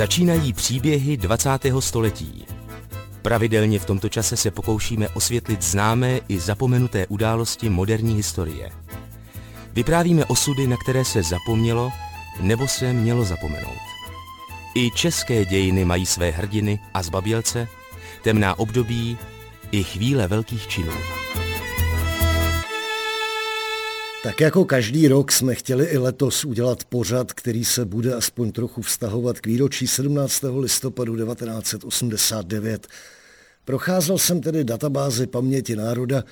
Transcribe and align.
Začínají 0.00 0.52
příběhy 0.52 1.16
20. 1.16 1.50
století. 1.80 2.46
Pravidelně 3.22 3.78
v 3.78 3.84
tomto 3.84 4.08
čase 4.08 4.36
se 4.36 4.50
pokoušíme 4.50 5.08
osvětlit 5.08 5.62
známé 5.62 6.20
i 6.28 6.40
zapomenuté 6.40 7.06
události 7.06 7.68
moderní 7.68 8.14
historie. 8.14 8.70
Vyprávíme 9.72 10.24
osudy, 10.24 10.66
na 10.66 10.76
které 10.76 11.04
se 11.04 11.22
zapomnělo 11.22 11.90
nebo 12.40 12.68
se 12.68 12.92
mělo 12.92 13.24
zapomenout. 13.24 13.82
I 14.74 14.90
české 14.90 15.44
dějiny 15.44 15.84
mají 15.84 16.06
své 16.06 16.30
hrdiny 16.30 16.78
a 16.94 17.02
zbabělce, 17.02 17.68
temná 18.22 18.58
období 18.58 19.18
i 19.70 19.84
chvíle 19.84 20.28
velkých 20.28 20.68
činů. 20.68 20.92
Tak 24.22 24.40
jako 24.40 24.64
každý 24.64 25.08
rok 25.08 25.32
jsme 25.32 25.54
chtěli 25.54 25.86
i 25.86 25.98
letos 25.98 26.44
udělat 26.44 26.84
pořad, 26.84 27.32
který 27.32 27.64
se 27.64 27.84
bude 27.84 28.14
aspoň 28.14 28.52
trochu 28.52 28.82
vztahovat 28.82 29.40
k 29.40 29.46
výročí 29.46 29.86
17. 29.86 30.44
listopadu 30.58 31.16
1989. 31.16 32.86
Procházel 33.64 34.18
jsem 34.18 34.40
tedy 34.40 34.64
databázi 34.64 35.26
paměti 35.26 35.76
národa 35.76 36.24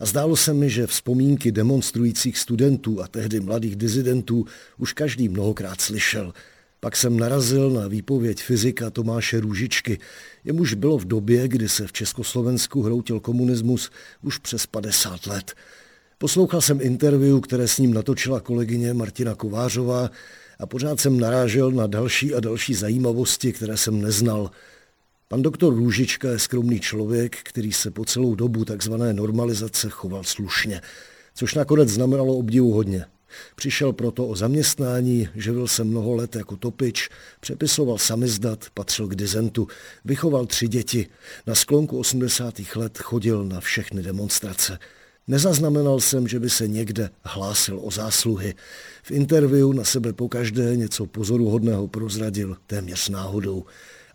a 0.00 0.06
zdálo 0.06 0.36
se 0.36 0.54
mi, 0.54 0.70
že 0.70 0.86
vzpomínky 0.86 1.52
demonstrujících 1.52 2.38
studentů 2.38 3.02
a 3.02 3.08
tehdy 3.08 3.40
mladých 3.40 3.76
dizidentů 3.76 4.44
už 4.78 4.92
každý 4.92 5.28
mnohokrát 5.28 5.80
slyšel. 5.80 6.32
Pak 6.80 6.96
jsem 6.96 7.18
narazil 7.18 7.70
na 7.70 7.88
výpověď 7.88 8.42
fyzika 8.42 8.90
Tomáše 8.90 9.40
Růžičky. 9.40 9.98
Jemuž 10.44 10.74
bylo 10.74 10.98
v 10.98 11.04
době, 11.04 11.48
kdy 11.48 11.68
se 11.68 11.86
v 11.86 11.92
Československu 11.92 12.82
hroutil 12.82 13.20
komunismus 13.20 13.90
už 14.22 14.38
přes 14.38 14.66
50 14.66 15.26
let. 15.26 15.54
Poslouchal 16.18 16.60
jsem 16.60 16.80
interview, 16.80 17.40
které 17.40 17.68
s 17.68 17.78
ním 17.78 17.94
natočila 17.94 18.40
kolegyně 18.40 18.94
Martina 18.94 19.34
Kovářová 19.34 20.10
a 20.58 20.66
pořád 20.66 21.00
jsem 21.00 21.20
narážel 21.20 21.70
na 21.70 21.86
další 21.86 22.34
a 22.34 22.40
další 22.40 22.74
zajímavosti, 22.74 23.52
které 23.52 23.76
jsem 23.76 24.02
neznal. 24.02 24.50
Pan 25.28 25.42
doktor 25.42 25.74
Růžička 25.74 26.28
je 26.28 26.38
skromný 26.38 26.80
člověk, 26.80 27.36
který 27.42 27.72
se 27.72 27.90
po 27.90 28.04
celou 28.04 28.34
dobu 28.34 28.64
takzvané 28.64 29.12
normalizace 29.12 29.88
choval 29.88 30.24
slušně, 30.24 30.80
což 31.34 31.54
nakonec 31.54 31.88
znamenalo 31.88 32.36
obdivu 32.36 32.72
hodně. 32.72 33.04
Přišel 33.56 33.92
proto 33.92 34.26
o 34.26 34.36
zaměstnání, 34.36 35.28
živil 35.34 35.68
se 35.68 35.84
mnoho 35.84 36.14
let 36.14 36.36
jako 36.36 36.56
topič, 36.56 37.08
přepisoval 37.40 37.98
samizdat, 37.98 38.66
patřil 38.74 39.08
k 39.08 39.14
dizentu, 39.14 39.68
vychoval 40.04 40.46
tři 40.46 40.68
děti. 40.68 41.06
Na 41.46 41.54
sklonku 41.54 41.98
80. 41.98 42.54
let 42.76 42.98
chodil 42.98 43.44
na 43.44 43.60
všechny 43.60 44.02
demonstrace. 44.02 44.78
Nezaznamenal 45.28 46.00
jsem, 46.00 46.28
že 46.28 46.40
by 46.40 46.50
se 46.50 46.68
někde 46.68 47.10
hlásil 47.24 47.80
o 47.82 47.90
zásluhy. 47.90 48.54
V 49.02 49.10
interview 49.10 49.72
na 49.72 49.84
sebe 49.84 50.12
pokaždé 50.12 50.76
něco 50.76 51.06
pozoruhodného 51.06 51.88
prozradil, 51.88 52.56
téměř 52.66 53.08
náhodou, 53.08 53.64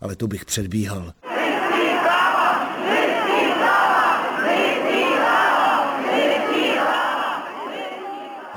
ale 0.00 0.16
to 0.16 0.26
bych 0.26 0.44
předbíhal. 0.44 1.12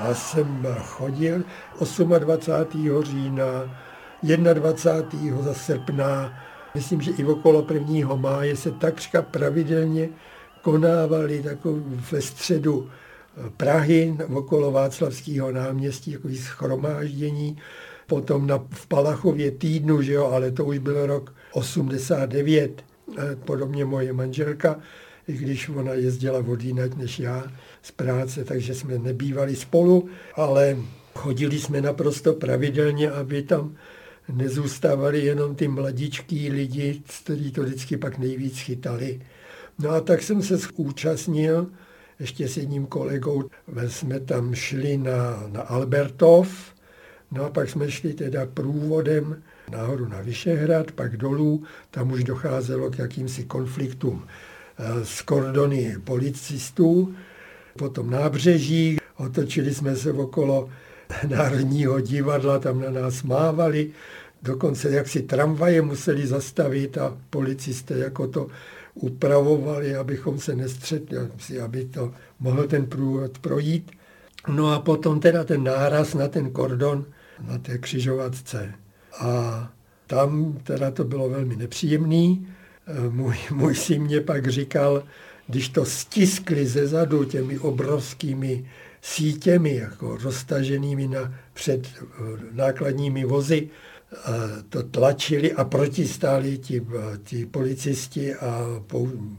Já 0.07 0.13
jsem 0.13 0.67
chodil 0.79 1.43
28. 2.19 3.03
října, 3.03 3.77
21. 4.53 5.41
za 5.41 5.53
srpna, 5.53 6.33
myslím, 6.75 7.01
že 7.01 7.11
i 7.11 7.25
okolo 7.25 7.67
1. 7.73 8.15
máje 8.15 8.55
se 8.55 8.71
takřka 8.71 9.21
pravidelně 9.21 10.09
konávali 10.65 11.43
takový 11.43 11.83
ve 12.11 12.21
středu 12.21 12.89
Prahy 13.57 14.17
okolo 14.33 14.71
Václavského 14.71 15.51
náměstí, 15.51 16.13
takový 16.13 16.37
schromáždění, 16.37 17.57
potom 18.07 18.47
na, 18.47 18.65
v 18.69 18.87
Palachově 18.87 19.51
týdnu, 19.51 20.01
že 20.01 20.13
jo, 20.13 20.25
ale 20.25 20.51
to 20.51 20.65
už 20.65 20.77
byl 20.77 21.05
rok 21.05 21.33
89, 21.51 22.83
podobně 23.45 23.85
moje 23.85 24.13
manželka, 24.13 24.79
i 25.27 25.33
když 25.33 25.69
ona 25.69 25.93
jezdila 25.93 26.39
vodínat 26.41 26.97
než 26.97 27.19
já 27.19 27.43
z 27.81 27.91
práce, 27.91 28.43
takže 28.43 28.75
jsme 28.75 28.97
nebývali 28.97 29.55
spolu, 29.55 30.09
ale 30.35 30.77
chodili 31.15 31.59
jsme 31.59 31.81
naprosto 31.81 32.33
pravidelně, 32.33 33.11
aby 33.11 33.43
tam 33.43 33.75
nezůstávali 34.33 35.25
jenom 35.25 35.55
ty 35.55 35.67
mladičký 35.67 36.49
lidi, 36.49 37.01
kteří 37.23 37.51
to 37.51 37.63
vždycky 37.63 37.97
pak 37.97 38.17
nejvíc 38.17 38.59
chytali. 38.59 39.21
No 39.79 39.89
a 39.89 40.01
tak 40.01 40.23
jsem 40.23 40.41
se 40.41 40.57
účastnil, 40.75 41.67
ještě 42.19 42.47
s 42.47 42.57
jedním 42.57 42.85
kolegou, 42.85 43.43
jsme 43.87 44.19
tam 44.19 44.55
šli 44.55 44.97
na, 44.97 45.43
na 45.51 45.61
Albertov, 45.61 46.73
no 47.31 47.45
a 47.45 47.49
pak 47.49 47.69
jsme 47.69 47.91
šli 47.91 48.13
teda 48.13 48.45
průvodem 48.45 49.43
nahoru 49.71 50.07
na 50.07 50.21
Vyšehrad, 50.21 50.91
pak 50.91 51.17
dolů, 51.17 51.63
tam 51.91 52.11
už 52.11 52.23
docházelo 52.23 52.89
k 52.89 52.99
jakýmsi 52.99 53.43
konfliktům 53.43 54.27
eh, 54.77 55.05
s 55.05 55.21
kordony 55.21 55.95
policistů, 56.03 57.15
potom 57.77 58.09
nábřeží, 58.09 58.97
otočili 59.17 59.73
jsme 59.73 59.95
se 59.95 60.13
okolo 60.13 60.69
Národního 61.27 61.99
divadla, 61.99 62.59
tam 62.59 62.81
na 62.81 62.89
nás 62.89 63.23
mávali, 63.23 63.91
dokonce 64.41 64.89
jak 64.89 65.07
si 65.07 65.21
tramvaje 65.21 65.81
museli 65.81 66.27
zastavit 66.27 66.97
a 66.97 67.17
policisté 67.29 67.97
jako 67.97 68.27
to 68.27 68.47
upravovali, 68.95 69.95
abychom 69.95 70.39
se 70.39 70.55
nestřetli, 70.55 71.17
aby 71.63 71.85
to 71.85 72.13
mohl 72.39 72.67
ten 72.67 72.85
průvod 72.85 73.39
projít. 73.39 73.91
No 74.47 74.73
a 74.73 74.79
potom 74.79 75.19
teda 75.19 75.43
ten 75.43 75.63
náraz 75.63 76.13
na 76.13 76.27
ten 76.27 76.51
kordon 76.51 77.05
na 77.47 77.57
té 77.57 77.77
křižovatce. 77.77 78.73
A 79.19 79.71
tam 80.07 80.57
teda 80.63 80.91
to 80.91 81.03
bylo 81.03 81.29
velmi 81.29 81.55
nepříjemný. 81.55 82.47
Můj, 83.09 83.35
můj 83.51 83.75
syn 83.75 84.03
mě 84.03 84.21
pak 84.21 84.47
říkal, 84.47 85.03
když 85.47 85.69
to 85.69 85.85
stiskli 85.85 86.67
ze 86.67 86.87
zadu 86.87 87.23
těmi 87.23 87.59
obrovskými 87.59 88.65
sítěmi, 89.01 89.75
jako 89.75 90.17
roztaženými 90.17 91.07
na, 91.07 91.33
před 91.53 91.87
eh, 91.87 92.11
nákladními 92.51 93.25
vozy, 93.25 93.69
to 94.69 94.83
tlačili 94.83 95.53
a 95.53 95.63
protistáli 95.63 96.57
ti, 96.57 96.81
ti 97.23 97.45
policisti 97.45 98.35
a 98.35 98.81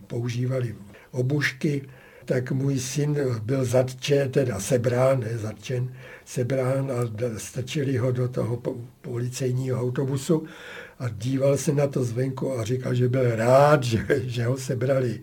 používali 0.06 0.74
obušky, 1.10 1.82
tak 2.24 2.52
můj 2.52 2.78
syn 2.78 3.18
byl 3.42 3.64
zatčen, 3.64 4.30
teda 4.30 4.60
sebrán, 4.60 5.20
ne 5.20 5.38
zatčen, 5.38 5.92
sebrán 6.24 6.90
a 6.90 6.94
stačili 7.38 7.96
ho 7.96 8.12
do 8.12 8.28
toho 8.28 8.62
policejního 9.00 9.80
autobusu 9.80 10.44
a 10.98 11.08
díval 11.08 11.56
se 11.56 11.72
na 11.72 11.86
to 11.86 12.04
zvenku 12.04 12.52
a 12.52 12.64
říkal, 12.64 12.94
že 12.94 13.08
byl 13.08 13.36
rád, 13.36 13.82
že, 13.82 14.06
že 14.08 14.44
ho 14.44 14.56
sebrali, 14.56 15.20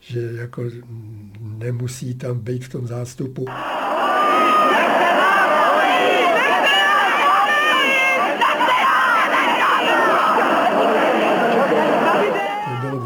že 0.00 0.30
jako 0.32 0.64
nemusí 1.40 2.14
tam 2.14 2.38
být 2.38 2.64
v 2.64 2.68
tom 2.68 2.86
zástupu. 2.86 3.46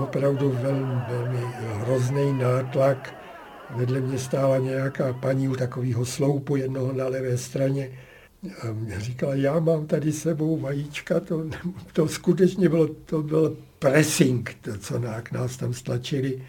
Opravdu 0.08 0.50
velmi, 0.62 0.94
velmi 1.08 1.38
hrozný 1.60 2.32
nátlak. 2.32 3.14
Vedle 3.76 4.00
mě 4.00 4.18
stála 4.18 4.58
nějaká 4.58 5.12
paní 5.12 5.48
u 5.48 5.56
takového 5.56 6.04
sloupu 6.04 6.56
jednoho 6.56 6.92
na 6.92 7.08
levé 7.08 7.38
straně. 7.38 7.90
A 8.62 8.72
mě 8.72 9.00
říkala, 9.00 9.34
já 9.34 9.58
mám 9.58 9.86
tady 9.86 10.12
sebou 10.12 10.56
vajíčka, 10.56 11.20
to, 11.20 11.44
to 11.92 12.08
skutečně 12.08 12.68
bylo, 12.68 12.86
to 12.86 13.22
byl 13.22 13.56
pressing, 13.78 14.56
to, 14.60 14.78
co 14.78 14.98
nás 15.32 15.56
tam 15.56 15.74
stlačili. 15.74 16.42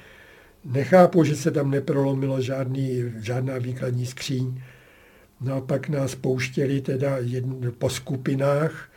Nechápu, 0.66 1.24
že 1.24 1.36
se 1.36 1.52
tam 1.52 1.72
neprolomilo 1.72 2.41
žádný, 2.41 3.03
žádná 3.20 3.58
výkladní 3.58 4.06
skříň. 4.06 4.62
No 5.41 5.56
a 5.56 5.62
pak 5.62 5.90
nás 5.90 6.16
pouštěli 6.16 6.82
teda 6.82 7.17
jedn, 7.17 7.70
po 7.78 7.90
skupinách. 7.90 8.90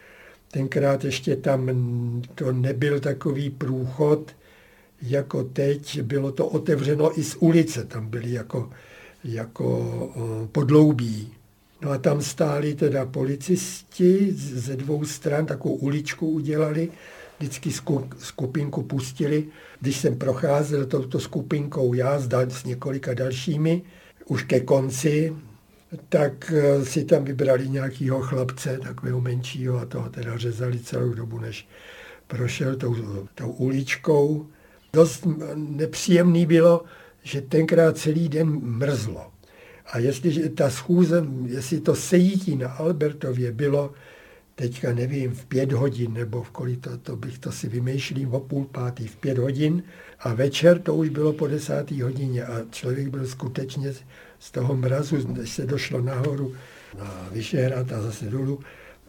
Tenkrát 0.50 1.04
ještě 1.04 1.36
tam 1.36 1.70
to 2.34 2.52
nebyl 2.52 3.00
takový 3.00 3.50
průchod, 3.50 4.32
jako 5.02 5.44
teď, 5.44 6.00
bylo 6.02 6.32
to 6.32 6.46
otevřeno 6.46 7.18
i 7.18 7.24
z 7.24 7.36
ulice, 7.40 7.84
tam 7.84 8.06
byly 8.06 8.32
jako, 8.32 8.70
jako 9.24 10.48
podloubí. 10.52 11.32
No 11.82 11.90
a 11.90 11.98
tam 11.98 12.22
stáli 12.22 12.74
teda 12.74 13.06
policisti 13.06 14.32
ze 14.32 14.76
dvou 14.76 15.04
stran, 15.04 15.46
takovou 15.46 15.74
uličku 15.74 16.28
udělali, 16.28 16.88
vždycky 17.38 17.70
skupinku 18.18 18.82
pustili. 18.82 19.46
Když 19.80 19.96
jsem 19.96 20.16
procházel 20.16 20.86
touto 20.86 21.20
skupinkou 21.20 21.94
já 21.94 22.18
s 22.18 22.64
několika 22.64 23.14
dalšími, 23.14 23.82
už 24.26 24.42
ke 24.42 24.60
konci, 24.60 25.32
tak 26.08 26.52
eh, 26.56 26.84
si 26.84 27.04
tam 27.04 27.24
vybrali 27.24 27.68
nějakého 27.68 28.20
chlapce, 28.20 28.78
takového 28.78 29.20
menšího 29.20 29.78
a 29.78 29.86
toho 29.86 30.08
teda 30.08 30.38
řezali 30.38 30.78
celou 30.78 31.14
dobu, 31.14 31.38
než 31.38 31.68
prošel 32.26 32.76
tou, 32.76 32.96
tou 33.34 33.50
uličkou. 33.50 34.46
Dost 34.94 35.26
nepříjemný 35.54 36.46
bylo, 36.46 36.84
že 37.22 37.40
tenkrát 37.40 37.98
celý 37.98 38.28
den 38.28 38.48
mrzlo. 38.48 39.32
A 39.86 39.98
jestliže 39.98 40.48
ta 40.48 40.70
schůze, 40.70 41.26
jestli 41.46 41.80
to 41.80 41.94
sejítí 41.94 42.56
na 42.56 42.68
Albertově 42.68 43.52
bylo 43.52 43.92
teďka 44.54 44.92
nevím, 44.92 45.34
v 45.34 45.44
pět 45.44 45.72
hodin 45.72 46.12
nebo 46.12 46.42
v 46.42 46.50
kolik 46.50 46.80
to, 46.80 46.98
to 46.98 47.16
bych 47.16 47.38
to 47.38 47.52
si 47.52 47.68
vymýšlím 47.68 48.34
o 48.34 48.40
půl 48.40 48.64
pátý, 48.64 49.06
v 49.06 49.16
pět 49.16 49.38
hodin 49.38 49.82
a 50.20 50.34
večer 50.34 50.78
to 50.82 50.94
už 50.94 51.08
bylo 51.08 51.32
po 51.32 51.46
desátý 51.46 52.02
hodině 52.02 52.44
a 52.44 52.62
člověk 52.70 53.08
byl 53.08 53.26
skutečně 53.26 53.92
z 54.38 54.50
toho 54.50 54.76
mrazu, 54.76 55.28
než 55.28 55.50
se 55.50 55.66
došlo 55.66 56.00
nahoru 56.00 56.54
na 56.98 57.28
Vyšehrad 57.32 57.92
a 57.92 58.02
zase 58.02 58.24
dolů, 58.24 58.60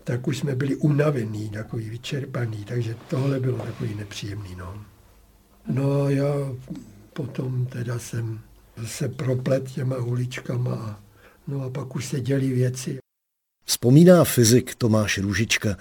tak 0.03 0.27
už 0.27 0.37
jsme 0.37 0.55
byli 0.55 0.75
unavení, 0.75 1.49
takový 1.49 1.89
vyčerpaný, 1.89 2.65
takže 2.65 2.95
tohle 3.09 3.39
bylo 3.39 3.57
takový 3.57 3.95
nepříjemný. 3.95 4.55
No, 4.57 4.92
no 5.67 6.09
já 6.09 6.33
potom 7.13 7.65
teda 7.65 7.99
jsem 7.99 8.39
se 8.85 9.09
proplet 9.09 9.71
těma 9.71 9.97
uličkama 9.97 11.03
no 11.47 11.61
a 11.61 11.69
pak 11.69 11.95
už 11.95 12.05
se 12.05 12.21
dělí 12.21 12.53
věci. 12.53 12.97
Vzpomíná 13.65 14.23
fyzik 14.23 14.75
Tomáš 14.75 15.17
Růžička. 15.17 15.77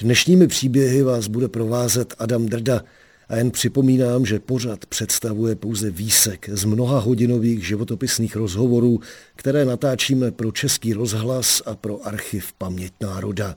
Dnešními 0.00 0.46
příběhy 0.46 1.02
vás 1.02 1.26
bude 1.26 1.48
provázet 1.48 2.14
Adam 2.18 2.46
Drda 2.46 2.82
a 3.28 3.36
jen 3.36 3.50
připomínám, 3.50 4.26
že 4.26 4.38
pořad 4.38 4.86
představuje 4.86 5.56
pouze 5.56 5.90
výsek 5.90 6.48
z 6.52 6.64
mnoha 6.64 6.98
hodinových 6.98 7.66
životopisných 7.66 8.36
rozhovorů, 8.36 9.00
které 9.34 9.64
natáčíme 9.64 10.30
pro 10.30 10.52
Český 10.52 10.92
rozhlas 10.92 11.62
a 11.66 11.74
pro 11.74 12.06
archiv 12.06 12.52
Paměť 12.52 12.92
národa. 13.00 13.56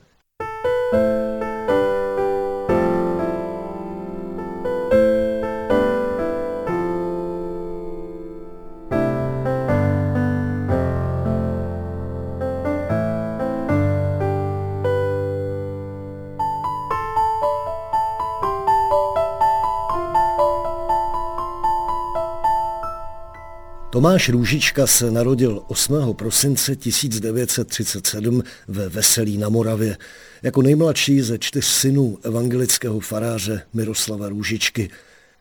Tomáš 23.96 24.28
Růžička 24.28 24.86
se 24.86 25.10
narodil 25.10 25.62
8. 25.68 26.14
prosince 26.14 26.76
1937 26.76 28.42
ve 28.68 28.88
Veselí 28.88 29.38
na 29.38 29.48
Moravě 29.48 29.98
jako 30.42 30.62
nejmladší 30.62 31.20
ze 31.20 31.38
čtyř 31.38 31.64
synů 31.64 32.18
evangelického 32.22 33.00
faráře 33.00 33.62
Miroslava 33.74 34.28
Růžičky. 34.28 34.90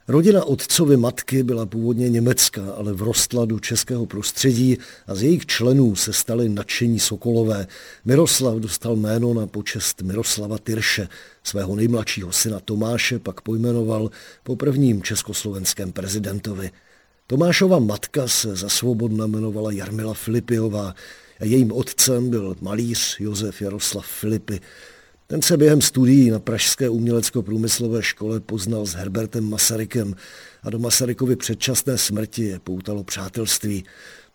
Rodina 0.08 0.44
otcovy 0.44 0.98
matky 0.98 1.44
byla 1.44 1.66
původně 1.66 2.10
německá, 2.10 2.72
ale 2.78 2.94
vrostla 2.94 3.46
do 3.46 3.60
českého 3.60 4.06
prostředí 4.06 4.78
a 5.08 5.16
z 5.16 5.24
jejich 5.24 5.46
členů 5.46 5.96
se 5.96 6.14
stali 6.14 6.50
nadšení 6.50 7.00
Sokolové. 7.00 7.68
Miroslav 8.06 8.56
dostal 8.56 8.96
jméno 8.96 9.34
na 9.34 9.48
počest 9.48 10.02
Miroslava 10.02 10.58
Tyrše. 10.58 11.08
Svého 11.44 11.76
nejmladšího 11.76 12.32
syna 12.32 12.60
Tomáše 12.60 13.20
pak 13.20 13.42
pojmenoval 13.42 14.10
po 14.44 14.56
prvním 14.56 15.02
československém 15.02 15.92
prezidentovi. 15.92 16.72
Tomášova 17.28 17.80
matka 17.80 18.28
se 18.28 18.56
za 18.56 18.70
svobodna 18.70 19.26
jmenovala 19.26 19.72
Jarmila 19.72 20.14
Filipiová 20.14 20.96
a 21.40 21.46
jejím 21.46 21.72
otcem 21.72 22.30
byl 22.30 22.56
malíř 22.62 23.20
Josef 23.20 23.62
Jaroslav 23.62 24.06
Filipy. 24.06 24.60
Ten 25.28 25.42
se 25.42 25.58
během 25.58 25.82
studií 25.82 26.30
na 26.30 26.40
Pražské 26.40 26.90
umělecko-průmyslové 26.90 28.04
škole 28.04 28.40
poznal 28.40 28.86
s 28.86 28.94
Herbertem 28.94 29.50
Masarykem 29.50 30.16
a 30.64 30.70
do 30.70 30.80
Masarykovy 30.80 31.36
předčasné 31.36 31.98
smrti 31.98 32.44
je 32.44 32.60
poutalo 32.60 33.04
přátelství. 33.04 33.86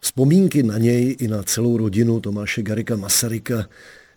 Vzpomínky 0.00 0.62
na 0.62 0.78
něj 0.78 1.16
i 1.18 1.28
na 1.28 1.42
celou 1.42 1.76
rodinu 1.76 2.20
Tomáše 2.20 2.62
Garika 2.62 2.96
Masaryka 2.96 3.68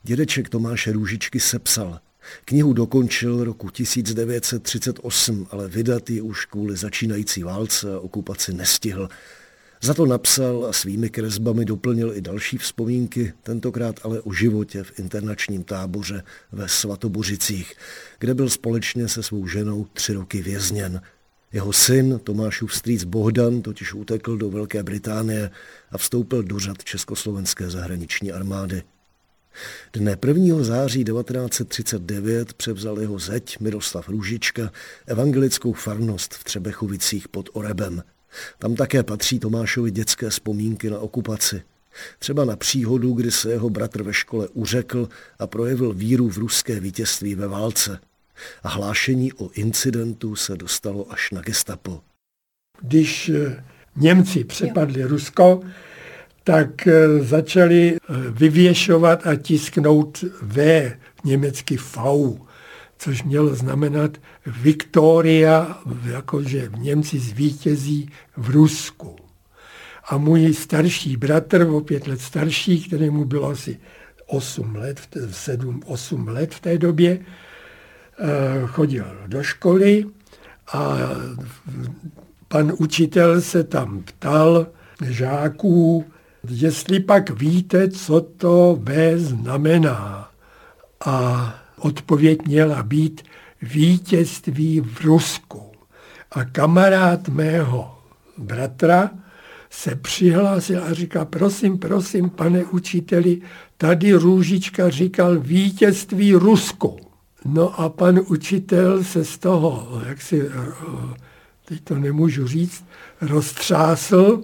dědeček 0.04 0.50
Tomáše 0.50 0.92
Růžičky 0.92 1.40
sepsal– 1.40 2.00
Knihu 2.46 2.74
dokončil 2.74 3.44
roku 3.44 3.70
1938, 3.70 5.48
ale 5.52 5.68
vydat 5.68 6.10
ji 6.10 6.22
už 6.22 6.46
kvůli 6.46 6.78
začínající 6.78 7.44
válce 7.44 7.94
a 7.94 8.00
okupaci 8.00 8.54
nestihl. 8.54 9.10
Za 9.82 9.94
to 9.94 10.06
napsal 10.06 10.66
a 10.66 10.74
svými 10.74 11.10
kresbami 11.10 11.66
doplnil 11.66 12.14
i 12.16 12.22
další 12.22 12.58
vzpomínky, 12.58 13.34
tentokrát 13.44 14.00
ale 14.04 14.22
o 14.22 14.34
životě 14.34 14.84
v 14.84 15.00
internačním 15.00 15.64
táboře 15.64 16.24
ve 16.52 16.70
Svatobořicích, 16.70 17.74
kde 18.20 18.34
byl 18.34 18.50
společně 18.50 19.08
se 19.08 19.24
svou 19.24 19.48
ženou 19.48 19.86
tři 19.94 20.14
roky 20.14 20.42
vězněn. 20.42 21.02
Jeho 21.54 21.74
syn 21.74 22.20
Tomášův 22.24 22.76
strýc 22.76 23.04
Bohdan 23.04 23.62
totiž 23.62 23.94
utekl 23.94 24.38
do 24.38 24.50
Velké 24.50 24.84
Británie 24.84 25.52
a 25.92 25.98
vstoupil 25.98 26.44
do 26.44 26.60
řad 26.60 26.84
Československé 26.84 27.70
zahraniční 27.70 28.32
armády. 28.32 28.84
Dne 29.96 30.18
1. 30.28 30.64
září 30.64 31.04
1939 31.04 32.54
převzal 32.54 33.00
jeho 33.00 33.20
zeď 33.20 33.60
Miroslav 33.60 34.10
Růžička 34.10 34.72
evangelickou 35.08 35.74
farnost 35.74 36.34
v 36.34 36.44
Třebechovicích 36.44 37.28
pod 37.28 37.50
Orebem. 37.54 38.04
Tam 38.60 38.76
také 38.76 39.04
patří 39.04 39.40
Tomášovi 39.40 39.92
dětské 39.92 40.30
vzpomínky 40.30 40.90
na 40.90 41.00
okupaci. 41.00 41.62
Třeba 42.20 42.46
na 42.46 42.56
příhodu, 42.56 43.14
kdy 43.14 43.32
se 43.32 43.52
jeho 43.52 43.70
bratr 43.70 44.04
ve 44.04 44.14
škole 44.14 44.48
uřekl 44.48 45.10
a 45.40 45.48
projevil 45.48 45.94
víru 45.94 46.30
v 46.30 46.38
ruské 46.38 46.80
vítězství 46.80 47.36
ve 47.36 47.48
válce. 47.48 48.00
A 48.64 48.70
hlášení 48.70 49.34
o 49.34 49.50
incidentu 49.50 50.36
se 50.36 50.56
dostalo 50.56 51.12
až 51.12 51.32
na 51.32 51.42
gestapo. 51.42 52.02
Když 52.82 53.30
eh, 53.30 53.64
Němci 53.96 54.44
přepadli 54.44 55.04
Rusko, 55.04 55.62
tak 56.44 56.88
eh, 56.88 57.24
začali 57.24 57.96
eh, 57.96 58.14
vyvěšovat 58.32 59.28
a 59.28 59.36
tisknout 59.36 60.24
V, 60.42 60.92
německy 61.24 61.78
V, 61.78 61.98
což 62.98 63.24
mělo 63.24 63.56
znamenat 63.56 64.18
Viktoria, 64.46 65.80
jakože 66.06 66.70
v 66.70 66.80
Němci 66.80 67.20
zvítězí 67.20 68.10
v 68.38 68.50
Rusku. 68.50 69.16
A 70.10 70.18
můj 70.18 70.54
starší 70.54 71.18
bratr, 71.18 71.62
o 71.62 71.82
pět 71.82 72.08
let 72.08 72.22
starší, 72.22 72.84
kterému 72.84 73.26
bylo 73.26 73.50
asi 73.50 73.80
8 74.28 74.76
let, 74.76 75.00
7, 75.32 75.82
8 75.86 76.28
let 76.28 76.54
v 76.54 76.60
té 76.60 76.78
době, 76.78 77.20
eh, 77.20 78.68
chodil 78.68 79.06
do 79.28 79.44
školy 79.44 80.06
a 80.74 80.98
pan 82.48 82.74
učitel 82.78 83.42
se 83.42 83.64
tam 83.64 84.04
ptal 84.04 84.68
žáků, 85.02 86.06
jestli 86.50 87.00
pak 87.00 87.30
víte, 87.30 87.90
co 87.90 88.22
to 88.22 88.78
B 88.80 89.20
znamená. 89.20 90.30
A 91.06 91.56
odpověď 91.78 92.40
měla 92.48 92.84
být 92.84 93.22
vítězství 93.62 94.82
v 94.82 95.02
Rusku. 95.02 95.62
A 96.32 96.46
kamarád 96.46 97.30
mého 97.30 97.98
bratra 98.38 99.10
se 99.70 99.96
přihlásil 99.96 100.84
a 100.84 100.94
říká, 100.94 101.26
prosím, 101.26 101.78
prosím, 101.78 102.30
pane 102.30 102.64
učiteli, 102.64 103.42
tady 103.78 104.14
Růžička 104.14 104.90
říkal 104.90 105.40
vítězství 105.40 106.34
Rusku. 106.34 107.00
No 107.46 107.80
a 107.80 107.90
pan 107.90 108.20
učitel 108.28 109.04
se 109.04 109.26
z 109.26 109.38
toho, 109.38 110.02
jak 110.08 110.22
si, 110.22 110.50
teď 111.66 111.84
to 111.84 111.96
nemůžu 111.96 112.48
říct, 112.48 112.86
roztřásl 113.22 114.44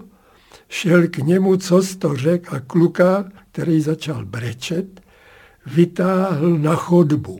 šel 0.69 1.07
k 1.07 1.17
němu, 1.17 1.57
co 1.57 1.81
to 1.97 2.15
řekl 2.15 2.55
a 2.55 2.59
kluka, 2.59 3.31
který 3.51 3.81
začal 3.81 4.25
brečet, 4.25 5.01
vytáhl 5.65 6.57
na 6.57 6.75
chodbu. 6.75 7.39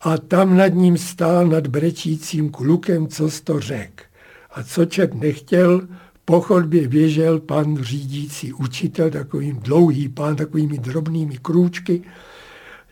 A 0.00 0.18
tam 0.18 0.56
nad 0.56 0.68
ním 0.68 0.98
stál 0.98 1.46
nad 1.46 1.66
brečícím 1.66 2.50
klukem, 2.50 3.08
co 3.08 3.28
to 3.44 3.60
řekl. 3.60 4.04
A 4.50 4.62
co 4.62 4.84
čet 4.84 5.14
nechtěl, 5.14 5.88
po 6.24 6.40
chodbě 6.40 6.88
běžel 6.88 7.40
pan 7.40 7.82
řídící 7.82 8.52
učitel, 8.52 9.10
takovým 9.10 9.56
dlouhý 9.56 10.08
pán, 10.08 10.36
takovými 10.36 10.78
drobnými 10.78 11.38
krůčky. 11.42 12.02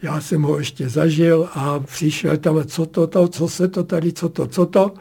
Já 0.02 0.20
jsem 0.20 0.42
ho 0.42 0.58
ještě 0.58 0.88
zažil 0.88 1.48
a 1.54 1.80
přišel 1.80 2.36
tam, 2.36 2.64
co 2.64 2.86
to, 2.86 3.06
to, 3.06 3.28
co 3.28 3.48
se 3.48 3.68
to 3.68 3.84
tady, 3.84 4.12
co 4.12 4.28
to, 4.28 4.46
co 4.46 4.66
to. 4.66 4.94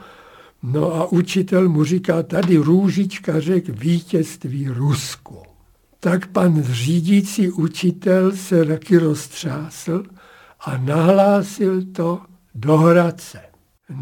No 0.63 0.95
a 0.95 1.11
učitel 1.11 1.69
mu 1.69 1.83
říká, 1.83 2.23
tady 2.23 2.57
Růžička 2.57 3.39
řekl 3.39 3.71
vítězství 3.73 4.67
Rusku. 4.67 5.37
Tak 5.99 6.27
pan 6.27 6.63
řídící 6.63 7.49
učitel 7.49 8.31
se 8.31 8.65
taky 8.65 8.97
roztřásl 8.97 10.03
a 10.59 10.77
nahlásil 10.77 11.85
to 11.85 12.19
do 12.55 12.77
Hradce. 12.77 13.39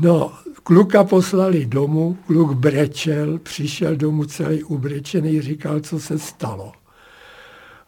No, 0.01 0.32
kluka 0.63 1.04
poslali 1.04 1.66
domů, 1.66 2.18
kluk 2.28 2.54
brečel, 2.54 3.39
přišel 3.39 3.96
domů 3.96 4.25
celý 4.25 4.63
ubrečený, 4.63 5.42
říkal, 5.42 5.80
co 5.80 6.00
se 6.00 6.20
stalo. 6.20 6.72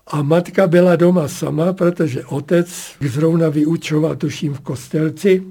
A 0.08 0.22
matka 0.22 0.68
byla 0.68 0.96
doma 0.96 1.28
sama, 1.28 1.74
protože 1.74 2.26
otec 2.26 2.96
zrovna 3.02 3.50
vyučoval, 3.50 4.16
tuším, 4.16 4.54
v 4.54 4.60
kostelci, 4.60 5.44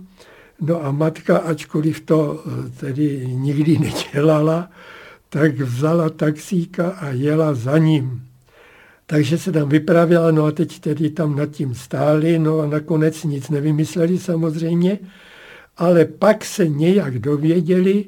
No 0.60 0.84
a 0.84 0.90
matka, 0.90 1.38
ačkoliv 1.38 2.00
to 2.00 2.44
eh, 2.46 2.70
tedy 2.80 3.26
nikdy 3.26 3.78
nedělala, 3.78 4.70
tak 5.28 5.60
vzala 5.60 6.10
taxíka 6.10 6.90
a 6.90 7.08
jela 7.08 7.54
za 7.54 7.78
ním. 7.78 8.22
Takže 9.06 9.38
se 9.38 9.52
tam 9.52 9.68
vyprávěla, 9.68 10.30
no 10.30 10.44
a 10.44 10.50
teď 10.50 10.80
tedy 10.80 11.10
tam 11.10 11.36
nad 11.36 11.50
tím 11.50 11.74
stáli, 11.74 12.38
no 12.38 12.60
a 12.60 12.66
nakonec 12.66 13.24
nic 13.24 13.50
nevymysleli 13.50 14.18
samozřejmě, 14.18 14.98
ale 15.76 16.04
pak 16.04 16.44
se 16.44 16.68
nějak 16.68 17.18
dověděli, 17.18 18.04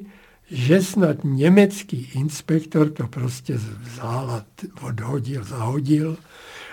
že 0.51 0.81
snad 0.81 1.17
německý 1.23 2.09
inspektor 2.15 2.89
to 2.89 3.07
prostě 3.07 3.59
vzal 3.81 4.43
odhodil, 4.81 5.43
zahodil 5.43 6.17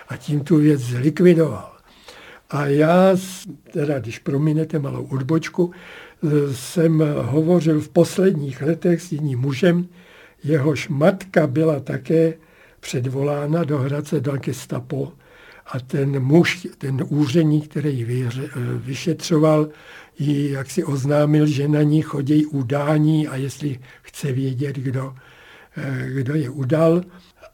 a 0.07 0.17
tím 0.17 0.39
tu 0.39 0.57
věc 0.57 0.81
zlikvidoval. 0.81 1.71
A 2.51 2.65
já, 2.65 3.17
teda 3.73 3.99
když 3.99 4.19
prominete 4.19 4.79
malou 4.79 5.03
odbočku, 5.03 5.71
jsem 6.51 7.03
hovořil 7.21 7.81
v 7.81 7.89
posledních 7.89 8.61
letech 8.61 9.01
s 9.01 9.11
jiným 9.11 9.39
mužem, 9.39 9.87
jehož 10.43 10.89
matka 10.89 11.47
byla 11.47 11.79
také 11.79 12.33
předvolána 12.79 13.63
do 13.63 13.77
Hradce 13.77 14.19
do 14.19 14.31
gestapo. 14.31 15.11
A 15.65 15.79
ten 15.79 16.19
muž, 16.19 16.67
ten 16.77 17.03
úředník, 17.09 17.67
který 17.67 17.97
ji 17.97 18.29
vyšetřoval, 18.75 19.69
ji 20.19 20.51
jak 20.51 20.69
si 20.69 20.83
oznámil, 20.83 21.45
že 21.45 21.67
na 21.67 21.81
ní 21.81 22.01
chodí 22.01 22.45
udání 22.45 23.27
a 23.27 23.35
jestli 23.35 23.79
chce 24.01 24.31
vědět, 24.31 24.75
kdo, 24.75 25.15
eh, 25.77 26.09
kdo 26.09 26.35
je 26.35 26.49
udal. 26.49 27.03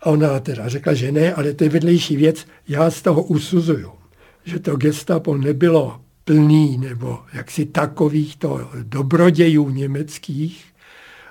Ona 0.03 0.39
teda 0.39 0.67
řekla, 0.67 0.93
že 0.93 1.11
ne, 1.11 1.33
ale 1.33 1.53
to 1.53 1.63
je 1.63 1.69
vedlejší 1.69 2.15
věc, 2.15 2.45
já 2.67 2.91
z 2.91 3.01
toho 3.01 3.23
usuzuju, 3.23 3.91
že 4.47 4.59
to 4.59 4.75
gestapo 4.75 5.37
nebylo 5.37 6.01
plný 6.23 6.77
nebo 6.77 7.19
jaksi 7.33 7.65
takovýchto 7.65 8.69
dobrodějů 8.83 9.69
německých, 9.69 10.65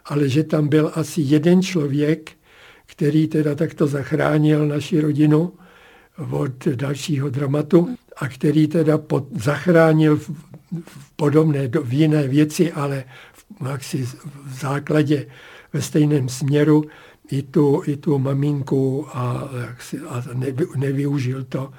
ale 0.04 0.28
že 0.28 0.44
tam 0.44 0.68
byl 0.68 0.92
asi 0.94 1.20
jeden 1.24 1.62
člověk, 1.62 2.32
který 2.86 3.28
teda 3.28 3.54
takto 3.54 3.86
zachránil 3.86 4.66
naši 4.66 5.00
rodinu 5.00 5.52
od 6.30 6.66
dalšího 6.66 7.30
dramatu 7.30 7.96
a 8.16 8.28
který 8.28 8.66
teda 8.68 8.98
pod, 8.98 9.24
zachránil 9.42 10.16
v, 10.16 10.30
v 10.86 11.16
podobné, 11.16 11.68
v 11.68 11.92
jiné 11.92 12.28
věci, 12.28 12.72
ale 12.72 13.04
v, 13.32 13.66
jaksi 13.68 14.06
v 14.46 14.60
základě 14.60 15.26
ve 15.72 15.82
stejném 15.82 16.28
směru 16.28 16.84
i 17.30 17.42
tu, 17.42 17.82
i 17.86 17.96
tu 17.96 18.18
maminku 18.18 19.06
a, 19.12 19.48
a 20.08 20.22
nevy, 20.34 20.66
nevyužil 20.76 21.44
to. 21.44 21.72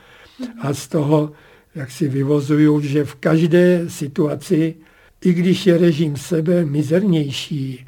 A 0.59 0.73
z 0.73 0.87
toho 0.87 1.31
jak 1.77 1.91
si 1.91 2.07
vyvozuju, 2.07 2.81
že 2.81 3.05
v 3.05 3.15
každé 3.15 3.89
situaci, 3.89 4.75
i 5.25 5.33
když 5.33 5.67
je 5.67 5.77
režim 5.77 6.17
sebe 6.17 6.65
mizernější, 6.65 7.85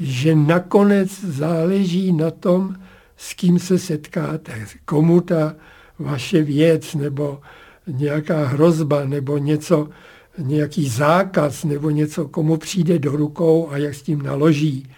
že 0.00 0.34
nakonec 0.34 1.24
záleží 1.24 2.12
na 2.12 2.30
tom, 2.30 2.74
s 3.16 3.34
kým 3.34 3.58
se 3.58 3.78
setkáte, 3.78 4.66
komu 4.84 5.20
ta 5.20 5.56
vaše 5.98 6.42
věc 6.42 6.94
nebo 6.94 7.40
nějaká 7.86 8.46
hrozba 8.46 9.04
nebo 9.04 9.38
něco, 9.38 9.88
nějaký 10.38 10.88
zákaz 10.88 11.64
nebo 11.64 11.90
něco, 11.90 12.28
komu 12.28 12.56
přijde 12.56 12.98
do 12.98 13.10
rukou 13.10 13.70
a 13.70 13.76
jak 13.76 13.94
s 13.94 14.02
tím 14.02 14.22
naloží. 14.22 14.90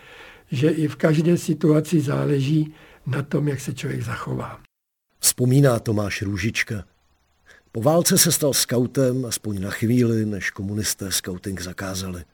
Že 0.51 0.71
i 0.71 0.89
v 0.89 0.97
každé 0.97 1.37
situaci 1.37 2.01
záleží 2.01 2.75
na 3.07 3.23
tom, 3.23 3.49
jak 3.49 3.61
se 3.61 3.75
člověk 3.75 4.03
zachová. 4.03 4.66
Vzpomíná 5.21 5.79
Tomáš 5.79 6.23
Růžička. 6.23 6.85
Po 7.73 7.83
válce 7.83 8.19
se 8.19 8.33
stal 8.33 8.55
skautem 8.55 9.25
aspoň 9.25 9.61
na 9.61 9.71
chvíli, 9.71 10.27
než 10.27 10.51
komunisté 10.51 11.13
skauting 11.13 11.61
zakázali. 11.61 12.25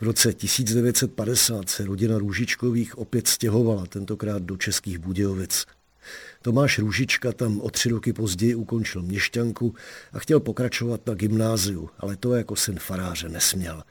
V 0.00 0.02
roce 0.02 0.32
1950 0.32 1.68
se 1.70 1.84
rodina 1.84 2.18
Růžičkových 2.18 2.98
opět 2.98 3.28
stěhovala, 3.28 3.86
tentokrát 3.86 4.42
do 4.42 4.56
Českých 4.56 4.98
Budějovic. 4.98 5.66
Tomáš 6.42 6.78
Růžička 6.78 7.32
tam 7.32 7.60
o 7.60 7.70
tři 7.70 7.88
roky 7.88 8.12
později 8.12 8.54
ukončil 8.54 9.02
měšťanku 9.02 9.74
a 10.12 10.18
chtěl 10.18 10.40
pokračovat 10.40 11.06
na 11.06 11.14
gymnáziu, 11.14 11.90
ale 11.98 12.16
to 12.16 12.34
jako 12.34 12.56
syn 12.56 12.78
faráře 12.78 13.28
nesměl. 13.28 13.82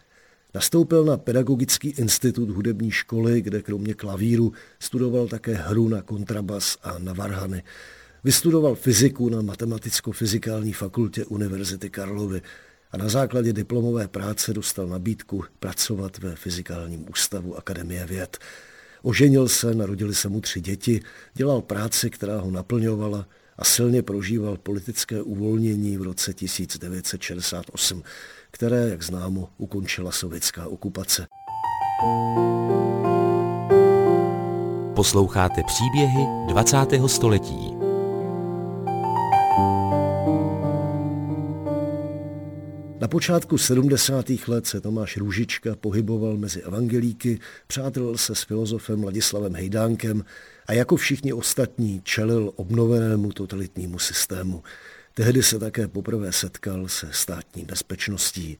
Nastoupil 0.53 1.05
na 1.05 1.17
Pedagogický 1.17 1.89
institut 1.89 2.50
hudební 2.50 2.91
školy, 2.91 3.41
kde 3.41 3.62
kromě 3.62 3.93
klavíru 3.93 4.53
studoval 4.79 5.27
také 5.27 5.53
hru 5.53 5.89
na 5.89 6.01
kontrabas 6.01 6.77
a 6.84 7.00
na 7.00 7.13
varhany. 7.13 7.63
Vystudoval 8.27 8.75
fyziku 8.75 9.29
na 9.29 9.41
Matematicko-fyzikální 9.41 10.74
fakultě 10.74 11.25
Univerzity 11.25 11.89
Karlovy 11.89 12.41
a 12.91 12.98
na 12.98 13.10
základě 13.10 13.53
diplomové 13.53 14.07
práce 14.07 14.53
dostal 14.53 14.88
nabídku 14.88 15.43
pracovat 15.60 16.17
ve 16.17 16.36
Fyzikálním 16.36 17.05
ústavu 17.10 17.57
Akademie 17.57 18.05
věd. 18.05 18.38
Oženil 19.01 19.48
se, 19.48 19.74
narodili 19.74 20.15
se 20.15 20.29
mu 20.29 20.41
tři 20.41 20.62
děti, 20.62 21.01
dělal 21.34 21.62
práci, 21.62 22.10
která 22.10 22.39
ho 22.39 22.51
naplňovala 22.51 23.27
a 23.57 23.65
silně 23.65 24.03
prožíval 24.03 24.57
politické 24.57 25.22
uvolnění 25.22 25.98
v 25.98 26.01
roce 26.01 26.34
1968, 26.34 28.03
které, 28.51 28.89
jak 28.89 29.03
známo, 29.03 29.50
ukončila 29.57 30.12
sovětská 30.12 30.67
okupace. 30.67 31.27
Posloucháte 34.96 35.63
příběhy 35.63 36.25
20. 36.48 36.77
století. 37.07 37.76
Na 43.00 43.08
počátku 43.08 43.58
70. 43.58 44.25
let 44.48 44.68
se 44.68 44.82
Tomáš 44.82 45.18
Růžička 45.18 45.75
pohyboval 45.75 46.38
mezi 46.38 46.62
evangelíky, 46.62 47.39
přátelil 47.68 48.18
se 48.18 48.36
s 48.36 48.44
filozofem 48.44 49.04
Ladislavem 49.04 49.56
Hejdánkem 49.56 50.25
a 50.68 50.74
jako 50.74 50.96
všichni 50.96 51.34
ostatní 51.34 52.01
čelil 52.04 52.51
obnovenému 52.56 53.32
totalitnímu 53.32 54.00
systému. 54.00 54.63
Tehdy 55.13 55.44
se 55.44 55.60
také 55.60 55.88
poprvé 55.88 56.32
setkal 56.32 56.88
se 56.88 57.08
státní 57.12 57.66
bezpečností. 57.66 58.58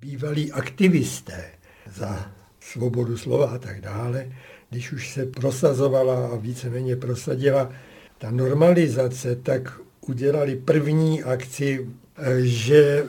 Bývalí 0.00 0.52
aktivisté 0.52 1.44
za 1.94 2.32
svobodu 2.60 3.16
slova 3.16 3.50
a 3.50 3.58
tak 3.58 3.80
dále, 3.80 4.32
když 4.70 4.92
už 4.92 5.12
se 5.12 5.26
prosazovala 5.26 6.28
a 6.28 6.36
víceméně 6.36 6.96
prosadila 6.96 7.72
ta 8.18 8.30
normalizace, 8.30 9.36
tak 9.36 9.80
udělali 10.06 10.56
první 10.56 11.22
akci, 11.22 11.88
že 12.38 13.06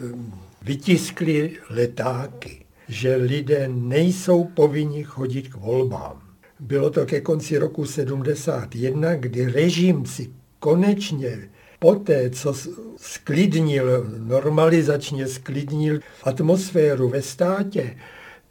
vytiskli 0.64 1.58
letáky, 1.70 2.66
že 2.88 3.16
lidé 3.16 3.68
nejsou 3.68 4.44
povinni 4.44 5.04
chodit 5.04 5.48
k 5.48 5.56
volbám. 5.56 6.22
Bylo 6.60 6.90
to 6.90 7.06
ke 7.06 7.22
konci 7.22 7.58
roku 7.58 7.86
71, 7.86 9.16
kdy 9.16 9.46
režim 9.46 10.06
si 10.06 10.30
konečně 10.60 11.50
poté, 11.80 12.30
co 12.30 12.54
sklidnil, 12.98 14.06
normalizačně 14.18 15.28
sklidnil 15.28 16.00
atmosféru 16.24 17.10
ve 17.10 17.22
státě, 17.22 17.98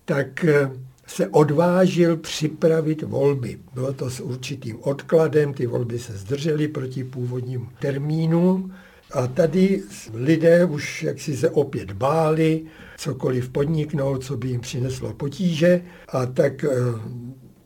tak 0.04 0.44
eh, 0.44 0.70
se 1.06 1.28
odvážil 1.28 2.16
připravit 2.16 3.02
volby. 3.02 3.58
Bylo 3.74 3.92
to 3.92 4.10
s 4.10 4.20
určitým 4.20 4.78
odkladem, 4.82 5.54
ty 5.54 5.66
volby 5.66 5.98
se 5.98 6.12
zdržely 6.12 6.68
proti 6.68 7.04
původním 7.04 7.68
termínu, 7.80 8.70
a 9.12 9.26
tady 9.26 9.82
lidé 10.14 10.64
už 10.64 11.02
jaksi 11.02 11.36
se 11.36 11.50
opět 11.50 11.92
báli, 11.92 12.64
cokoliv 12.96 13.48
podniknout, 13.48 14.24
co 14.24 14.36
by 14.36 14.48
jim 14.48 14.60
přineslo 14.60 15.12
potíže. 15.12 15.82
A 16.08 16.26
tak 16.26 16.64
eh, 16.64 16.68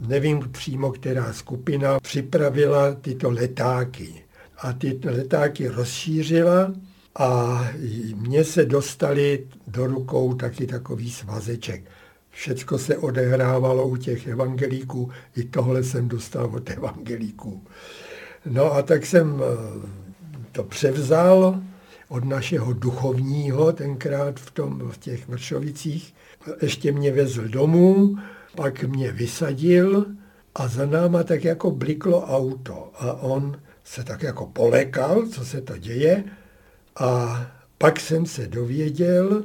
nevím 0.00 0.48
přímo, 0.52 0.92
která 0.92 1.32
skupina 1.32 2.00
připravila 2.00 2.94
tyto 2.94 3.30
letáky. 3.30 4.24
A 4.58 4.72
ty 4.72 5.00
letáky 5.04 5.68
rozšířila 5.68 6.72
a 7.18 7.60
mně 8.14 8.44
se 8.44 8.64
dostali 8.64 9.46
do 9.66 9.86
rukou 9.86 10.34
taky 10.34 10.66
takový 10.66 11.10
svazeček. 11.10 11.84
Všecko 12.30 12.78
se 12.78 12.96
odehrávalo 12.96 13.88
u 13.88 13.96
těch 13.96 14.26
evangelíků, 14.26 15.10
i 15.36 15.44
tohle 15.44 15.82
jsem 15.82 16.08
dostal 16.08 16.46
od 16.54 16.70
evangelíků. 16.70 17.64
No 18.46 18.72
a 18.72 18.82
tak 18.82 19.06
jsem 19.06 19.42
eh, 19.42 20.05
to 20.56 20.62
převzal 20.64 21.60
od 22.08 22.24
našeho 22.24 22.72
duchovního, 22.72 23.72
tenkrát 23.72 24.40
v, 24.40 24.50
tom, 24.50 24.90
v 24.90 24.98
těch 24.98 25.28
Vršovicích. 25.28 26.14
Ještě 26.62 26.92
mě 26.92 27.12
vezl 27.12 27.48
domů, 27.48 28.16
pak 28.56 28.84
mě 28.84 29.12
vysadil 29.12 30.06
a 30.54 30.68
za 30.68 30.86
náma 30.86 31.22
tak 31.22 31.44
jako 31.44 31.70
bliklo 31.70 32.26
auto. 32.26 32.92
A 32.98 33.12
on 33.12 33.60
se 33.84 34.04
tak 34.04 34.22
jako 34.22 34.46
polekal, 34.46 35.26
co 35.26 35.44
se 35.44 35.60
to 35.60 35.78
děje. 35.78 36.24
A 36.96 37.40
pak 37.78 38.00
jsem 38.00 38.26
se 38.26 38.46
dověděl, 38.46 39.44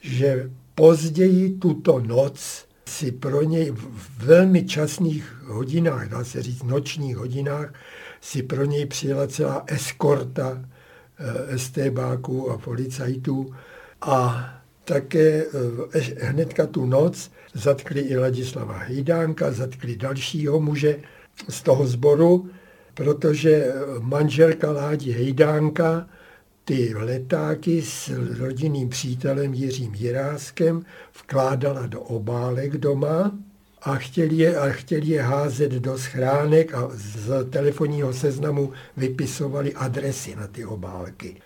že 0.00 0.50
později 0.74 1.58
tuto 1.58 2.00
noc 2.00 2.66
si 2.88 3.12
pro 3.12 3.42
něj 3.42 3.70
v 3.70 4.24
velmi 4.24 4.64
časných 4.64 5.42
hodinách, 5.44 6.08
dá 6.08 6.24
se 6.24 6.42
říct 6.42 6.62
nočních 6.62 7.16
hodinách, 7.16 7.74
si 8.20 8.42
pro 8.42 8.64
něj 8.64 8.86
přijela 8.86 9.26
celá 9.26 9.64
eskorta 9.66 10.64
eh, 11.18 11.58
STBáků 11.58 12.50
a 12.50 12.58
policajtů. 12.58 13.54
A 14.00 14.48
také 14.84 15.44
eh, 15.94 16.26
hnedka 16.26 16.66
tu 16.66 16.86
noc 16.86 17.30
zatkli 17.54 18.00
i 18.00 18.16
Ladislava 18.16 18.78
Hejdánka, 18.78 19.52
zatkli 19.52 19.96
dalšího 19.96 20.60
muže 20.60 20.96
z 21.48 21.62
toho 21.62 21.86
sboru 21.86 22.50
protože 22.96 23.74
manželka 24.00 24.72
Ládi 24.72 25.12
Hejdánka 25.12 26.08
ty 26.64 26.94
letáky 26.96 27.82
s 27.82 28.10
rodinným 28.38 28.88
přítelem 28.88 29.54
Jiřím 29.54 29.94
Jiráskem 29.94 30.84
vkládala 31.22 31.86
do 31.86 32.00
obálek 32.00 32.76
doma 32.76 33.32
a 33.86 33.94
chtěli 33.94 34.36
je, 34.36 34.56
a 34.56 34.68
chtěli 34.68 35.06
je 35.06 35.22
házet 35.22 35.72
do 35.72 35.98
schránek 35.98 36.74
a 36.74 36.90
z 36.92 37.50
telefonního 37.50 38.12
seznamu 38.12 38.72
vypisovali 38.96 39.74
adresy 39.74 40.36
na 40.36 40.46
ty 40.46 40.64
obálky. 40.64 41.36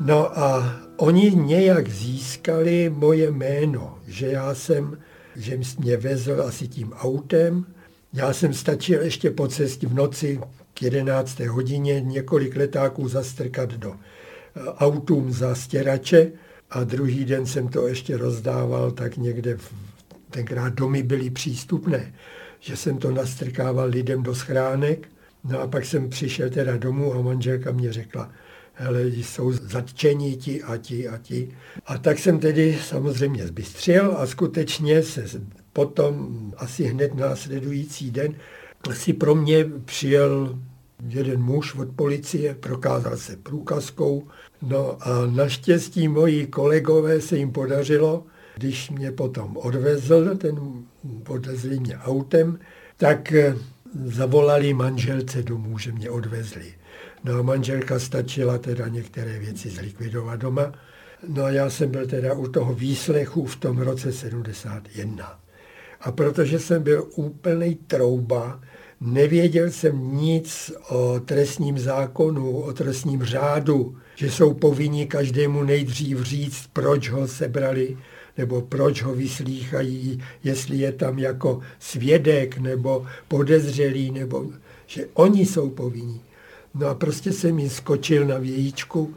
No 0.00 0.38
a 0.38 0.76
oni 0.96 1.30
nějak 1.30 1.88
získali 1.88 2.90
moje 2.94 3.30
jméno, 3.30 3.98
že 4.06 4.26
já 4.26 4.54
jsem, 4.54 4.98
že 5.36 5.58
mě 5.78 5.96
vezl 5.96 6.42
asi 6.42 6.68
tím 6.68 6.92
autem. 6.92 7.66
Já 8.12 8.32
jsem 8.32 8.54
stačil 8.54 9.02
ještě 9.02 9.30
po 9.30 9.48
cestě 9.48 9.86
v 9.86 9.94
noci 9.94 10.40
k 10.74 10.82
11. 10.82 11.40
hodině 11.40 12.00
několik 12.00 12.56
letáků 12.56 13.08
zastrkat 13.08 13.70
do 13.70 13.92
eh, 13.92 14.60
autům 14.78 15.32
za 15.32 15.54
stěrače 15.54 16.32
a 16.70 16.84
druhý 16.84 17.24
den 17.24 17.46
jsem 17.46 17.68
to 17.68 17.88
ještě 17.88 18.16
rozdával 18.16 18.90
tak 18.90 19.16
někde, 19.16 19.56
v, 19.56 19.72
tenkrát 20.30 20.74
domy 20.74 21.02
byly 21.02 21.30
přístupné, 21.30 22.14
že 22.60 22.76
jsem 22.76 22.98
to 22.98 23.10
nastrkával 23.10 23.88
lidem 23.88 24.22
do 24.22 24.34
schránek. 24.34 25.08
No 25.44 25.60
a 25.60 25.66
pak 25.66 25.84
jsem 25.84 26.10
přišel 26.10 26.50
teda 26.50 26.76
domů 26.76 27.14
a 27.14 27.22
manželka 27.22 27.72
mě 27.72 27.92
řekla, 27.92 28.30
hele, 28.72 29.06
jsou 29.06 29.52
zatčení 29.52 30.36
ti 30.36 30.62
a 30.62 30.76
ti 30.76 31.08
a 31.08 31.18
ti. 31.18 31.56
A 31.86 31.98
tak 31.98 32.18
jsem 32.18 32.38
tedy 32.38 32.78
samozřejmě 32.84 33.46
zbystřil 33.46 34.14
a 34.18 34.26
skutečně 34.26 35.02
se 35.02 35.24
potom 35.72 36.36
asi 36.56 36.84
hned 36.84 37.14
následující 37.14 38.10
den 38.10 38.34
si 38.92 39.12
pro 39.12 39.34
mě 39.34 39.64
přijel 39.84 40.58
jeden 41.08 41.42
muž 41.42 41.74
od 41.74 41.88
policie, 41.96 42.54
prokázal 42.54 43.16
se 43.16 43.36
průkazkou. 43.36 44.28
No 44.62 44.96
a 45.00 45.26
naštěstí 45.26 46.08
moji 46.08 46.46
kolegové 46.46 47.20
se 47.20 47.36
jim 47.36 47.52
podařilo, 47.52 48.24
když 48.56 48.90
mě 48.90 49.12
potom 49.12 49.56
odvezl, 49.56 50.36
ten 50.36 50.60
odvezli 51.28 51.80
mě 51.80 51.98
autem, 51.98 52.58
tak 52.96 53.32
zavolali 54.04 54.74
manželce 54.74 55.42
domů, 55.42 55.78
že 55.78 55.92
mě 55.92 56.10
odvezli. 56.10 56.74
No 57.24 57.38
a 57.38 57.42
manželka 57.42 57.98
stačila 57.98 58.58
teda 58.58 58.88
některé 58.88 59.38
věci 59.38 59.70
zlikvidovat 59.70 60.40
doma. 60.40 60.72
No 61.28 61.44
a 61.44 61.50
já 61.50 61.70
jsem 61.70 61.90
byl 61.90 62.06
teda 62.06 62.34
u 62.34 62.48
toho 62.48 62.74
výslechu 62.74 63.46
v 63.46 63.56
tom 63.56 63.78
roce 63.78 64.12
71. 64.12 65.40
A 66.00 66.12
protože 66.12 66.58
jsem 66.58 66.82
byl 66.82 67.08
úplný 67.14 67.74
trouba, 67.74 68.60
nevěděl 69.00 69.70
jsem 69.70 70.16
nic 70.16 70.72
o 70.88 71.20
trestním 71.20 71.78
zákonu, 71.78 72.60
o 72.60 72.72
trestním 72.72 73.24
řádu, 73.24 73.96
že 74.16 74.30
jsou 74.30 74.54
povinni 74.54 75.06
každému 75.06 75.62
nejdřív 75.62 76.22
říct, 76.22 76.70
proč 76.72 77.08
ho 77.08 77.28
sebrali, 77.28 77.96
nebo 78.38 78.62
proč 78.62 79.02
ho 79.02 79.14
vyslýchají, 79.14 80.22
jestli 80.44 80.76
je 80.76 80.92
tam 80.92 81.18
jako 81.18 81.60
svědek 81.78 82.58
nebo 82.58 83.06
podezřelý, 83.28 84.10
nebo 84.10 84.46
že 84.86 85.06
oni 85.14 85.46
jsou 85.46 85.70
povinni. 85.70 86.20
No 86.74 86.86
a 86.86 86.94
prostě 86.94 87.32
jsem 87.32 87.58
jim 87.58 87.70
skočil 87.70 88.26
na 88.26 88.38
vějíčku 88.38 89.14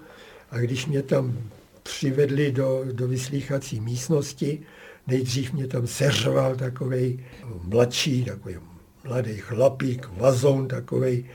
a 0.51 0.58
když 0.58 0.86
mě 0.86 1.01
tam 1.01 1.38
přivedli 1.84 2.51
do, 2.51 2.86
do 2.91 3.08
vyslýchací 3.08 3.79
místnosti, 3.79 4.60
nejdřív 5.08 5.53
mě 5.53 5.68
tam 5.68 5.88
seřval 5.88 6.56
takový 6.56 7.25
mladší, 7.63 8.25
takový 8.25 8.56
mladý 9.03 9.38
chlapík, 9.38 10.10
vazoun 10.18 10.68
takový, 10.68 11.25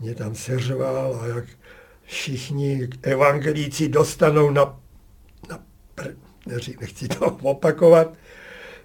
mě 0.00 0.14
tam 0.14 0.34
seřval 0.34 1.20
a 1.22 1.26
jak 1.26 1.44
všichni 2.08 2.88
evangelíci 3.02 3.88
dostanou 3.88 4.50
na, 4.50 4.80
na 5.48 5.58
pr, 5.94 6.14
nechci 6.80 7.08
to 7.08 7.26
opakovat, 7.42 8.14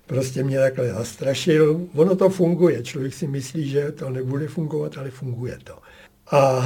prostě 0.08 0.44
mě 0.44 0.60
takhle 0.60 0.90
zastrašil. 0.90 1.88
Ono 1.96 2.16
to 2.16 2.30
funguje, 2.30 2.84
člověk 2.84 3.14
si 3.14 3.28
myslí, 3.28 3.70
že 3.70 3.92
to 3.92 4.10
nebude 4.10 4.48
fungovat, 4.48 4.98
ale 4.98 5.12
funguje 5.12 5.58
to. 5.64 5.80
A 6.32 6.64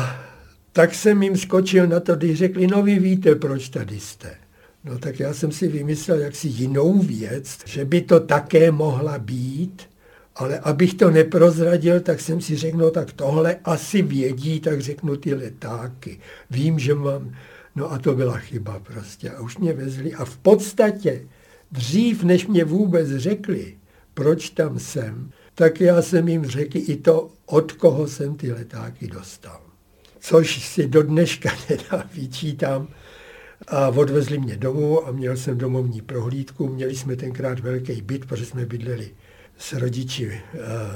tak 0.72 0.94
jsem 0.94 1.24
jim 1.24 1.38
skočil 1.38 1.88
na 1.88 2.00
to, 2.00 2.16
když 2.16 2.38
řekli, 2.38 2.68
no 2.68 2.84
vy 2.84 3.00
víte, 3.00 3.36
proč 3.36 3.70
tady 3.70 4.00
jste. 4.00 4.36
No 4.84 5.00
tak 5.00 5.20
já 5.20 5.34
jsem 5.34 5.52
si 5.52 5.68
vymyslel 5.68 6.20
jaksi 6.20 6.48
jinou 6.48 7.00
věc, 7.00 7.58
že 7.66 7.86
by 7.86 8.02
to 8.02 8.20
také 8.20 8.72
mohla 8.72 9.20
být, 9.20 9.90
ale 10.38 10.60
abych 10.60 10.94
to 10.94 11.12
neprozradil, 11.12 12.00
tak 12.00 12.20
jsem 12.20 12.42
si 12.42 12.56
řekl, 12.56 12.78
no 12.78 12.92
tak 12.92 13.14
tohle 13.14 13.56
asi 13.64 14.02
vědí, 14.02 14.60
tak 14.60 14.82
řeknu 14.82 15.18
ty 15.18 15.34
letáky. 15.34 16.20
Vím, 16.52 16.80
že 16.80 16.96
mám... 16.96 17.36
No 17.76 17.92
a 17.92 17.98
to 17.98 18.16
byla 18.16 18.38
chyba 18.38 18.80
prostě. 18.80 19.30
A 19.30 19.42
už 19.42 19.58
mě 19.58 19.74
vezli. 19.74 20.14
A 20.14 20.26
v 20.26 20.38
podstatě 20.38 21.28
dřív, 21.72 22.24
než 22.24 22.48
mě 22.48 22.64
vůbec 22.64 23.10
řekli, 23.10 23.78
proč 24.14 24.50
tam 24.50 24.80
jsem, 24.80 25.32
tak 25.56 25.82
já 25.82 26.02
jsem 26.02 26.28
jim 26.28 26.46
řekl 26.46 26.78
i 26.78 26.96
to, 26.96 27.30
od 27.46 27.72
koho 27.72 28.08
jsem 28.08 28.36
ty 28.36 28.52
letáky 28.52 29.08
dostal. 29.08 29.62
Což 30.20 30.66
si 30.66 30.88
do 30.88 31.04
dneška 31.04 31.50
nedá 31.70 32.10
vyčítám. 32.14 32.88
A 33.68 33.88
odvezli 33.88 34.38
mě 34.38 34.58
domů 34.58 35.08
a 35.08 35.12
měl 35.12 35.38
jsem 35.38 35.58
domovní 35.58 36.02
prohlídku. 36.02 36.68
Měli 36.68 36.96
jsme 36.96 37.16
tenkrát 37.16 37.60
velký 37.60 38.02
byt, 38.02 38.26
protože 38.26 38.46
jsme 38.46 38.66
bydleli 38.66 39.12
s 39.58 39.74
rodiči 39.74 40.28
e, 40.28 40.42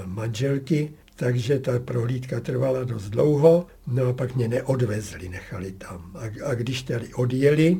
manželky, 0.05 0.91
takže 1.15 1.59
ta 1.59 1.79
prohlídka 1.79 2.39
trvala 2.39 2.83
dost 2.83 3.09
dlouho. 3.09 3.67
No 3.87 4.07
a 4.07 4.13
pak 4.13 4.35
mě 4.35 4.47
neodvezli, 4.47 5.29
nechali 5.29 5.71
tam. 5.71 6.11
A, 6.15 6.49
a 6.49 6.53
když 6.53 6.83
tady 6.83 7.13
odjeli, 7.13 7.77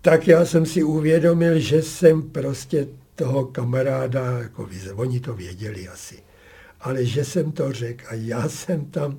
tak 0.00 0.28
já 0.28 0.44
jsem 0.44 0.66
si 0.66 0.82
uvědomil, 0.82 1.58
že 1.58 1.82
jsem 1.82 2.22
prostě 2.22 2.86
toho 3.14 3.44
kamaráda, 3.44 4.38
jako 4.38 4.68
oni 4.94 5.20
to 5.20 5.34
věděli 5.34 5.88
asi, 5.88 6.18
ale 6.80 7.04
že 7.04 7.24
jsem 7.24 7.52
to 7.52 7.72
řekl 7.72 8.04
a 8.08 8.14
já 8.14 8.48
jsem 8.48 8.84
tam 8.84 9.18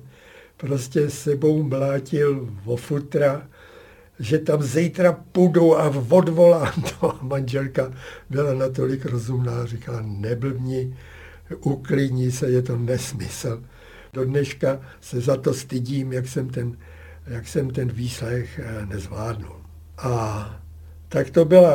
prostě 0.56 1.10
sebou 1.10 1.62
mlátil 1.62 2.48
vo 2.64 2.76
futra, 2.76 3.48
že 4.18 4.38
tam 4.38 4.62
zítra 4.62 5.12
půjdu 5.32 5.78
a 5.78 5.92
odvolám 6.08 6.82
to. 7.00 7.10
A 7.10 7.18
manželka 7.22 7.92
byla 8.30 8.54
natolik 8.54 9.06
rozumná, 9.06 9.66
říkala, 9.66 10.02
neblbni, 10.02 10.96
uklidni 11.60 12.32
se, 12.32 12.50
je 12.50 12.62
to 12.62 12.76
nesmysl. 12.76 13.62
Do 14.12 14.24
dneška 14.24 14.80
se 15.00 15.20
za 15.20 15.36
to 15.36 15.54
stydím, 15.54 16.12
jak 16.12 16.28
jsem 16.28 16.48
ten, 16.48 16.76
jak 17.26 17.48
jsem 17.48 17.70
ten 17.70 17.88
výslech 17.88 18.60
eh, 18.64 18.86
nezvládnul. 18.86 19.56
A 19.98 20.62
tak 21.08 21.30
to 21.30 21.44
byla... 21.44 21.74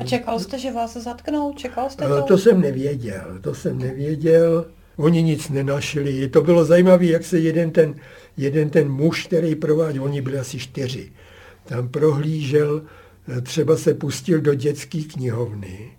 A 0.00 0.04
čekal 0.04 0.40
jste, 0.40 0.58
že 0.58 0.72
vás 0.72 0.96
zatknou? 0.96 1.52
Čekal 1.54 1.90
jste 1.90 2.08
to? 2.08 2.22
To 2.22 2.38
jsem 2.38 2.60
nevěděl, 2.60 3.38
to 3.40 3.54
jsem 3.54 3.78
nevěděl. 3.78 4.66
Oni 4.96 5.22
nic 5.22 5.48
nenašli. 5.48 6.28
To 6.28 6.42
bylo 6.42 6.64
zajímavé, 6.64 7.04
jak 7.04 7.24
se 7.24 7.38
jeden 7.38 7.70
ten, 7.70 7.94
jeden 8.36 8.70
ten 8.70 8.88
muž, 8.88 9.26
který 9.26 9.54
prováděl, 9.54 10.04
oni 10.04 10.20
byli 10.20 10.38
asi 10.38 10.58
čtyři, 10.58 11.12
tam 11.68 11.88
prohlížel, 11.88 12.82
třeba 13.42 13.76
se 13.76 13.94
pustil 13.94 14.40
do 14.40 14.54
dětské 14.54 15.02
knihovny 15.02 15.90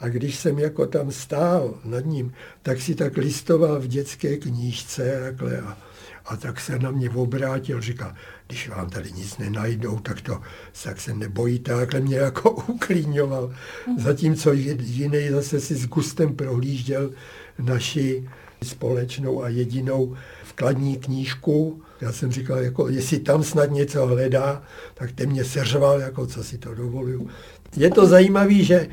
a 0.00 0.08
když 0.08 0.36
jsem 0.36 0.58
jako 0.58 0.86
tam 0.86 1.12
stál 1.12 1.74
nad 1.84 2.04
ním, 2.04 2.32
tak 2.62 2.80
si 2.80 2.94
tak 2.94 3.16
listoval 3.16 3.80
v 3.80 3.86
dětské 3.86 4.36
knížce 4.36 5.20
takhle 5.22 5.58
a, 5.58 5.78
a 6.26 6.36
tak 6.36 6.60
se 6.60 6.78
na 6.78 6.90
mě 6.90 7.10
obrátil, 7.10 7.80
říkal, 7.80 8.14
když 8.46 8.68
vám 8.68 8.90
tady 8.90 9.12
nic 9.12 9.38
nenajdou, 9.38 9.98
tak 9.98 10.20
to 10.20 10.40
tak 10.84 11.00
se 11.00 11.14
nebojíte, 11.14 11.76
takhle 11.76 12.00
mě 12.00 12.16
jako 12.16 12.50
uklíňoval. 12.66 13.54
Zatímco 13.98 14.52
jiný 14.52 15.28
zase 15.30 15.60
si 15.60 15.74
s 15.74 15.86
gustem 15.86 16.36
prohlížděl 16.36 17.10
naši 17.58 18.28
společnou 18.62 19.42
a 19.42 19.48
jedinou 19.48 20.16
vkladní 20.44 20.96
knížku. 20.96 21.82
Já 22.00 22.12
jsem 22.12 22.32
říkal, 22.32 22.58
jako, 22.58 22.88
jestli 22.88 23.18
tam 23.18 23.44
snad 23.44 23.70
něco 23.70 24.06
hledá, 24.06 24.62
tak 24.94 25.12
ten 25.12 25.30
mě 25.30 25.44
seřval, 25.44 26.00
jako 26.00 26.26
co 26.26 26.44
si 26.44 26.58
to 26.58 26.74
dovoluju. 26.74 27.28
Je 27.76 27.90
to 27.90 28.06
zajímavé, 28.06 28.54
že 28.54 28.88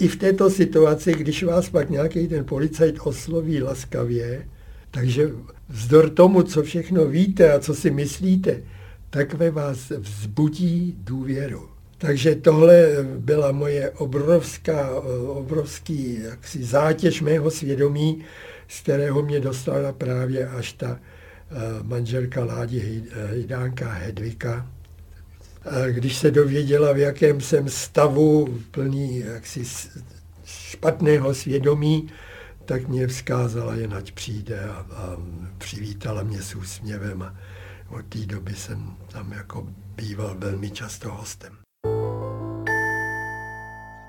i 0.00 0.08
v 0.08 0.16
této 0.16 0.50
situaci, 0.50 1.12
když 1.12 1.42
vás 1.42 1.70
pak 1.70 1.90
nějaký 1.90 2.28
ten 2.28 2.44
policajt 2.44 2.96
osloví 3.02 3.62
laskavě, 3.62 4.48
takže 4.90 5.30
vzdor 5.68 6.10
tomu, 6.10 6.42
co 6.42 6.62
všechno 6.62 7.06
víte 7.06 7.52
a 7.52 7.58
co 7.58 7.74
si 7.74 7.90
myslíte, 7.90 8.62
tak 9.10 9.34
ve 9.34 9.50
vás 9.50 9.90
vzbudí 9.90 10.96
důvěru. 10.98 11.68
Takže 11.98 12.34
tohle 12.34 12.88
byla 13.18 13.52
moje 13.52 13.90
obrovská, 13.90 15.00
obrovský 15.26 16.18
jaksi 16.22 16.64
zátěž 16.64 17.20
mého 17.20 17.50
svědomí, 17.50 18.24
z 18.68 18.80
kterého 18.80 19.22
mě 19.22 19.40
dostala 19.40 19.92
právě 19.92 20.48
až 20.48 20.72
ta 20.72 21.00
manželka 21.82 22.44
Ládi 22.44 23.06
Hejdánka 23.14 23.92
Hedvika. 23.92 24.66
Když 25.90 26.16
se 26.16 26.30
dověděla, 26.30 26.92
v 26.92 26.98
jakém 26.98 27.40
jsem 27.40 27.68
stavu 27.68 28.58
plný 28.70 29.18
jaksi 29.18 29.64
špatného 30.44 31.34
svědomí, 31.34 32.08
tak 32.64 32.88
mě 32.88 33.06
vzkázala, 33.06 33.74
jen 33.74 33.94
ať 33.94 34.12
přijde 34.12 34.60
a, 34.60 34.72
a 34.72 35.16
přivítala 35.58 36.22
mě 36.22 36.42
s 36.42 36.54
úsměvem 36.54 37.22
a 37.22 37.34
od 37.88 38.06
té 38.06 38.18
doby 38.18 38.54
jsem 38.54 38.96
tam 39.12 39.32
jako 39.32 39.66
býval 39.96 40.36
velmi 40.38 40.70
často 40.70 41.10
hostem. 41.10 41.52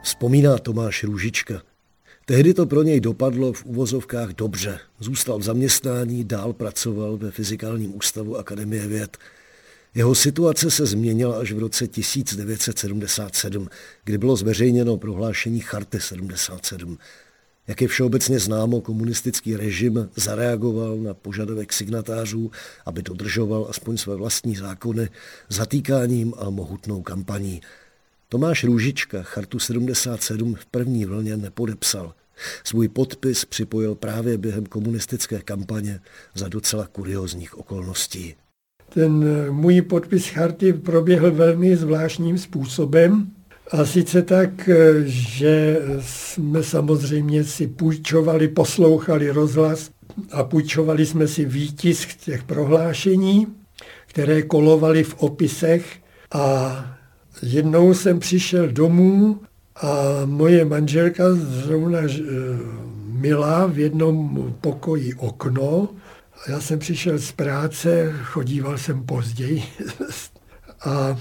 Vzpomíná 0.03 0.57
Tomáš 0.57 1.03
Růžička. 1.03 1.61
Tehdy 2.29 2.53
to 2.53 2.65
pro 2.65 2.83
něj 2.83 2.99
dopadlo 2.99 3.53
v 3.53 3.65
uvozovkách 3.65 4.29
dobře. 4.29 4.79
Zůstal 4.99 5.39
v 5.39 5.43
zaměstnání, 5.43 6.23
dál 6.23 6.53
pracoval 6.53 7.17
ve 7.17 7.31
Fyzikálním 7.31 7.95
ústavu 7.95 8.37
Akademie 8.37 8.87
věd. 8.87 9.17
Jeho 9.95 10.15
situace 10.15 10.71
se 10.71 10.85
změnila 10.85 11.39
až 11.39 11.51
v 11.51 11.59
roce 11.59 11.87
1977, 11.87 13.69
kdy 14.03 14.17
bylo 14.17 14.35
zveřejněno 14.35 14.97
prohlášení 14.97 15.59
Charty 15.59 16.01
77. 16.01 16.97
Jak 17.67 17.81
je 17.81 17.87
všeobecně 17.87 18.39
známo, 18.39 18.81
komunistický 18.81 19.55
režim 19.55 20.09
zareagoval 20.15 20.97
na 20.97 21.13
požadavek 21.13 21.73
signatářů, 21.73 22.51
aby 22.85 23.01
dodržoval 23.01 23.67
aspoň 23.69 23.97
své 23.97 24.15
vlastní 24.15 24.55
zákony 24.55 25.09
zatýkáním 25.49 26.33
a 26.37 26.49
mohutnou 26.49 27.01
kampaní. 27.01 27.61
Tomáš 28.31 28.63
Růžička 28.63 29.23
Chartu 29.23 29.59
77 29.59 30.55
v 30.55 30.65
první 30.65 31.05
vlně 31.05 31.37
nepodepsal. 31.37 32.13
Svůj 32.63 32.87
podpis 32.87 33.45
připojil 33.45 33.95
právě 33.95 34.37
během 34.37 34.65
komunistické 34.65 35.41
kampaně 35.41 35.99
za 36.35 36.47
docela 36.47 36.87
kuriozních 36.87 37.57
okolností. 37.57 38.35
Ten 38.89 39.25
můj 39.51 39.81
podpis 39.81 40.27
charty 40.27 40.73
proběhl 40.73 41.31
velmi 41.31 41.77
zvláštním 41.77 42.37
způsobem. 42.37 43.31
A 43.71 43.85
sice 43.85 44.21
tak, 44.21 44.69
že 45.05 45.81
jsme 45.99 46.63
samozřejmě 46.63 47.43
si 47.43 47.67
půjčovali, 47.67 48.47
poslouchali 48.47 49.29
rozhlas 49.31 49.91
a 50.31 50.43
půjčovali 50.43 51.05
jsme 51.05 51.27
si 51.27 51.45
výtisk 51.45 52.15
těch 52.15 52.43
prohlášení, 52.43 53.47
které 54.05 54.41
kolovaly 54.41 55.03
v 55.03 55.15
opisech 55.17 55.99
a 56.31 56.98
jednou 57.41 57.93
jsem 57.93 58.19
přišel 58.19 58.67
domů 58.67 59.41
a 59.75 59.93
moje 60.25 60.65
manželka 60.65 61.23
zrovna 61.33 61.99
eh, 61.99 62.19
milá 63.11 63.65
v 63.65 63.79
jednom 63.79 64.53
pokoji 64.61 65.13
okno. 65.13 65.89
Já 66.47 66.61
jsem 66.61 66.79
přišel 66.79 67.19
z 67.19 67.31
práce, 67.31 68.13
chodíval 68.23 68.77
jsem 68.77 69.03
později 69.03 69.63
a 70.85 71.17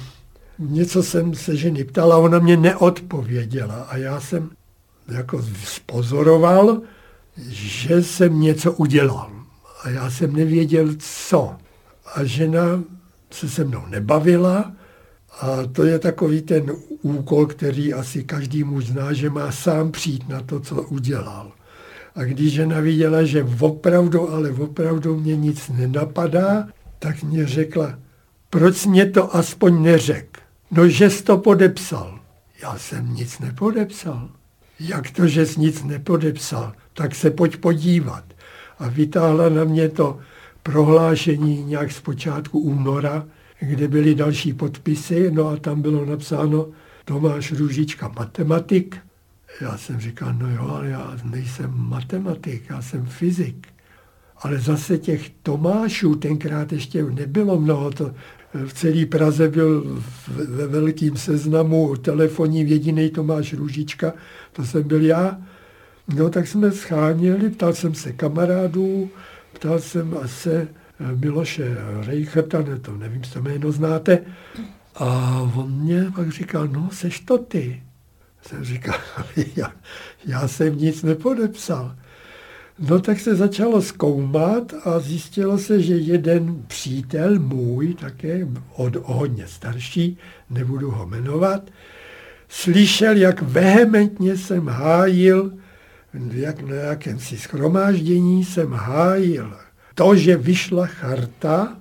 něco 0.59 1.03
jsem 1.03 1.35
se 1.35 1.57
ženy 1.57 1.85
ptala, 1.85 2.17
ona 2.19 2.39
mě 2.39 2.57
neodpověděla 2.57 3.75
a 3.75 3.97
já 3.97 4.21
jsem 4.21 4.51
jako 5.09 5.43
spozoroval, 5.65 6.81
že 7.49 8.03
jsem 8.03 8.41
něco 8.41 8.73
udělal 8.73 9.31
a 9.83 9.91
já 9.91 10.11
jsem 10.11 10.37
nevěděl 10.37 10.89
co. 10.99 11.55
A 12.15 12.25
žena 12.25 12.83
se 13.31 13.49
se 13.49 13.65
mnou 13.65 13.87
nebavila 13.87 14.73
a 15.41 15.67
to 15.73 15.85
je 15.85 15.99
takový 15.99 16.43
ten 16.43 16.73
úkol, 17.03 17.47
který 17.47 17.95
asi 17.95 18.25
každý 18.25 18.65
muž 18.65 18.87
zná, 18.87 19.13
že 19.13 19.31
má 19.31 19.53
sám 19.53 19.93
přijít 19.93 20.29
na 20.29 20.41
to, 20.41 20.61
co 20.61 20.83
udělal. 20.83 21.53
A 22.15 22.25
když 22.25 22.53
žena 22.53 22.81
viděla, 22.81 23.25
že 23.25 23.47
opravdu, 23.61 24.31
ale 24.31 24.51
opravdu 24.51 25.21
mě 25.21 25.37
nic 25.37 25.69
nenapadá, 25.69 26.69
tak 26.99 27.23
mě 27.23 27.47
řekla, 27.47 27.99
proč 28.51 28.87
mě 28.87 29.07
to 29.07 29.37
aspoň 29.37 29.83
neřek? 29.83 30.39
No, 30.71 30.89
že 30.89 31.11
jsi 31.11 31.23
to 31.25 31.39
podepsal. 31.39 32.21
Já 32.63 32.79
jsem 32.79 33.15
nic 33.15 33.39
nepodepsal. 33.39 34.31
Jak 34.81 35.11
to, 35.11 35.27
že 35.27 35.47
jsi 35.47 35.61
nic 35.61 35.85
nepodepsal? 35.85 36.73
Tak 36.95 37.15
se 37.15 37.31
pojď 37.31 37.57
podívat. 37.57 38.25
A 38.79 38.89
vytáhla 38.89 39.49
na 39.49 39.65
mě 39.65 39.89
to 39.89 40.19
prohlášení 40.63 41.65
nějak 41.65 41.93
z 41.93 42.01
počátku 42.01 42.59
února, 42.59 43.27
kde 43.61 43.89
byly 43.89 44.15
další 44.15 44.53
podpisy, 44.53 45.31
no 45.31 45.49
a 45.49 45.57
tam 45.57 45.83
bylo 45.83 46.05
napsáno 46.05 46.69
Tomáš 47.05 47.53
Růžička 47.53 48.13
matematik. 48.19 48.97
Já 49.61 49.79
jsem 49.79 50.01
říkal, 50.01 50.35
no 50.35 50.51
jo, 50.51 50.69
ale 50.69 50.89
já 50.89 51.17
nejsem 51.25 51.73
matematik, 51.77 52.63
já 52.71 52.83
jsem 52.83 53.07
fyzik. 53.07 53.69
Ale 54.37 54.59
zase 54.59 54.99
těch 54.99 55.31
Tomášů 55.43 56.15
tenkrát 56.15 56.73
ještě 56.73 57.03
nebylo 57.03 57.61
mnoho. 57.61 57.91
To 57.91 58.15
v 58.67 58.73
celé 58.73 59.07
Praze 59.07 59.49
byl 59.49 60.03
ve 60.49 60.67
velkým 60.67 61.17
seznamu 61.17 61.97
telefonní 61.97 62.71
jediný 62.71 63.11
Tomáš 63.11 63.53
Růžička, 63.53 64.13
to 64.53 64.65
jsem 64.65 64.83
byl 64.83 65.03
já. 65.03 65.39
No 66.15 66.31
tak 66.31 66.47
jsme 66.47 66.73
scháněli, 66.73 67.51
ptal 67.51 67.73
jsem 67.73 67.95
se 67.95 68.13
kamarádů, 68.13 69.11
ptal 69.53 69.79
jsem 69.79 70.19
se 70.27 70.69
Miloše 71.15 71.77
Reicherta, 72.07 72.63
ne, 72.63 72.79
to 72.79 72.97
nevím, 72.97 73.21
jestli 73.21 73.41
jméno 73.41 73.73
znáte, 73.73 74.19
a 74.95 75.41
on 75.57 75.71
mě 75.71 76.13
pak 76.15 76.33
říkal, 76.33 76.69
no, 76.69 76.89
seš 76.93 77.21
to 77.21 77.39
ty. 77.39 77.83
Jsem 78.43 78.65
říkal, 78.65 78.95
já, 79.57 79.73
já 80.27 80.49
jsem 80.49 80.79
nic 80.79 81.03
nepodepsal. 81.03 81.97
No 82.79 83.01
tak 83.01 83.21
se 83.21 83.37
začalo 83.37 83.83
zkoumat 83.83 84.75
a 84.85 84.99
zjistilo 84.99 85.59
se, 85.59 85.83
že 85.83 85.97
jeden 85.97 86.65
přítel 86.67 87.39
můj, 87.39 87.95
také 87.95 88.47
od 88.75 88.97
hodně 88.97 89.47
starší, 89.47 90.19
nebudu 90.51 90.91
ho 90.91 91.07
jmenovat, 91.07 91.71
slyšel, 92.49 93.17
jak 93.17 93.43
vehementně 93.43 94.37
jsem 94.37 94.67
hájil, 94.67 95.53
jak 96.33 96.61
na 96.61 96.75
jakémsi 96.75 97.39
schromáždění 97.39 98.45
jsem 98.45 98.73
hájil 98.73 99.57
to, 99.99 100.17
že 100.17 100.37
vyšla 100.37 100.87
charta, 100.87 101.77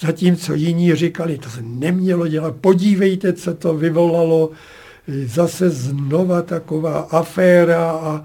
zatímco 0.00 0.54
jiní 0.54 0.94
říkali, 0.94 1.38
to 1.38 1.50
se 1.50 1.62
nemělo 1.62 2.28
dělat, 2.28 2.56
podívejte, 2.60 3.32
co 3.32 3.54
to 3.54 3.74
vyvolalo, 3.74 4.50
zase 5.24 5.70
znova 5.70 6.42
taková 6.42 7.00
aféra 7.00 7.90
a 7.90 8.24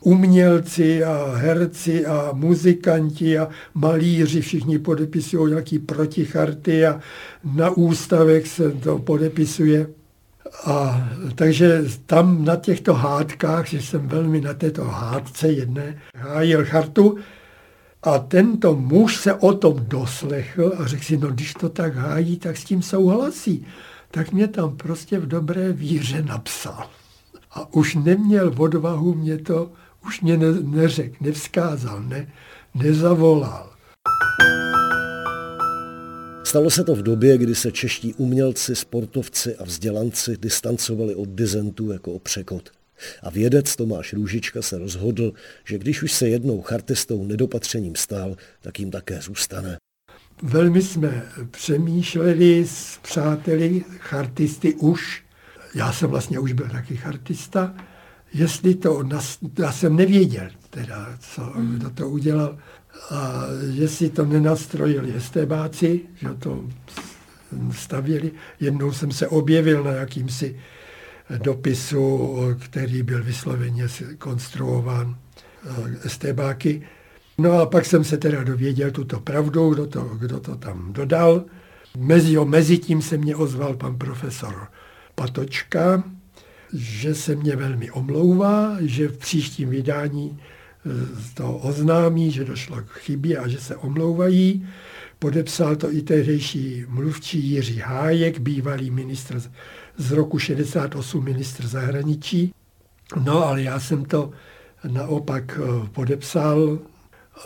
umělci 0.00 1.04
a 1.04 1.32
herci 1.34 2.06
a 2.06 2.30
muzikanti 2.32 3.38
a 3.38 3.48
malíři 3.74 4.40
všichni 4.40 4.78
podepisují 4.78 5.50
nějaký 5.50 5.78
proticharty 5.78 6.86
a 6.86 7.00
na 7.54 7.70
ústavech 7.70 8.48
se 8.48 8.70
to 8.70 8.98
podepisuje. 8.98 9.86
A 10.64 11.08
takže 11.34 11.84
tam 12.06 12.44
na 12.44 12.56
těchto 12.56 12.94
hádkách, 12.94 13.68
že 13.68 13.82
jsem 13.82 14.08
velmi 14.08 14.40
na 14.40 14.54
této 14.54 14.84
hádce 14.84 15.48
jedné 15.48 15.98
hájil 16.16 16.64
chartu, 16.64 17.18
a 18.04 18.18
tento 18.18 18.76
muž 18.76 19.16
se 19.16 19.34
o 19.34 19.54
tom 19.54 19.76
doslechl 19.88 20.72
a 20.78 20.86
řekl 20.86 21.04
si, 21.04 21.16
no 21.16 21.28
když 21.28 21.54
to 21.54 21.68
tak 21.68 21.96
hájí, 21.96 22.38
tak 22.38 22.56
s 22.56 22.64
tím 22.64 22.82
souhlasí. 22.82 23.66
Tak 24.10 24.32
mě 24.32 24.48
tam 24.48 24.76
prostě 24.76 25.18
v 25.18 25.26
dobré 25.26 25.72
víře 25.72 26.22
napsal. 26.22 26.90
A 27.50 27.74
už 27.74 27.94
neměl 27.94 28.54
odvahu 28.58 29.14
mě 29.14 29.38
to, 29.38 29.70
už 30.06 30.20
mě 30.20 30.36
ne, 30.36 30.46
neřekl, 30.62 31.16
nevzkázal, 31.20 32.02
ne, 32.02 32.32
nezavolal. 32.74 33.70
Stalo 36.44 36.70
se 36.70 36.84
to 36.84 36.94
v 36.94 37.02
době, 37.02 37.38
kdy 37.38 37.54
se 37.54 37.72
čeští 37.72 38.14
umělci, 38.14 38.76
sportovci 38.76 39.56
a 39.56 39.64
vzdělanci 39.64 40.36
distancovali 40.36 41.14
od 41.14 41.28
dizentů 41.28 41.92
jako 41.92 42.12
o 42.12 42.18
překot. 42.18 42.70
A 43.22 43.30
vědec 43.30 43.76
Tomáš 43.76 44.12
Růžička 44.12 44.62
se 44.62 44.78
rozhodl, 44.78 45.32
že 45.64 45.78
když 45.78 46.02
už 46.02 46.12
se 46.12 46.28
jednou 46.28 46.62
chartistou 46.62 47.24
nedopatřením 47.24 47.96
stal, 47.96 48.36
tak 48.60 48.80
jim 48.80 48.90
také 48.90 49.20
zůstane. 49.20 49.76
Velmi 50.42 50.82
jsme 50.82 51.22
přemýšleli 51.50 52.66
s 52.66 52.98
přáteli 53.02 53.84
chartisty 53.98 54.74
už, 54.74 55.24
já 55.74 55.92
jsem 55.92 56.10
vlastně 56.10 56.38
už 56.38 56.52
byl 56.52 56.68
taky 56.68 56.96
chartista, 56.96 57.74
jestli 58.34 58.74
to, 58.74 59.02
nas, 59.02 59.38
já 59.58 59.72
jsem 59.72 59.96
nevěděl 59.96 60.48
teda, 60.70 61.18
co, 61.20 61.42
hmm. 61.42 61.78
kdo 61.78 61.90
to 61.90 62.08
udělal, 62.08 62.58
a 63.10 63.42
jestli 63.72 64.10
to 64.10 64.24
nenastrojili 64.24 65.16
estébáci, 65.16 66.00
že 66.14 66.28
to 66.38 66.64
stavěli. 67.72 68.32
Jednou 68.60 68.92
jsem 68.92 69.12
se 69.12 69.28
objevil 69.28 69.84
na 69.84 69.92
jakýmsi 69.92 70.60
dopisu, 71.38 72.38
který 72.60 73.02
byl 73.02 73.24
vysloveně 73.24 73.86
konstruován 74.18 75.16
eh, 75.16 76.06
estébáky. 76.06 76.82
No 77.38 77.52
a 77.52 77.66
pak 77.66 77.84
jsem 77.86 78.04
se 78.04 78.16
teda 78.16 78.44
dověděl 78.44 78.90
tuto 78.90 79.20
pravdu, 79.20 79.70
kdo 79.70 79.86
to, 79.86 80.00
kdo 80.02 80.40
to 80.40 80.56
tam 80.56 80.92
dodal. 80.92 81.44
Mezi, 81.96 82.36
mezi 82.44 82.78
tím 82.78 83.02
se 83.02 83.16
mě 83.16 83.36
ozval 83.36 83.74
pan 83.74 83.98
profesor 83.98 84.68
Patočka, 85.14 86.04
že 86.72 87.14
se 87.14 87.36
mě 87.36 87.56
velmi 87.56 87.90
omlouvá, 87.90 88.76
že 88.80 89.08
v 89.08 89.18
příštím 89.18 89.70
vydání 89.70 90.38
eh, 90.38 90.90
to 91.34 91.56
oznámí, 91.56 92.30
že 92.30 92.44
došlo 92.44 92.76
k 92.76 92.90
chybě 92.90 93.38
a 93.38 93.48
že 93.48 93.60
se 93.60 93.76
omlouvají. 93.76 94.66
Podepsal 95.18 95.76
to 95.76 95.92
i 95.92 96.02
tehdejší 96.02 96.84
mluvčí 96.88 97.50
Jiří 97.50 97.78
Hájek, 97.78 98.38
bývalý 98.38 98.90
ministr 98.90 99.40
z 99.96 100.12
roku 100.12 100.38
68 100.38 101.24
ministr 101.24 101.66
zahraničí. 101.66 102.54
No 103.24 103.46
ale 103.46 103.62
já 103.62 103.80
jsem 103.80 104.04
to 104.04 104.30
naopak 104.88 105.58
eh, 105.58 105.88
podepsal, 105.88 106.78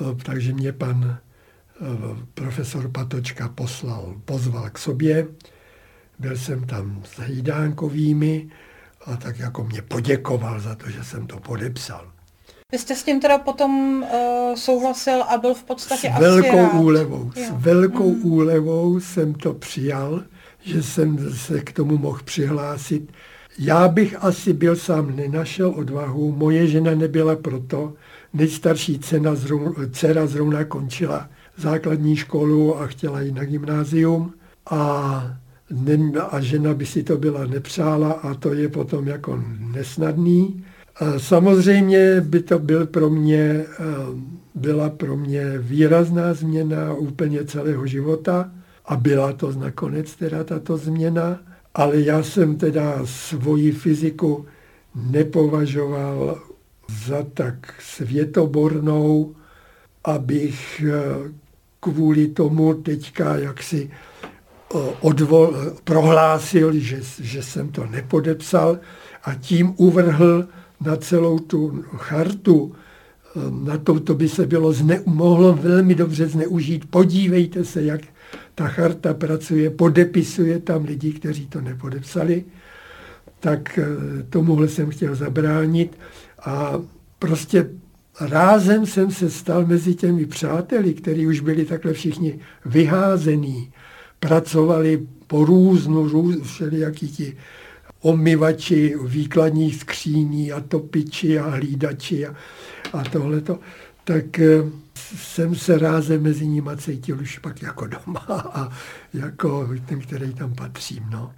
eh, 0.00 0.04
takže 0.22 0.52
mě 0.52 0.72
pan 0.72 1.18
profesor 2.34 2.90
Patočka 2.90 3.48
poslal, 3.48 4.14
pozval 4.24 4.70
k 4.70 4.78
sobě. 4.78 5.26
Byl 6.18 6.36
jsem 6.36 6.66
tam 6.66 7.02
s 7.04 7.28
Jídánkovými 7.28 8.48
a 9.04 9.16
tak 9.16 9.38
jako 9.38 9.64
mě 9.64 9.82
poděkoval 9.82 10.60
za 10.60 10.74
to, 10.74 10.90
že 10.90 11.04
jsem 11.04 11.26
to 11.26 11.40
podepsal. 11.40 12.12
Vy 12.72 12.78
jste 12.78 12.96
s 12.96 13.02
tím 13.02 13.20
teda 13.20 13.38
potom 13.38 14.02
uh, 14.02 14.54
souhlasil 14.54 15.22
a 15.22 15.38
byl 15.38 15.54
v 15.54 15.64
podstatě 15.64 16.12
s 16.16 16.20
velkou 16.20 16.56
rád. 16.56 16.74
úlevou. 16.74 17.30
Jo. 17.36 17.44
S 17.44 17.50
velkou 17.50 18.14
mm. 18.14 18.24
úlevou 18.24 19.00
jsem 19.00 19.34
to 19.34 19.54
přijal, 19.54 20.22
že 20.60 20.82
jsem 20.82 21.30
se 21.34 21.60
k 21.60 21.72
tomu 21.72 21.98
mohl 21.98 22.20
přihlásit. 22.24 23.12
Já 23.58 23.88
bych 23.88 24.24
asi 24.24 24.52
byl 24.52 24.76
sám 24.76 25.16
nenašel 25.16 25.70
odvahu, 25.70 26.32
moje 26.32 26.66
žena 26.66 26.94
nebyla 26.94 27.36
proto, 27.36 27.92
nejstarší 28.34 28.98
cena 28.98 29.34
zrou, 29.34 29.74
dcera 29.90 30.26
zrovna 30.26 30.64
končila 30.64 31.28
základní 31.56 32.16
školu 32.16 32.80
a 32.80 32.86
chtěla 32.86 33.20
jít 33.20 33.34
na 33.34 33.44
gymnázium 33.44 34.32
a, 34.70 35.36
ne, 35.70 36.20
a 36.30 36.40
žena 36.40 36.74
by 36.74 36.86
si 36.86 37.02
to 37.02 37.16
byla 37.16 37.46
nepřála 37.46 38.12
a 38.12 38.34
to 38.34 38.54
je 38.54 38.68
potom 38.68 39.08
jako 39.08 39.42
nesnadný. 39.72 40.64
Samozřejmě 41.18 42.20
by 42.20 42.42
to 42.42 42.58
byl 42.58 42.86
pro 42.86 43.10
mě, 43.10 43.40
eh, 43.40 43.64
byla 44.54 44.90
pro 44.90 45.16
mě 45.16 45.58
výrazná 45.58 46.34
změna 46.34 46.94
úplně 46.94 47.44
celého 47.44 47.86
života 47.86 48.50
a 48.88 48.96
byla 48.96 49.32
to 49.32 49.52
nakonec 49.52 50.16
teda 50.16 50.44
tato 50.44 50.76
změna, 50.76 51.38
ale 51.74 52.00
já 52.00 52.22
jsem 52.22 52.56
teda 52.56 53.00
svoji 53.04 53.72
fyziku 53.72 54.46
nepovažoval 54.94 56.38
za 57.06 57.26
tak 57.34 57.74
světobornou, 57.80 59.34
abych 60.04 60.84
eh, 60.88 61.32
kvůli 61.80 62.28
tomu 62.28 62.74
teďka 62.74 63.36
jaksi 63.36 63.90
eh, 63.90 64.78
odvol, 65.00 65.54
prohlásil, 65.84 66.78
že, 66.78 67.00
že 67.20 67.42
jsem 67.42 67.68
to 67.68 67.86
nepodepsal 67.86 68.78
a 69.24 69.34
tím 69.34 69.74
uvrhl 69.76 70.48
na 70.80 70.96
celou 70.96 71.38
tu 71.38 71.84
chartu, 71.96 72.74
na 73.50 73.78
to, 73.78 74.00
to 74.00 74.14
by 74.14 74.28
se 74.28 74.46
bylo 74.46 74.72
zne, 74.72 75.02
mohlo 75.06 75.52
velmi 75.52 75.94
dobře 75.94 76.26
zneužít. 76.26 76.90
Podívejte 76.90 77.64
se, 77.64 77.82
jak 77.82 78.00
ta 78.54 78.68
charta 78.68 79.14
pracuje, 79.14 79.70
podepisuje 79.70 80.58
tam 80.58 80.84
lidi, 80.84 81.12
kteří 81.12 81.46
to 81.46 81.60
nepodepsali. 81.60 82.44
Tak 83.40 83.78
eh, 83.78 83.86
tomuhle 84.30 84.68
jsem 84.68 84.90
chtěl 84.90 85.14
zabránit 85.14 85.98
a 86.44 86.80
prostě 87.18 87.70
rázem 88.20 88.86
jsem 88.86 89.10
se 89.10 89.30
stal 89.30 89.66
mezi 89.66 89.94
těmi 89.94 90.26
přáteli, 90.26 90.94
kteří 90.94 91.26
už 91.26 91.40
byli 91.40 91.64
takhle 91.64 91.92
všichni 91.92 92.38
vyházení, 92.64 93.72
pracovali 94.20 95.06
po 95.26 95.44
různu, 95.44 96.08
růz, 96.08 96.42
všelijaký 96.42 97.08
ti 97.08 97.36
omyvači 98.00 98.94
výkladních 99.04 99.76
skříní 99.76 100.52
a 100.52 100.60
topiči 100.60 101.38
a 101.38 101.50
hlídači 101.50 102.26
a, 102.26 102.34
a 102.92 103.04
tohleto, 103.04 103.58
tak 104.04 104.38
eh, 104.38 104.62
jsem 105.16 105.54
se 105.54 105.78
rázem 105.78 106.22
mezi 106.22 106.46
nimi 106.46 106.70
cítil 106.76 107.20
už 107.20 107.38
pak 107.38 107.62
jako 107.62 107.86
doma 107.86 108.50
a 108.54 108.68
jako 109.14 109.68
ten, 109.86 110.00
který 110.00 110.34
tam 110.34 110.54
patřím. 110.54 111.04
No. 111.10 111.32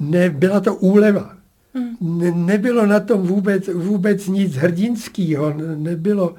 Ne, 0.00 0.30
byla 0.30 0.60
to 0.60 0.74
úleva. 0.74 1.36
Hmm. 1.74 2.18
Ne, 2.18 2.30
nebylo 2.30 2.86
na 2.86 3.00
tom 3.00 3.22
vůbec, 3.22 3.68
vůbec 3.68 4.26
nic 4.28 4.54
hrdinského. 4.54 5.54
Nebylo, 5.76 6.34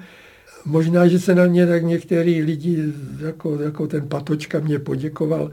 možná, 0.66 1.08
že 1.08 1.20
se 1.20 1.36
na 1.36 1.46
mě 1.46 1.68
tak 1.68 1.84
některý 1.84 2.42
lidi, 2.42 2.94
jako, 3.20 3.62
jako 3.62 3.88
ten 3.88 4.08
Patočka 4.08 4.60
mě 4.60 4.80
poděkoval, 4.80 5.52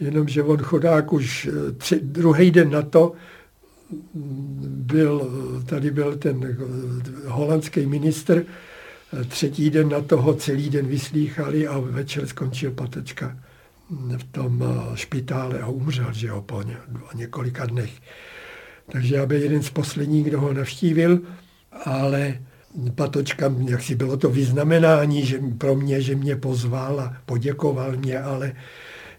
jenomže 0.00 0.42
on 0.42 0.58
chodák 0.58 1.12
už 1.12 1.48
eh, 1.52 1.72
tři, 1.72 2.00
druhý 2.02 2.50
den 2.50 2.70
na 2.70 2.82
to 2.82 3.12
byl, 4.64 5.32
tady 5.66 5.90
byl 5.90 6.16
ten 6.16 6.56
holandský 7.26 7.86
ministr, 7.86 8.44
třetí 9.28 9.70
den 9.70 9.88
na 9.88 10.00
toho 10.00 10.34
celý 10.34 10.70
den 10.70 10.86
vyslýchali 10.86 11.66
a 11.66 11.78
večer 11.78 12.26
skončil 12.26 12.70
Patečka 12.70 13.38
v 14.16 14.24
tom 14.32 14.64
špitále 14.94 15.58
a 15.58 15.66
umřel, 15.66 16.12
že 16.12 16.26
jo, 16.26 16.42
po 16.42 16.62
několika 17.14 17.66
dnech. 17.66 17.92
Takže 18.92 19.14
já 19.14 19.26
byl 19.26 19.42
jeden 19.42 19.62
z 19.62 19.70
posledních, 19.70 20.24
kdo 20.24 20.40
ho 20.40 20.52
navštívil, 20.52 21.20
ale 21.84 22.38
Patočka, 22.94 23.54
jak 23.68 23.82
si 23.82 23.94
bylo 23.94 24.16
to 24.16 24.30
vyznamenání 24.30 25.26
že 25.26 25.40
pro 25.58 25.76
mě, 25.76 26.00
že 26.00 26.14
mě 26.14 26.36
pozval 26.36 27.00
a 27.00 27.16
poděkoval 27.26 27.96
mě, 27.96 28.18
ale 28.18 28.52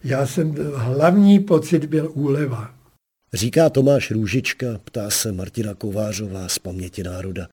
já 0.04 0.28
jsem, 0.28 0.56
hlavní 0.76 1.40
pocit 1.40 1.86
byl 1.86 2.12
úleva. 2.14 2.74
Říká 3.34 3.70
Tomáš 3.70 4.12
Růžička, 4.12 4.66
ptá 4.84 5.10
se 5.10 5.32
Martina 5.32 5.74
Kovářová 5.74 6.48
z 6.48 6.60
Paměti 6.60 7.04
národa. 7.04 7.48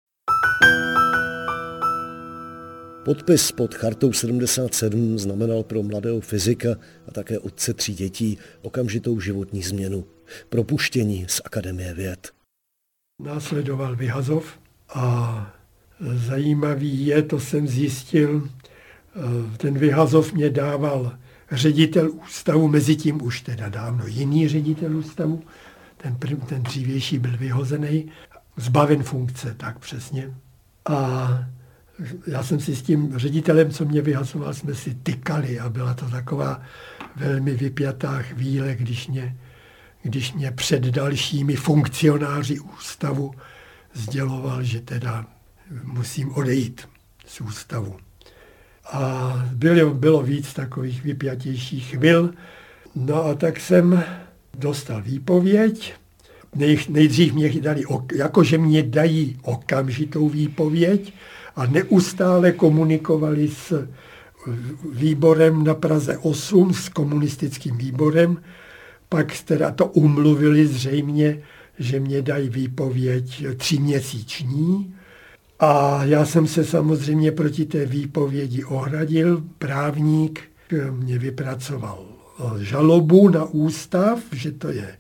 Podpis 3.04 3.52
pod 3.52 3.74
chartou 3.74 4.12
77 4.12 5.18
znamenal 5.18 5.62
pro 5.62 5.82
mladého 5.82 6.20
fyzika 6.20 6.68
a 7.08 7.10
také 7.10 7.38
otce 7.38 7.74
tří 7.74 7.94
dětí 7.94 8.38
okamžitou 8.62 9.20
životní 9.20 9.62
změnu, 9.62 10.04
propuštění 10.48 11.26
z 11.28 11.40
Akademie 11.44 11.94
věd. 11.94 12.32
Následoval 13.22 13.96
vyhazov 13.96 14.58
a 14.94 15.54
zajímavý 16.14 17.06
je, 17.06 17.22
to 17.22 17.40
jsem 17.40 17.68
zjistil, 17.68 18.48
ten 19.56 19.78
vyhazov 19.78 20.32
mě 20.32 20.50
dával 20.50 21.12
ředitel 21.52 22.10
ústavu, 22.10 22.68
mezi 22.68 22.96
tím 22.96 23.22
už 23.22 23.40
teda 23.40 23.68
dávno 23.68 24.06
jiný 24.06 24.48
ředitel 24.48 24.96
ústavu, 24.96 25.42
ten, 25.96 26.16
ten 26.46 26.62
dřívější 26.62 27.18
byl 27.18 27.36
vyhozený, 27.36 28.12
zbaven 28.56 29.02
funkce, 29.02 29.54
tak 29.58 29.78
přesně. 29.78 30.34
A 30.86 31.28
já 32.26 32.42
jsem 32.42 32.60
si 32.60 32.76
s 32.76 32.82
tím 32.82 33.18
ředitelem, 33.18 33.70
co 33.70 33.84
mě 33.84 34.02
vyhasoval, 34.02 34.54
jsme 34.54 34.74
si 34.74 34.94
tykali 34.94 35.60
a 35.60 35.68
byla 35.68 35.94
to 35.94 36.10
taková 36.10 36.62
velmi 37.16 37.54
vypjatá 37.54 38.22
chvíle, 38.22 38.74
když 38.74 39.08
mě, 39.08 39.36
když 40.02 40.32
mě 40.32 40.50
před 40.50 40.82
dalšími 40.82 41.56
funkcionáři 41.56 42.60
ústavu 42.60 43.34
sděloval, 43.94 44.62
že 44.62 44.80
teda 44.80 45.26
musím 45.82 46.34
odejít 46.34 46.88
z 47.26 47.40
ústavu. 47.40 47.96
A 48.92 49.32
bylo, 49.52 49.94
bylo 49.94 50.22
víc 50.22 50.52
takových 50.54 51.02
vypjatějších 51.02 51.86
chvil. 51.86 52.34
No 52.94 53.24
a 53.24 53.34
tak 53.34 53.60
jsem 53.60 54.04
dostal 54.58 55.02
výpověď. 55.02 55.99
Nejdřív 56.88 57.34
mě 57.34 57.60
dali, 57.60 57.84
jakože 58.14 58.58
mě 58.58 58.82
dají 58.82 59.38
okamžitou 59.42 60.28
výpověď 60.28 61.12
a 61.56 61.66
neustále 61.66 62.52
komunikovali 62.52 63.48
s 63.48 63.88
výborem 64.92 65.64
na 65.64 65.74
Praze 65.74 66.18
8, 66.18 66.74
s 66.74 66.88
komunistickým 66.88 67.76
výborem. 67.76 68.42
Pak 69.08 69.40
teda 69.44 69.70
to 69.70 69.86
umluvili 69.86 70.66
zřejmě, 70.66 71.42
že 71.78 72.00
mě 72.00 72.22
dají 72.22 72.48
výpověď 72.48 73.46
tříměsíční. 73.56 74.94
A 75.60 76.04
já 76.04 76.26
jsem 76.26 76.46
se 76.46 76.64
samozřejmě 76.64 77.32
proti 77.32 77.64
té 77.64 77.86
výpovědi 77.86 78.64
ohradil. 78.64 79.42
Právník 79.58 80.40
mě 80.90 81.18
vypracoval 81.18 82.04
žalobu 82.58 83.28
na 83.28 83.44
ústav, 83.44 84.18
že 84.32 84.52
to 84.52 84.68
je 84.68 84.96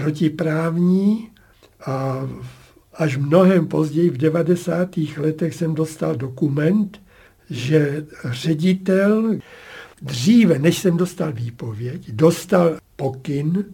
protiprávní 0.00 1.30
a 1.86 2.28
až 2.94 3.16
mnohem 3.16 3.66
později 3.66 4.10
v 4.10 4.16
90. 4.16 4.88
letech 5.16 5.54
jsem 5.54 5.74
dostal 5.74 6.16
dokument, 6.16 7.02
že 7.50 8.06
ředitel 8.24 9.34
dříve, 10.02 10.58
než 10.58 10.78
jsem 10.78 10.96
dostal 10.96 11.32
výpověď, 11.32 12.10
dostal 12.10 12.78
pokyn, 12.96 13.64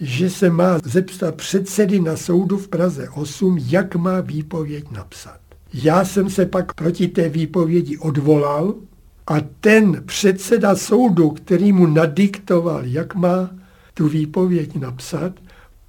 že 0.00 0.30
se 0.30 0.50
má 0.50 0.78
zeptat 0.84 1.34
předsedy 1.34 2.00
na 2.00 2.16
soudu 2.16 2.58
v 2.58 2.68
Praze 2.68 3.08
8, 3.08 3.58
jak 3.60 3.96
má 3.96 4.20
výpověď 4.20 4.90
napsat. 4.90 5.40
Já 5.74 6.04
jsem 6.04 6.30
se 6.30 6.46
pak 6.46 6.74
proti 6.74 7.08
té 7.08 7.28
výpovědi 7.28 7.98
odvolal 7.98 8.74
a 9.26 9.34
ten 9.60 10.02
předseda 10.06 10.76
soudu, 10.76 11.30
který 11.30 11.72
mu 11.72 11.86
nadiktoval, 11.86 12.84
jak 12.84 13.14
má 13.14 13.50
tu 13.94 14.08
výpověď 14.08 14.74
napsat, 14.74 15.32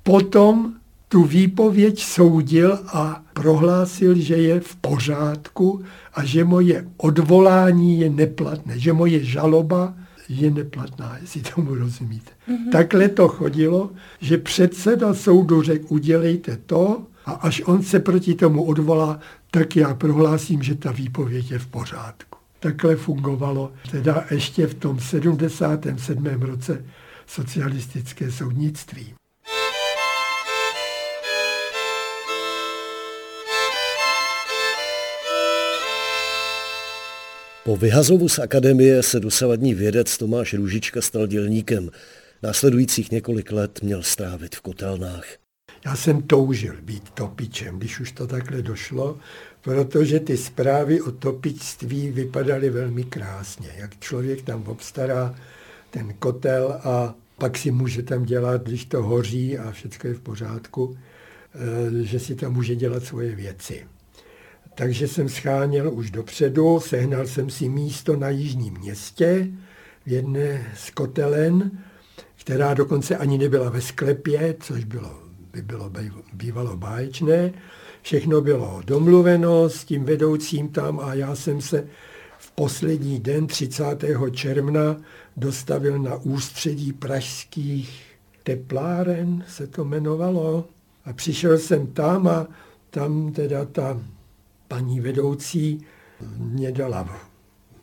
potom 0.07 0.73
tu 1.07 1.23
výpověď 1.23 2.03
soudil 2.03 2.79
a 2.87 3.23
prohlásil, 3.33 4.15
že 4.15 4.35
je 4.35 4.59
v 4.59 4.75
pořádku 4.75 5.83
a 6.13 6.25
že 6.25 6.43
moje 6.43 6.87
odvolání 6.97 7.99
je 7.99 8.09
neplatné, 8.09 8.79
že 8.79 8.93
moje 8.93 9.23
žaloba 9.23 9.93
je 10.29 10.51
neplatná, 10.51 11.17
jestli 11.21 11.41
tomu 11.41 11.75
rozumíte. 11.75 12.31
Mm-hmm. 12.49 12.71
Takhle 12.71 13.09
to 13.09 13.27
chodilo, 13.27 13.91
že 14.21 14.37
předseda 14.37 15.13
soudu 15.13 15.61
řekl, 15.61 15.85
udělejte 15.89 16.57
to 16.65 17.03
A 17.25 17.31
až 17.31 17.61
on 17.65 17.83
se 17.83 17.99
proti 17.99 18.35
tomu 18.35 18.63
odvolá, 18.63 19.19
tak 19.51 19.75
já 19.75 19.93
prohlásím, 19.93 20.63
že 20.63 20.75
ta 20.75 20.91
výpověď 20.91 21.51
je 21.51 21.59
v 21.59 21.67
pořádku. 21.67 22.39
Takhle 22.59 22.95
fungovalo 22.95 23.71
teda 23.91 24.25
ještě 24.31 24.67
v 24.67 24.73
tom 24.73 24.99
77. 24.99 26.25
roce 26.25 26.85
socialistické 27.27 28.31
soudnictví. 28.31 29.16
Po 37.67 37.75
vyhazovu 37.75 38.29
z 38.29 38.39
akademie 38.39 39.03
se 39.03 39.19
dosavadní 39.19 39.73
vědec 39.73 40.17
Tomáš 40.17 40.53
Růžička 40.53 41.01
stal 41.01 41.27
dělníkem. 41.27 41.89
Následujících 42.43 43.11
několik 43.11 43.51
let 43.51 43.79
měl 43.83 44.03
strávit 44.03 44.55
v 44.55 44.61
kotelnách. 44.61 45.25
Já 45.85 45.95
jsem 45.95 46.21
toužil 46.21 46.73
být 46.81 47.09
topičem, 47.09 47.77
když 47.77 47.99
už 47.99 48.11
to 48.11 48.27
takhle 48.27 48.61
došlo, 48.61 49.17
protože 49.61 50.19
ty 50.19 50.37
zprávy 50.37 51.01
o 51.01 51.11
topičství 51.11 52.11
vypadaly 52.11 52.69
velmi 52.69 53.03
krásně. 53.03 53.69
Jak 53.77 53.99
člověk 53.99 54.41
tam 54.41 54.63
obstará 54.63 55.35
ten 55.91 56.13
kotel 56.19 56.79
a 56.83 57.15
pak 57.37 57.57
si 57.57 57.71
může 57.71 58.03
tam 58.03 58.25
dělat, 58.25 58.63
když 58.63 58.85
to 58.85 59.03
hoří 59.03 59.57
a 59.57 59.71
všechno 59.71 60.09
je 60.09 60.13
v 60.13 60.19
pořádku, 60.19 60.97
eh, 61.55 62.03
že 62.03 62.19
si 62.19 62.35
tam 62.35 62.53
může 62.53 62.75
dělat 62.75 63.03
svoje 63.03 63.35
věci. 63.35 63.85
Takže 64.77 65.07
jsem 65.07 65.29
scháněl 65.29 65.93
už 65.93 66.11
dopředu, 66.11 66.79
sehnal 66.79 67.27
jsem 67.27 67.49
si 67.49 67.69
místo 67.69 68.15
na 68.15 68.29
jižním 68.29 68.73
městě 68.73 69.47
v 70.05 70.11
jedné 70.11 70.71
z 70.75 70.89
kotelen, 70.89 71.71
která 72.35 72.73
dokonce 72.73 73.17
ani 73.17 73.37
nebyla 73.37 73.69
ve 73.69 73.81
sklepě, 73.81 74.55
což 74.59 74.83
bylo, 74.83 75.19
by 75.53 75.61
bylo 75.61 75.91
bývalo 76.33 76.77
báječné. 76.77 77.53
Všechno 78.01 78.41
bylo 78.41 78.81
domluveno 78.85 79.69
s 79.69 79.83
tím 79.83 80.03
vedoucím 80.03 80.69
tam 80.69 80.99
a 80.99 81.13
já 81.13 81.35
jsem 81.35 81.61
se 81.61 81.87
v 82.37 82.51
poslední 82.51 83.19
den 83.19 83.47
30. 83.47 83.83
června 84.31 84.97
dostavil 85.37 85.99
na 85.99 86.15
ústředí 86.15 86.93
pražských 86.93 88.03
tepláren, 88.43 89.43
se 89.47 89.67
to 89.67 89.81
jmenovalo. 89.81 90.65
A 91.05 91.13
přišel 91.13 91.57
jsem 91.57 91.87
tam 91.87 92.27
a 92.27 92.47
tam 92.89 93.31
teda 93.31 93.65
ta 93.65 93.99
paní 94.67 94.99
vedoucí 94.99 95.85
mě 96.37 96.71
dala 96.71 97.27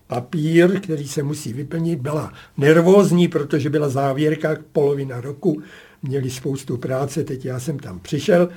papír, 0.06 0.80
který 0.80 1.08
se 1.08 1.22
musí 1.22 1.52
vyplnit. 1.52 2.00
Byla 2.00 2.32
nervózní, 2.56 3.28
protože 3.28 3.70
byla 3.70 3.88
závěrka 3.88 4.56
polovina 4.72 5.20
roku, 5.20 5.62
měli 6.02 6.30
spoustu 6.30 6.76
práce, 6.76 7.24
teď 7.24 7.44
já 7.44 7.60
jsem 7.60 7.78
tam 7.78 8.00
přišel, 8.00 8.48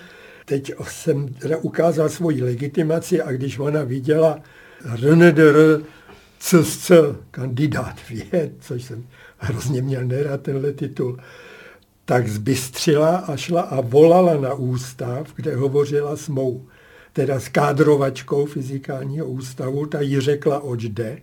teď 0.46 0.72
jsem 0.84 1.28
teda 1.28 1.58
ukázal 1.58 2.10
svoji 2.10 2.44
legitimaci 2.44 3.22
a 3.22 3.32
když 3.32 3.60
ona 3.60 3.84
viděla 3.84 4.40
RNDR 4.96 5.82
CSC, 6.40 6.92
kandidát 7.32 7.96
věd, 8.10 8.52
což 8.60 8.84
jsem 8.84 9.08
hrozně 9.38 9.82
měl 9.82 10.06
nerad 10.06 10.42
tenhle 10.42 10.72
titul, 10.72 11.18
tak 12.06 12.28
zbystřila 12.28 13.18
a 13.18 13.38
šla 13.38 13.62
a 13.62 13.82
volala 13.82 14.38
na 14.38 14.54
ústav, 14.54 15.34
kde 15.36 15.56
hovořila 15.56 16.16
s 16.16 16.30
mou 16.30 16.66
teda 17.17 17.39
s 17.39 17.49
kádrovačkou 17.49 18.45
fyzikálního 18.45 19.25
ústavu, 19.25 19.86
ta 19.86 20.01
jí 20.01 20.19
řekla, 20.19 20.60
oč 20.60 20.84
jde. 20.84 21.17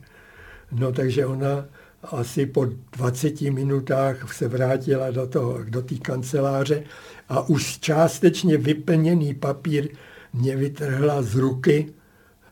No 0.73 0.93
takže 0.93 1.27
ona 1.27 1.67
asi 2.03 2.47
po 2.47 2.67
20 2.97 3.41
minutách 3.41 4.35
se 4.35 4.49
vrátila 4.49 5.11
do, 5.11 5.27
toho, 5.27 5.59
do 5.65 5.83
té 5.83 5.95
kanceláře 5.95 6.83
a 7.29 7.49
už 7.49 7.79
částečně 7.79 8.57
vyplněný 8.57 9.35
papír 9.35 9.89
mě 10.33 10.57
vytrhla 10.57 11.23
z 11.23 11.35
ruky 11.35 11.93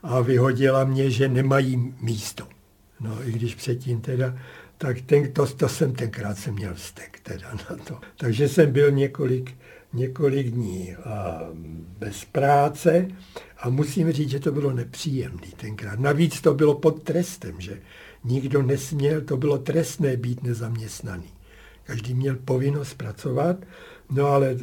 a 0.03 0.21
vyhodila 0.21 0.85
mě, 0.85 1.11
že 1.11 1.29
nemají 1.29 1.95
místo. 2.01 2.47
No 3.01 3.29
i 3.29 3.33
když 3.33 3.55
předtím 3.55 4.01
teda, 4.01 4.39
tak 4.79 5.01
ten, 5.01 5.33
to, 5.33 5.47
to 5.47 5.69
jsem 5.69 5.93
tenkrát 5.93 6.39
jsem 6.39 6.55
měl 6.55 6.75
vztek 6.75 7.21
teda 7.23 7.51
na 7.71 7.77
to. 7.85 7.99
Takže 8.17 8.49
jsem 8.49 8.73
byl 8.73 8.91
několik 8.91 9.55
několik 9.93 10.51
dní 10.51 10.97
bez 11.99 12.25
práce 12.25 13.09
a 13.59 13.71
musím 13.71 14.13
říct, 14.13 14.31
že 14.31 14.41
to 14.41 14.53
bylo 14.53 14.73
nepříjemné 14.73 15.47
tenkrát. 15.57 16.01
Navíc 16.01 16.41
to 16.41 16.55
bylo 16.55 16.75
pod 16.75 17.03
trestem, 17.03 17.61
že 17.61 17.79
nikdo 18.25 18.63
nesměl, 18.63 19.21
to 19.21 19.37
bylo 19.37 19.59
trestné 19.59 20.17
být 20.17 20.43
nezaměstnaný. 20.43 21.29
Každý 21.85 22.15
měl 22.15 22.37
povinnost 22.45 22.95
pracovat, 22.95 23.57
no 24.11 24.27
ale 24.27 24.55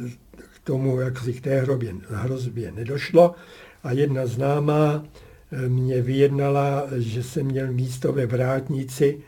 k 0.54 0.58
tomu, 0.64 1.00
jak 1.00 1.18
si 1.18 1.32
k 1.32 1.40
té 1.40 1.60
hrobě, 1.60 1.94
hrozbě 2.08 2.72
nedošlo 2.72 3.34
a 3.82 3.92
jedna 3.92 4.26
známá 4.26 5.04
eh, 5.52 5.68
mě 5.68 6.02
vyjednala, 6.02 6.86
že 6.96 7.22
jsem 7.22 7.46
měl 7.46 7.72
místo 7.72 8.12
ve 8.12 8.26
vrátnici. 8.26 9.20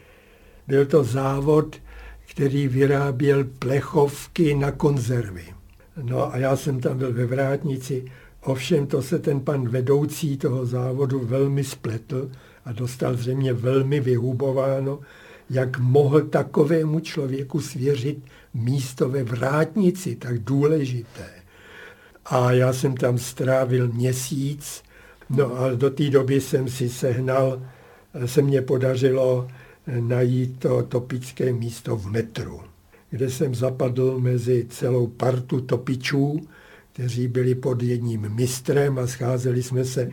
Byl 0.68 0.86
to 0.86 1.04
závod, 1.04 1.76
který 2.30 2.68
vyráběl 2.68 3.44
plechovky 3.44 4.54
na 4.54 4.70
konzervy. 4.70 5.51
No 6.02 6.35
a 6.35 6.37
já 6.37 6.57
jsem 6.57 6.81
tam 6.81 6.98
byl 6.98 7.12
ve 7.12 7.26
vrátnici, 7.26 8.05
ovšem 8.40 8.87
to 8.87 9.02
se 9.02 9.18
ten 9.18 9.40
pan 9.40 9.68
vedoucí 9.68 10.37
toho 10.37 10.66
závodu 10.66 11.20
velmi 11.24 11.64
spletl 11.64 12.31
a 12.64 12.72
dostal 12.72 13.14
zřejmě 13.14 13.52
velmi 13.52 14.00
vyhubováno, 14.00 15.00
jak 15.50 15.78
mohl 15.78 16.20
takovému 16.20 17.00
člověku 17.00 17.61
svěřit 17.61 18.24
místo 18.55 19.09
ve 19.09 19.24
vrátnici, 19.24 20.16
tak 20.16 20.38
důležité. 20.38 21.31
A 22.24 22.52
já 22.52 22.72
jsem 22.72 22.96
tam 22.96 23.18
strávil 23.18 23.88
měsíc, 23.88 24.83
no 25.31 25.61
a 25.61 25.74
do 25.74 25.90
té 25.90 26.11
doby 26.11 26.40
jsem 26.40 26.68
si 26.68 26.88
sehnal, 26.88 27.62
se 28.26 28.42
mně 28.42 28.62
podařilo 28.62 29.48
najít 30.00 30.59
to 30.59 30.83
topické 30.83 31.52
místo 31.52 31.96
v 31.96 32.07
metru 32.07 32.71
kde 33.12 33.31
jsem 33.31 33.55
zapadl 33.55 34.20
mezi 34.20 34.66
celou 34.68 35.07
partu 35.07 35.61
topičů, 35.61 36.40
kteří 36.92 37.29
byli 37.29 37.55
pod 37.55 37.83
jedním 37.83 38.29
mistrem 38.35 38.98
a 38.98 39.07
scházeli 39.07 39.62
jsme 39.62 39.85
se 39.85 40.11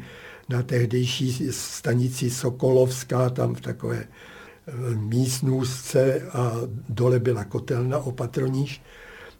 na 0.49 0.63
tehdejší 0.63 1.47
stanici 1.51 2.29
Sokolovská, 2.29 3.29
tam 3.29 3.55
v 3.55 3.61
takové 3.61 3.97
eh, 3.97 4.71
místnůzce 4.95 6.21
a 6.33 6.53
dole 6.89 7.19
byla 7.19 7.43
kotelna 7.43 7.97
opatroníž. 7.97 8.81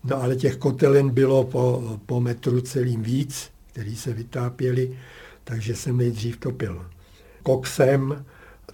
No 0.03 0.23
ale 0.23 0.35
těch 0.35 0.57
kotelen 0.57 1.09
bylo 1.09 1.43
po, 1.43 1.99
po 2.05 2.21
metru 2.21 2.61
celým 2.61 3.03
víc, 3.03 3.51
který 3.71 3.95
se 3.95 4.13
vytápěli, 4.13 4.97
takže 5.43 5.75
jsem 5.75 5.97
nejdřív 5.97 6.37
topil 6.37 6.85
koksem, 7.43 8.25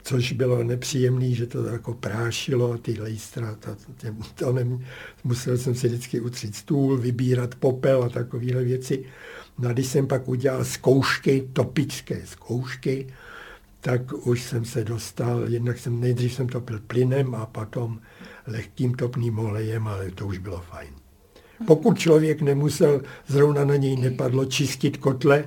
což 0.06 0.32
bylo 0.32 0.64
nepříjemné, 0.64 1.32
že 1.32 1.48
to 1.48 1.64
jako 1.64 1.94
prášilo 1.94 2.78
ty 2.78 3.02
lejstra. 3.02 3.56
To, 3.56 3.76
to, 3.76 4.08
to 4.36 4.54
ne, 4.54 4.66
musel 5.24 5.58
jsem 5.58 5.76
si 5.76 5.88
vždycky 5.88 6.20
utřít 6.20 6.56
stůl, 6.56 6.98
vybírat 6.98 7.56
popel 7.56 8.04
a 8.04 8.10
takovéhle 8.10 8.64
věci. 8.64 9.06
No 9.60 9.70
a 9.70 9.74
když 9.74 9.88
jsem 9.88 10.08
pak 10.08 10.28
udělal 10.28 10.66
zkoušky, 10.66 11.50
topičské 11.54 12.22
zkoušky, 12.26 13.08
tak 13.82 14.28
už 14.28 14.44
jsem 14.44 14.66
se 14.66 14.84
dostal, 14.84 15.50
jednak 15.50 15.80
jsem 15.80 16.00
nejdřív 16.00 16.34
jsem 16.34 16.48
topil 16.50 16.80
plynem 16.88 17.36
a 17.36 17.46
potom 17.46 18.00
lehkým 18.48 18.94
topným 18.94 19.40
olejem, 19.40 19.88
ale 19.88 20.12
to 20.12 20.28
už 20.28 20.38
bylo 20.38 20.64
fajn. 20.70 20.90
Pokud 21.68 22.00
člověk 22.00 22.42
nemusel, 22.42 23.02
zrovna 23.28 23.66
na 23.66 23.76
něj 23.76 23.96
nepadlo 23.96 24.46
čistit 24.46 24.98
kotle, 24.98 25.46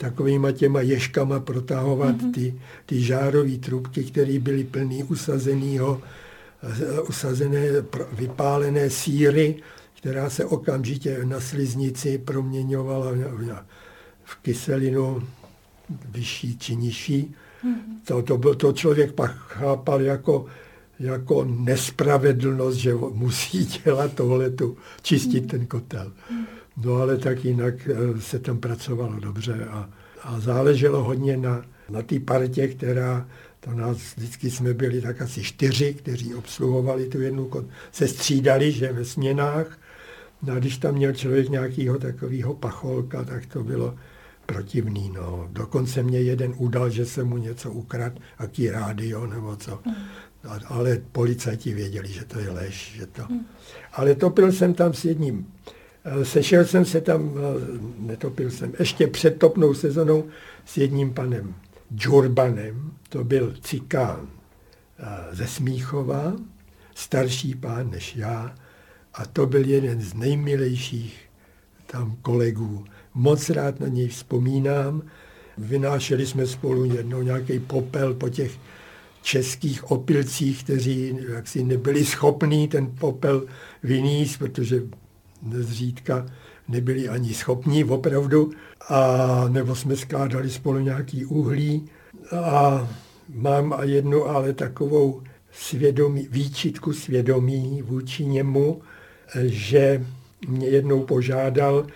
takovýma 0.00 0.52
těma 0.52 0.80
ješkama 0.80 1.40
protahovat 1.40 2.16
mm-hmm. 2.16 2.32
ty, 2.32 2.54
ty 2.86 3.02
žárové 3.02 3.58
trubky, 3.58 4.04
které 4.04 4.38
byly 4.38 4.64
plný 4.64 5.04
usazenýho, 5.04 6.02
eh, 6.62 7.00
usazené, 7.00 7.68
vypálené 8.12 8.90
síry, 8.90 9.62
která 9.94 10.30
se 10.30 10.44
okamžitě 10.44 11.20
na 11.24 11.40
sliznici 11.40 12.18
proměňovala 12.18 13.12
v 14.24 14.36
kyselinu 14.42 15.22
vyšší 16.10 16.58
či 16.58 16.76
nižší. 16.76 17.34
Mm-hmm. 17.64 18.00
To, 18.04 18.22
to, 18.22 18.38
byl, 18.38 18.54
to 18.54 18.72
člověk 18.72 19.12
pak 19.12 19.30
chápal 19.30 20.00
jako, 20.00 20.46
jako 20.98 21.44
nespravedlnost, 21.44 22.76
že 22.76 22.94
musí 22.94 23.64
dělat 23.84 24.12
tohletu, 24.12 24.76
čistit 25.02 25.44
mm-hmm. 25.44 25.50
ten 25.50 25.66
kotel. 25.66 26.12
Mm-hmm. 26.32 26.59
No 26.84 26.94
ale 26.94 27.18
tak 27.18 27.44
jinak 27.44 27.88
eh, 27.88 28.20
se 28.20 28.38
tam 28.38 28.58
pracovalo 28.58 29.20
dobře 29.20 29.64
a, 29.64 29.90
a 30.22 30.40
záleželo 30.40 31.04
hodně 31.04 31.36
na, 31.36 31.64
na 31.90 32.02
té 32.02 32.20
partě, 32.20 32.68
která, 32.68 33.26
to 33.60 33.70
nás 33.70 34.16
vždycky 34.16 34.50
jsme 34.50 34.74
byli 34.74 35.00
tak 35.00 35.22
asi 35.22 35.42
čtyři, 35.42 35.94
kteří 35.94 36.34
obsluhovali 36.34 37.08
tu 37.08 37.20
jednu, 37.20 37.50
se 37.92 38.08
střídali, 38.08 38.72
že 38.72 38.92
ve 38.92 39.04
směnách. 39.04 39.78
No 40.42 40.52
a 40.52 40.58
když 40.58 40.78
tam 40.78 40.94
měl 40.94 41.12
člověk 41.12 41.48
nějakého 41.48 41.98
takového 41.98 42.54
pacholka, 42.54 43.24
tak 43.24 43.46
to 43.46 43.64
bylo 43.64 43.94
protivný. 44.46 45.12
No. 45.14 45.48
Dokonce 45.52 46.02
mě 46.02 46.20
jeden 46.20 46.54
udal, 46.56 46.90
že 46.90 47.06
se 47.06 47.24
mu 47.24 47.36
něco 47.38 47.72
ukrad, 47.72 48.12
aký 48.38 48.70
rádio 48.70 49.26
nebo 49.26 49.56
co. 49.56 49.80
Mm. 49.86 49.94
Ale 50.66 51.00
policajti 51.12 51.74
věděli, 51.74 52.08
že 52.08 52.24
to 52.24 52.38
je 52.38 52.50
lež. 52.50 52.92
Že 52.96 53.06
to... 53.06 53.22
Mm. 53.28 53.46
Ale 53.92 54.14
topil 54.14 54.52
jsem 54.52 54.74
tam 54.74 54.94
s 54.94 55.04
jedním 55.04 55.46
Sešel 56.22 56.64
jsem 56.64 56.84
se 56.84 57.00
tam, 57.00 57.34
netopil 57.98 58.50
jsem, 58.50 58.72
ještě 58.78 59.06
před 59.06 59.38
topnou 59.38 59.74
sezonou 59.74 60.24
s 60.64 60.76
jedním 60.76 61.14
panem 61.14 61.54
Džurbanem, 61.94 62.90
to 63.08 63.24
byl 63.24 63.54
cikán 63.62 64.28
ze 65.32 65.46
Smíchova, 65.46 66.32
starší 66.94 67.54
pán 67.54 67.90
než 67.90 68.16
já, 68.16 68.54
a 69.14 69.26
to 69.26 69.46
byl 69.46 69.66
jeden 69.66 70.00
z 70.00 70.14
nejmilejších 70.14 71.20
tam 71.86 72.16
kolegů. 72.22 72.84
Moc 73.14 73.50
rád 73.50 73.80
na 73.80 73.88
něj 73.88 74.08
vzpomínám. 74.08 75.02
Vynášeli 75.58 76.26
jsme 76.26 76.46
spolu 76.46 76.84
jednou 76.84 77.22
nějaký 77.22 77.58
popel 77.58 78.14
po 78.14 78.28
těch 78.28 78.58
českých 79.22 79.90
opilcích, 79.90 80.64
kteří 80.64 81.18
jaksi 81.28 81.64
nebyli 81.64 82.04
schopní 82.04 82.68
ten 82.68 82.86
popel 82.86 83.46
vyníst, 83.82 84.38
protože 84.38 84.82
nezřídka 85.42 86.26
nebyli 86.68 87.08
ani 87.08 87.34
schopní 87.34 87.84
opravdu, 87.84 88.50
a 88.88 89.44
nebo 89.48 89.74
jsme 89.74 89.96
skládali 89.96 90.50
spolu 90.50 90.78
nějaký 90.78 91.24
uhlí. 91.24 91.84
A 92.32 92.88
mám 93.34 93.72
a 93.72 93.84
jednu 93.84 94.24
ale 94.28 94.52
takovou 94.52 95.22
svědomí, 95.52 96.28
výčitku 96.30 96.92
svědomí 96.92 97.82
vůči 97.82 98.26
němu, 98.26 98.82
že 99.44 100.06
mě 100.48 100.68
jednou 100.68 101.04
požádal, 101.04 101.86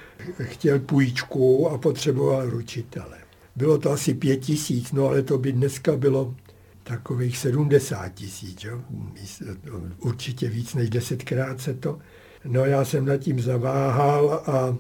chtěl 0.42 0.78
půjčku 0.78 1.68
a 1.68 1.78
potřeboval 1.78 2.50
ručitele. 2.50 3.18
Bylo 3.56 3.78
to 3.78 3.90
asi 3.90 4.14
pět 4.14 4.36
tisíc, 4.36 4.92
no 4.92 5.08
ale 5.08 5.22
to 5.22 5.38
by 5.38 5.52
dneska 5.52 5.96
bylo 5.96 6.34
takových 6.82 7.38
70 7.38 8.08
tisíc, 8.08 8.66
určitě 9.98 10.48
víc 10.48 10.74
než 10.74 10.90
desetkrát 10.90 11.60
se 11.60 11.74
to. 11.74 11.98
No 12.44 12.64
já 12.64 12.84
jsem 12.84 13.04
nad 13.04 13.16
tím 13.16 13.40
zaváhal 13.40 14.42
a 14.46 14.76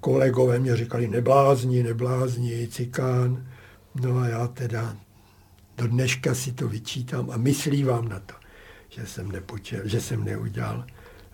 kolegové 0.00 0.58
mě 0.58 0.76
říkali 0.76 1.08
neblázni, 1.08 1.82
neblázni, 1.82 2.68
cikán. 2.68 3.46
No 4.02 4.18
a 4.18 4.28
já 4.28 4.46
teda 4.46 4.96
do 5.76 5.88
dneška 5.88 6.34
si 6.34 6.52
to 6.52 6.68
vyčítám 6.68 7.30
a 7.30 7.36
myslí 7.36 7.84
vám 7.84 8.08
na 8.08 8.20
to, 8.20 8.34
že 8.88 9.06
jsem, 9.06 9.32
nepočel, 9.32 9.80
že 9.84 10.00
jsem 10.00 10.24
neudělal 10.24 10.84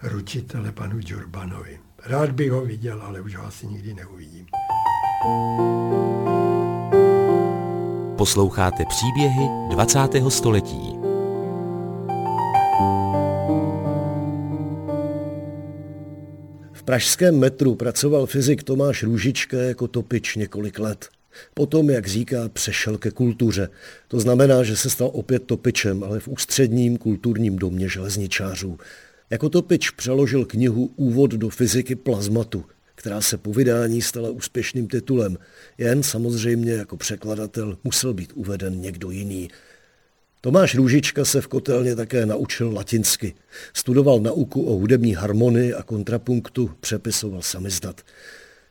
ručitele 0.02 0.72
panu 0.72 1.00
Džurbanovi. 1.00 1.78
Rád 2.06 2.30
bych 2.30 2.50
ho 2.50 2.60
viděl, 2.60 3.02
ale 3.02 3.20
už 3.20 3.36
ho 3.36 3.46
asi 3.46 3.66
nikdy 3.66 3.94
neuvidím. 3.94 4.46
Posloucháte 8.16 8.84
příběhy 8.84 9.48
20. 9.70 9.98
století. 10.28 10.99
Pražském 16.90 17.38
metru 17.38 17.74
pracoval 17.74 18.26
fyzik 18.26 18.62
Tomáš 18.62 19.02
Růžička 19.02 19.56
jako 19.56 19.88
topič 19.88 20.36
několik 20.36 20.78
let. 20.78 21.08
Potom, 21.54 21.90
jak 21.90 22.06
říká, 22.06 22.48
přešel 22.48 22.98
ke 22.98 23.10
kultuře. 23.10 23.68
To 24.08 24.20
znamená, 24.20 24.62
že 24.62 24.76
se 24.76 24.90
stal 24.90 25.10
opět 25.12 25.42
topičem, 25.42 26.04
ale 26.04 26.20
v 26.20 26.28
ústředním 26.28 26.96
kulturním 26.96 27.56
domě 27.56 27.88
železničářů. 27.88 28.78
Jako 29.30 29.48
topič 29.48 29.90
přeložil 29.90 30.44
knihu 30.44 30.90
Úvod 30.96 31.30
do 31.30 31.48
fyziky 31.48 31.94
plazmatu, 31.94 32.64
která 32.94 33.20
se 33.20 33.36
po 33.36 33.52
vydání 33.52 34.02
stala 34.02 34.30
úspěšným 34.30 34.88
titulem. 34.88 35.38
Jen 35.78 36.02
samozřejmě 36.02 36.72
jako 36.72 36.96
překladatel 36.96 37.78
musel 37.84 38.14
být 38.14 38.32
uveden 38.34 38.80
někdo 38.80 39.10
jiný. 39.10 39.48
Tomáš 40.42 40.74
Růžička 40.74 41.24
se 41.24 41.40
v 41.40 41.46
kotelně 41.46 41.96
také 41.96 42.26
naučil 42.26 42.72
latinsky. 42.74 43.34
Studoval 43.74 44.20
nauku 44.20 44.62
o 44.62 44.72
hudební 44.72 45.14
harmonii 45.14 45.74
a 45.74 45.82
kontrapunktu, 45.82 46.70
přepisoval 46.80 47.42
samizdat. 47.42 48.00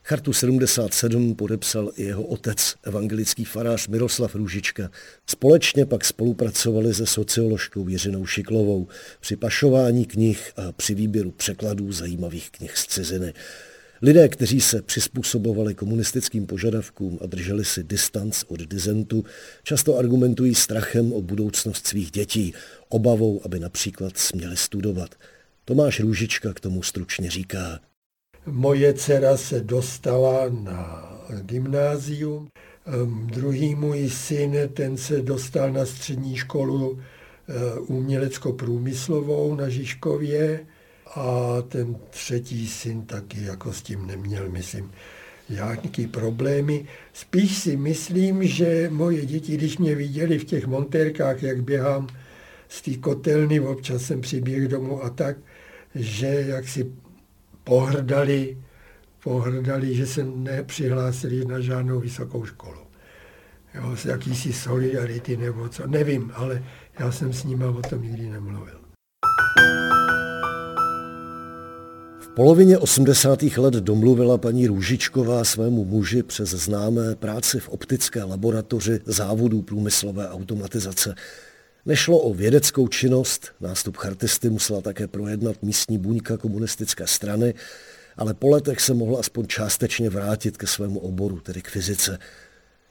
Chartu 0.02 0.32
77 0.32 1.34
podepsal 1.34 1.90
i 1.96 2.02
jeho 2.02 2.22
otec, 2.22 2.74
evangelický 2.82 3.44
farář 3.44 3.88
Miroslav 3.88 4.34
Růžička. 4.34 4.90
Společně 5.26 5.86
pak 5.86 6.04
spolupracovali 6.04 6.94
se 6.94 7.06
socioložkou 7.06 7.88
Jiřinou 7.88 8.26
Šiklovou 8.26 8.88
při 9.20 9.36
pašování 9.36 10.06
knih 10.06 10.52
a 10.56 10.72
při 10.72 10.94
výběru 10.94 11.30
překladů 11.30 11.92
zajímavých 11.92 12.50
knih 12.50 12.76
z 12.76 12.86
ciziny. 12.86 13.34
Lidé, 14.02 14.28
kteří 14.28 14.60
se 14.60 14.82
přizpůsobovali 14.82 15.74
komunistickým 15.74 16.46
požadavkům 16.46 17.18
a 17.22 17.26
drželi 17.26 17.64
si 17.64 17.84
distanc 17.84 18.44
od 18.48 18.60
dizentu, 18.60 19.24
často 19.62 19.98
argumentují 19.98 20.54
strachem 20.54 21.12
o 21.12 21.22
budoucnost 21.22 21.86
svých 21.86 22.10
dětí, 22.10 22.54
obavou, 22.88 23.40
aby 23.44 23.60
například 23.60 24.16
směli 24.16 24.56
studovat. 24.56 25.14
Tomáš 25.64 26.00
Růžička 26.00 26.52
k 26.52 26.60
tomu 26.60 26.82
stručně 26.82 27.30
říká. 27.30 27.80
Moje 28.46 28.94
dcera 28.94 29.36
se 29.36 29.60
dostala 29.60 30.48
na 30.48 31.10
gymnázium, 31.42 32.48
druhý 33.34 33.74
můj 33.74 34.10
syn, 34.10 34.56
ten 34.74 34.96
se 34.96 35.22
dostal 35.22 35.72
na 35.72 35.86
střední 35.86 36.36
školu 36.36 36.98
eh, 36.98 37.80
umělecko-průmyslovou 37.80 39.54
na 39.54 39.68
Žižkově 39.68 40.66
a 41.14 41.56
ten 41.68 41.96
třetí 42.10 42.68
syn 42.68 43.02
taky 43.06 43.44
jako 43.44 43.72
s 43.72 43.82
tím 43.82 44.06
neměl, 44.06 44.48
myslím, 44.48 44.92
nějaký 45.50 46.06
problémy. 46.06 46.86
Spíš 47.12 47.58
si 47.58 47.76
myslím, 47.76 48.46
že 48.46 48.88
moje 48.92 49.26
děti, 49.26 49.56
když 49.56 49.78
mě 49.78 49.94
viděli 49.94 50.38
v 50.38 50.44
těch 50.44 50.66
montérkách, 50.66 51.42
jak 51.42 51.62
běhám 51.62 52.08
z 52.68 52.82
té 52.82 52.96
kotelny, 52.96 53.60
občas 53.60 54.02
jsem 54.02 54.20
přiběh 54.20 54.68
domů 54.68 55.04
a 55.04 55.10
tak, 55.10 55.36
že 55.94 56.26
jak 56.26 56.68
si 56.68 56.92
pohrdali, 57.64 58.58
pohrdali, 59.24 59.94
že 59.94 60.06
se 60.06 60.24
nepřihlásili 60.24 61.44
na 61.44 61.60
žádnou 61.60 62.00
vysokou 62.00 62.44
školu. 62.44 62.80
Jo, 63.74 63.96
z 63.96 64.04
jakýsi 64.04 64.52
solidarity 64.52 65.36
nebo 65.36 65.68
co, 65.68 65.86
nevím, 65.86 66.32
ale 66.34 66.64
já 66.98 67.12
jsem 67.12 67.32
s 67.32 67.44
nima 67.44 67.66
o 67.66 67.82
tom 67.82 68.02
nikdy 68.02 68.30
nemluvil. 68.30 68.80
V 69.96 69.99
polovině 72.40 72.78
80. 72.78 73.42
let 73.42 73.74
domluvila 73.74 74.38
paní 74.38 74.66
Růžičková 74.66 75.44
svému 75.44 75.84
muži 75.84 76.22
přes 76.22 76.50
známé 76.50 77.14
práci 77.14 77.60
v 77.60 77.68
optické 77.68 78.22
laboratoři 78.24 79.00
závodů 79.04 79.62
průmyslové 79.62 80.28
automatizace. 80.28 81.14
Nešlo 81.86 82.18
o 82.18 82.34
vědeckou 82.34 82.88
činnost, 82.88 83.48
nástup 83.60 83.96
chartisty 83.96 84.50
musela 84.50 84.80
také 84.80 85.08
projednat 85.08 85.62
místní 85.62 85.98
buňka 85.98 86.36
komunistické 86.36 87.06
strany, 87.06 87.54
ale 88.16 88.34
po 88.34 88.48
letech 88.48 88.80
se 88.80 88.94
mohla 88.94 89.20
aspoň 89.20 89.46
částečně 89.46 90.10
vrátit 90.10 90.56
ke 90.56 90.66
svému 90.66 90.98
oboru, 91.00 91.40
tedy 91.40 91.62
k 91.62 91.68
fyzice. 91.68 92.18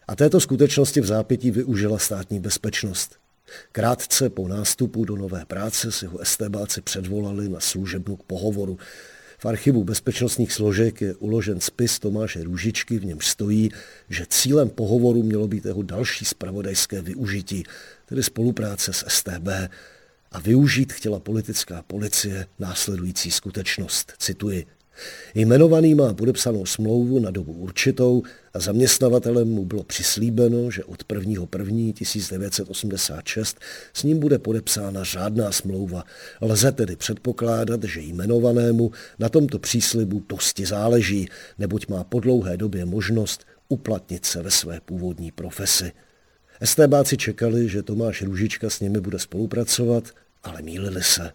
A 0.08 0.16
této 0.16 0.39
skutečnosti 0.39 1.02
v 1.02 1.06
zápětí 1.06 1.52
využila 1.52 1.97
státní 1.97 2.39
bezpečnost. 2.39 3.16
Krátce 3.72 4.30
po 4.30 4.47
nástupu 4.47 5.06
do 5.06 5.16
nové 5.16 5.45
práce 5.45 5.91
si 5.91 6.06
ho 6.06 6.20
estébáci 6.20 6.82
předvolali 6.82 7.50
na 7.50 7.60
služebnu 7.60 8.16
k 8.16 8.24
pohovoru. 8.24 8.78
V 9.42 9.46
archivu 9.46 9.84
bezpečnostních 9.84 10.54
složek 10.54 11.02
je 11.02 11.16
uložen 11.16 11.60
spis 11.60 12.00
Tomáše 12.00 12.44
Růžičky, 12.44 13.00
v 13.00 13.06
němž 13.06 13.28
stojí, 13.28 13.72
že 14.10 14.26
cílem 14.30 14.70
pohovoru 14.70 15.24
mělo 15.24 15.48
být 15.48 15.66
jeho 15.66 15.82
další 15.82 16.26
spravodajské 16.26 17.02
využití, 17.02 17.64
tedy 18.06 18.24
spolupráce 18.24 18.94
s 18.94 19.06
STB. 19.08 19.48
A 20.32 20.40
využít 20.40 20.94
chtěla 20.94 21.20
politická 21.20 21.82
policie 21.82 22.48
následující 22.60 23.32
skutečnost. 23.32 24.14
Cituji. 24.18 24.66
Jmenovaný 25.36 25.95
má 25.95 26.14
podepsanou 26.14 26.66
smlouvu 26.66 27.20
na 27.20 27.32
dobu 27.32 27.54
určitou 27.54 28.24
a 28.54 28.60
zaměstnavatelem 28.60 29.47
mu 29.47 29.66
bylo 29.66 29.84
přislíbeno, 29.84 30.72
že 30.72 30.84
od 30.84 31.04
1.1.1986 31.04 33.56
s 33.93 34.04
ním 34.04 34.20
bude 34.20 34.39
podepsána 34.39 35.04
řádná 35.04 35.52
smlouva. 35.52 36.04
Lze 36.41 36.72
tedy 36.72 36.95
předpokládat, 36.95 37.84
že 37.84 38.02
jmenovanému 38.02 38.91
na 39.20 39.30
tomto 39.30 39.60
příslibu 39.60 40.24
dosti 40.30 40.66
záleží, 40.66 41.30
neboť 41.58 41.88
má 41.88 42.04
po 42.04 42.20
dlouhé 42.20 42.58
době 42.58 42.86
možnost 42.86 43.45
uplatnit 43.70 44.26
se 44.26 44.41
ve 44.41 44.52
své 44.52 44.80
původní 44.86 45.32
profesi. 45.32 45.91
Estébáci 46.62 47.18
čekali, 47.18 47.70
že 47.70 47.84
Tomáš 47.84 48.22
Růžička 48.22 48.70
s 48.70 48.80
nimi 48.80 49.00
bude 49.00 49.20
spolupracovat, 49.20 50.04
ale 50.43 50.62
mýlili 50.62 51.04
se. 51.04 51.32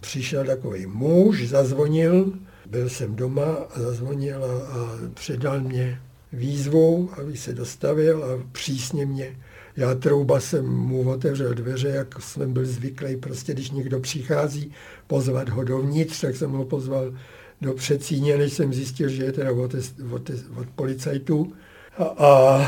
Přišel 0.00 0.44
takový 0.44 0.86
muž, 0.86 1.48
zazvonil, 1.48 2.32
byl 2.70 2.88
jsem 2.88 3.16
doma 3.16 3.54
a 3.74 3.80
zazvonil 3.80 4.44
a, 4.44 4.48
a 4.48 4.98
předal 5.14 5.60
mě 5.60 6.00
výzvu, 6.32 7.10
aby 7.22 7.36
se 7.36 7.52
dostavil 7.52 8.24
a 8.24 8.46
přísně 8.52 9.06
mě. 9.06 9.36
Já 9.76 9.94
trouba 9.94 10.40
jsem 10.40 10.66
mu 10.66 11.10
otevřel 11.10 11.54
dveře, 11.54 11.88
jak 11.88 12.22
jsem 12.22 12.52
byl 12.52 12.66
zvyklý, 12.66 13.16
prostě 13.16 13.52
když 13.52 13.70
někdo 13.70 14.00
přichází, 14.00 14.72
pozvat 15.06 15.48
ho 15.48 15.64
dovnitř, 15.64 16.20
tak 16.20 16.36
jsem 16.36 16.50
ho 16.50 16.64
pozval 16.64 17.14
do 17.60 17.74
předsíně, 17.74 18.38
než 18.38 18.52
jsem 18.52 18.74
zjistil, 18.74 19.08
že 19.08 19.24
je 19.24 19.32
teda 19.32 19.52
od, 19.52 19.74
od, 20.10 20.30
od 20.56 20.68
policajtů. 20.74 21.52
A, 21.98 22.04
a, 22.04 22.26
a 22.26 22.64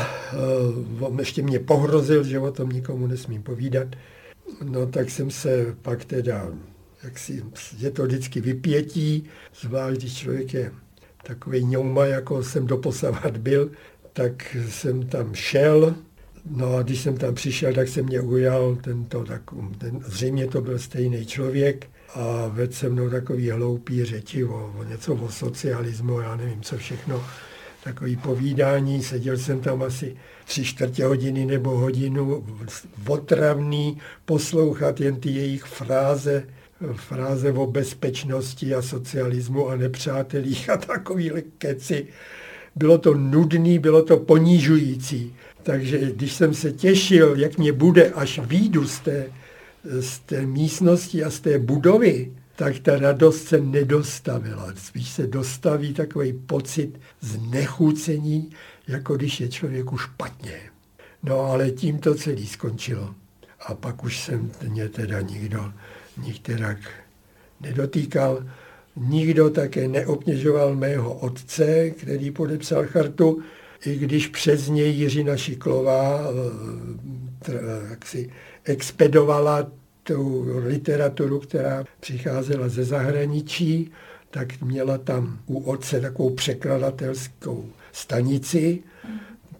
on 0.99 1.19
ještě 1.19 1.41
mě 1.41 1.59
pohrozil, 1.59 2.23
že 2.23 2.39
o 2.39 2.51
tom 2.51 2.69
nikomu 2.69 3.07
nesmím 3.07 3.43
povídat. 3.43 3.87
No 4.63 4.85
tak 4.85 5.09
jsem 5.09 5.31
se 5.31 5.75
pak 5.81 6.05
teda 6.05 6.47
jak 7.03 7.19
si, 7.19 7.43
je 7.77 7.91
to 7.91 8.03
vždycky 8.03 8.41
vypětí, 8.41 9.23
zvlášť 9.61 9.99
když 9.99 10.17
člověk 10.17 10.53
je 10.53 10.71
takový 11.23 11.65
ňouma, 11.65 12.05
jako 12.05 12.43
jsem 12.43 12.67
doposavat 12.67 13.37
byl, 13.37 13.71
tak 14.13 14.57
jsem 14.69 15.07
tam 15.07 15.35
šel, 15.35 15.95
No 16.45 16.75
a 16.75 16.81
když 16.81 17.01
jsem 17.01 17.17
tam 17.17 17.35
přišel, 17.35 17.73
tak 17.73 17.87
se 17.87 18.01
mě 18.01 18.21
ujal 18.21 18.77
tento, 18.81 19.23
tak, 19.23 19.41
ten, 19.77 19.99
zřejmě 20.07 20.47
to 20.47 20.61
byl 20.61 20.79
stejný 20.79 21.25
člověk 21.25 21.87
a 22.13 22.47
vedl 22.47 22.73
se 22.73 22.89
mnou 22.89 23.09
takový 23.09 23.49
hloupý 23.49 24.05
řeči 24.05 24.43
o, 24.43 24.73
o 24.77 24.83
něco 24.83 25.15
o 25.15 25.29
socialismu, 25.29 26.19
já 26.19 26.35
nevím 26.35 26.61
co 26.61 26.77
všechno, 26.77 27.23
takový 27.83 28.15
povídání, 28.15 29.03
seděl 29.03 29.37
jsem 29.37 29.61
tam 29.61 29.83
asi 29.83 30.15
tři 30.45 30.65
čtvrtě 30.65 31.05
hodiny 31.05 31.45
nebo 31.45 31.77
hodinu, 31.77 32.45
otravný, 33.07 33.97
poslouchat 34.25 34.99
jen 34.99 35.15
ty 35.15 35.29
jejich 35.29 35.63
fráze, 35.63 36.43
fráze 36.93 37.51
o 37.51 37.67
bezpečnosti 37.67 38.75
a 38.75 38.81
socialismu 38.81 39.69
a 39.69 39.75
nepřátelích 39.75 40.69
a 40.69 40.77
takový 40.77 41.31
keci. 41.57 42.07
Bylo 42.75 42.97
to 42.97 43.13
nudný, 43.13 43.79
bylo 43.79 44.03
to 44.03 44.17
ponížující. 44.17 45.35
Takže 45.63 46.11
když 46.11 46.33
jsem 46.33 46.53
se 46.53 46.71
těšil, 46.71 47.35
jak 47.37 47.57
mě 47.57 47.73
bude, 47.73 48.09
až 48.09 48.39
výjdu 48.39 48.87
z 48.87 48.99
té, 48.99 49.25
z 49.99 50.19
té 50.19 50.45
místnosti 50.45 51.23
a 51.23 51.29
z 51.29 51.39
té 51.39 51.59
budovy, 51.59 52.31
tak 52.55 52.79
ta 52.79 52.99
radost 52.99 53.47
se 53.47 53.59
nedostavila. 53.59 54.73
Spíš 54.75 55.09
se 55.09 55.27
dostaví 55.27 55.93
takový 55.93 56.33
pocit 56.33 56.99
znechucení, 57.21 58.49
jako 58.87 59.17
když 59.17 59.39
je 59.39 59.49
člověku 59.49 59.97
špatně. 59.97 60.59
No 61.23 61.39
ale 61.39 61.71
tím 61.71 61.99
to 61.99 62.15
celý 62.15 62.47
skončilo. 62.47 63.15
A 63.65 63.73
pak 63.73 64.03
už 64.03 64.23
jsem 64.23 64.51
mě 64.67 64.89
teda 64.89 65.21
nikdo 65.21 65.73
nikterak 66.25 66.77
nedotýkal. 67.61 68.45
Nikdo 68.95 69.49
také 69.49 69.87
neobtěžoval 69.87 70.75
mého 70.75 71.13
otce, 71.13 71.89
který 71.89 72.31
podepsal 72.31 72.85
chartu, 72.87 73.41
i 73.85 73.95
když 73.95 74.27
přes 74.27 74.67
něj 74.67 74.91
Jiřina 74.91 75.37
Šiklová 75.37 76.21
eh, 77.49 77.53
jaksi 77.89 78.29
expedovala 78.63 79.71
tu 80.03 80.45
literaturu, 80.65 81.39
která 81.39 81.83
přicházela 81.99 82.69
ze 82.69 82.83
zahraničí, 82.83 83.91
tak 84.31 84.61
měla 84.61 84.97
tam 84.97 85.39
u 85.45 85.59
otce 85.59 86.01
takovou 86.01 86.29
překladatelskou 86.29 87.69
stanici, 87.91 88.83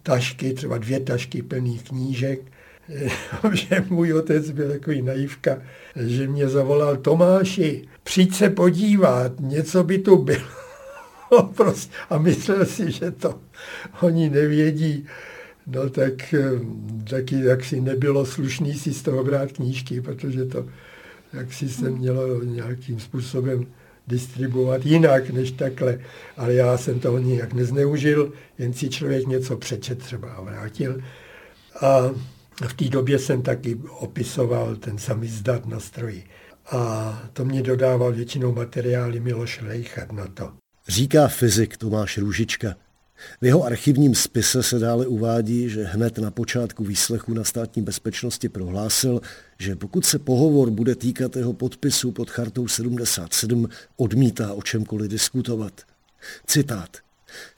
tašky, 0.03 0.53
třeba 0.53 0.77
dvě 0.77 0.99
tašky 0.99 1.41
plných 1.41 1.83
knížek, 1.83 2.41
že 3.53 3.85
můj 3.89 4.13
otec 4.13 4.51
byl 4.51 4.71
takový 4.71 5.01
naivka, 5.01 5.61
že 5.95 6.27
mě 6.27 6.49
zavolal 6.49 6.97
Tomáši, 6.97 7.87
přijď 8.03 8.35
se 8.35 8.49
podívat, 8.49 9.31
něco 9.39 9.83
by 9.83 9.97
tu 9.97 10.17
bylo. 10.17 10.59
prostě, 11.55 11.93
a 12.09 12.17
myslel 12.17 12.65
si, 12.65 12.91
že 12.91 13.11
to 13.11 13.39
oni 14.01 14.29
nevědí. 14.29 15.05
No 15.67 15.89
tak 15.89 16.35
taky 17.09 17.43
jaksi 17.43 17.81
nebylo 17.81 18.25
slušný 18.25 18.73
si 18.73 18.93
z 18.93 19.01
toho 19.01 19.23
brát 19.23 19.51
knížky, 19.51 20.01
protože 20.01 20.45
to 20.45 20.65
jaksi 21.33 21.69
se 21.69 21.89
mělo 21.89 22.43
nějakým 22.43 22.99
způsobem 22.99 23.65
distribuovat 24.07 24.85
jinak 24.85 25.29
než 25.29 25.51
takhle. 25.51 25.99
Ale 26.37 26.53
já 26.53 26.77
jsem 26.77 26.99
toho 26.99 27.17
nijak 27.17 27.53
nezneužil, 27.53 28.31
jen 28.57 28.73
si 28.73 28.89
člověk 28.89 29.27
něco 29.27 29.57
přečet 29.57 29.99
třeba 29.99 30.29
a 30.29 30.41
vrátil. 30.41 31.01
A 31.81 32.11
v 32.67 32.73
té 32.73 32.85
době 32.85 33.19
jsem 33.19 33.41
taky 33.41 33.79
opisoval 33.89 34.75
ten 34.75 34.97
samizdat 34.97 35.65
na 35.65 35.79
stroji. 35.79 36.23
A 36.71 37.23
to 37.33 37.45
mě 37.45 37.61
dodával 37.61 38.13
většinou 38.13 38.53
materiály 38.53 39.19
Miloš 39.19 39.61
Rejchat 39.61 40.11
na 40.11 40.27
to. 40.27 40.51
Říká 40.87 41.27
fyzik 41.27 41.77
Tomáš 41.77 42.17
Růžička. 42.17 42.75
V 43.41 43.45
jeho 43.45 43.63
archivním 43.63 44.15
spise 44.15 44.63
se 44.63 44.79
dále 44.79 45.07
uvádí, 45.07 45.69
že 45.69 45.83
hned 45.83 46.17
na 46.17 46.31
počátku 46.31 46.83
výslechu 46.83 47.33
na 47.33 47.43
státní 47.43 47.81
bezpečnosti 47.81 48.49
prohlásil, 48.49 49.21
že 49.59 49.75
pokud 49.75 50.05
se 50.05 50.19
pohovor 50.19 50.69
bude 50.69 50.95
týkat 50.95 51.35
jeho 51.35 51.53
podpisu 51.53 52.11
pod 52.11 52.29
chartou 52.29 52.67
77, 52.67 53.69
odmítá 53.97 54.53
o 54.53 54.61
čemkoliv 54.61 55.11
diskutovat. 55.11 55.81
Citát. 56.47 56.97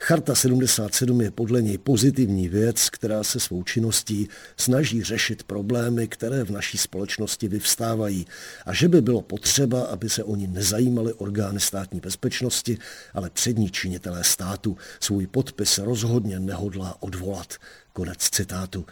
Charta 0.00 0.34
77 0.34 1.20
je 1.20 1.30
podle 1.30 1.62
něj 1.62 1.78
pozitivní 1.78 2.48
věc, 2.48 2.90
která 2.90 3.24
se 3.24 3.40
svou 3.40 3.62
činností 3.62 4.28
snaží 4.56 5.02
řešit 5.02 5.42
problémy, 5.42 6.08
které 6.08 6.44
v 6.44 6.50
naší 6.50 6.78
společnosti 6.78 7.48
vyvstávají 7.48 8.26
a 8.66 8.74
že 8.74 8.88
by 8.88 9.00
bylo 9.00 9.22
potřeba, 9.22 9.82
aby 9.82 10.10
se 10.10 10.24
oni 10.24 10.46
nezajímali 10.46 11.12
orgány 11.12 11.60
státní 11.60 12.00
bezpečnosti, 12.00 12.78
ale 13.14 13.30
přední 13.30 13.70
činitelé 13.70 14.24
státu 14.24 14.76
svůj 15.00 15.26
podpis 15.26 15.78
rozhodně 15.78 16.40
nehodlá 16.40 17.02
odvolat. 17.02 17.54
Konec 17.92 18.18
citátu. 18.18 18.86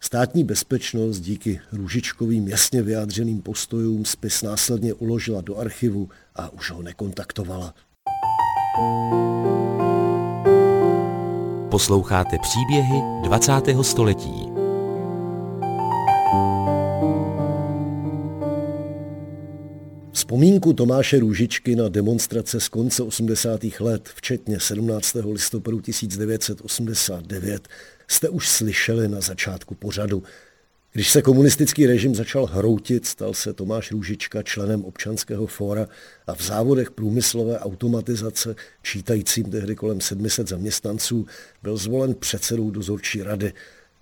Státní 0.00 0.44
bezpečnost 0.44 1.20
díky 1.20 1.60
Růžičkovým 1.72 2.48
jasně 2.48 2.82
vyjádřeným 2.82 3.42
postojům 3.42 4.04
spis 4.04 4.42
následně 4.42 4.94
uložila 4.94 5.40
do 5.40 5.56
archivu 5.56 6.08
a 6.34 6.50
už 6.50 6.70
ho 6.70 6.82
nekontaktovala. 6.82 7.74
thank 8.76 9.80
you 9.80 9.93
Posloucháte 11.74 12.38
příběhy 12.38 13.02
20. 13.22 13.52
století. 13.82 14.48
Vzpomínku 20.12 20.72
Tomáše 20.72 21.18
Růžičky 21.18 21.76
na 21.76 21.88
demonstrace 21.88 22.60
z 22.60 22.68
konce 22.68 23.02
80. 23.02 23.60
let, 23.80 24.08
včetně 24.14 24.60
17. 24.60 25.16
listopadu 25.32 25.80
1989, 25.80 27.68
jste 28.08 28.28
už 28.28 28.48
slyšeli 28.48 29.08
na 29.08 29.20
začátku 29.20 29.74
pořadu. 29.74 30.22
Když 30.96 31.10
se 31.10 31.22
komunistický 31.22 31.86
režim 31.86 32.14
začal 32.14 32.46
hroutit, 32.46 33.06
stal 33.06 33.34
se 33.34 33.52
Tomáš 33.52 33.90
Růžička 33.90 34.42
členem 34.42 34.84
občanského 34.84 35.46
fóra 35.46 35.88
a 36.26 36.34
v 36.34 36.42
závodech 36.42 36.90
průmyslové 36.90 37.58
automatizace, 37.58 38.54
čítajícím 38.82 39.44
tehdy 39.44 39.76
kolem 39.76 40.00
700 40.00 40.48
zaměstnanců, 40.48 41.26
byl 41.62 41.76
zvolen 41.76 42.14
předsedou 42.14 42.70
dozorčí 42.70 43.22
rady. 43.22 43.52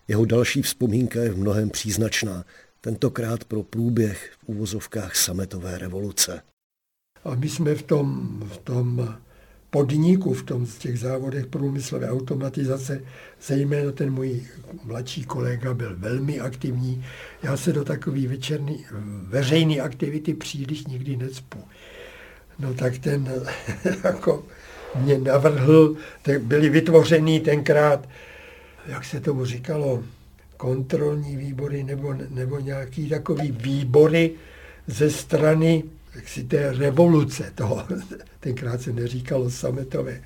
Jeho 0.08 0.24
další 0.24 0.62
vzpomínka 0.62 1.22
je 1.22 1.30
v 1.30 1.38
mnohem 1.38 1.70
příznačná, 1.70 2.44
tentokrát 2.80 3.44
pro 3.44 3.62
průběh 3.62 4.30
v 4.38 4.48
úvozovkách 4.48 5.16
sametové 5.16 5.78
revoluce. 5.78 6.42
A 7.24 7.34
my 7.34 7.48
jsme 7.48 7.74
v 7.74 7.82
tom, 7.82 8.40
v 8.52 8.56
tom 8.58 9.16
podniku 9.72 10.34
v 10.34 10.42
tom, 10.42 10.66
z 10.66 10.78
těch 10.78 10.98
závodech 10.98 11.46
průmyslové 11.46 12.10
automatizace, 12.10 13.00
zejména 13.42 13.92
ten 13.92 14.10
můj 14.10 14.42
mladší 14.84 15.24
kolega 15.24 15.74
byl 15.74 15.96
velmi 15.96 16.40
aktivní. 16.40 17.04
Já 17.42 17.56
se 17.56 17.72
do 17.72 17.84
takové 17.84 18.26
večerní 18.26 18.84
veřejné 19.28 19.80
aktivity 19.80 20.34
příliš 20.34 20.86
nikdy 20.86 21.16
necpu. 21.16 21.58
No 22.58 22.74
tak 22.74 22.98
ten 22.98 23.32
jako 24.04 24.44
mě 24.96 25.18
navrhl, 25.18 25.96
tak 26.22 26.42
byly 26.42 26.68
vytvořeny 26.68 27.40
tenkrát, 27.40 28.08
jak 28.86 29.04
se 29.04 29.20
tomu 29.20 29.44
říkalo, 29.44 30.02
kontrolní 30.56 31.36
výbory 31.36 31.84
nebo, 31.84 32.14
nebo 32.30 32.58
nějaký 32.58 33.08
takový 33.08 33.52
výbory 33.52 34.30
ze 34.86 35.10
strany 35.10 35.84
jaksi 36.14 36.44
té 36.44 36.72
revoluce, 36.72 37.52
toho, 37.54 37.84
tenkrát 38.40 38.80
se 38.80 38.92
neříkalo 38.92 39.50
sametové 39.50 40.20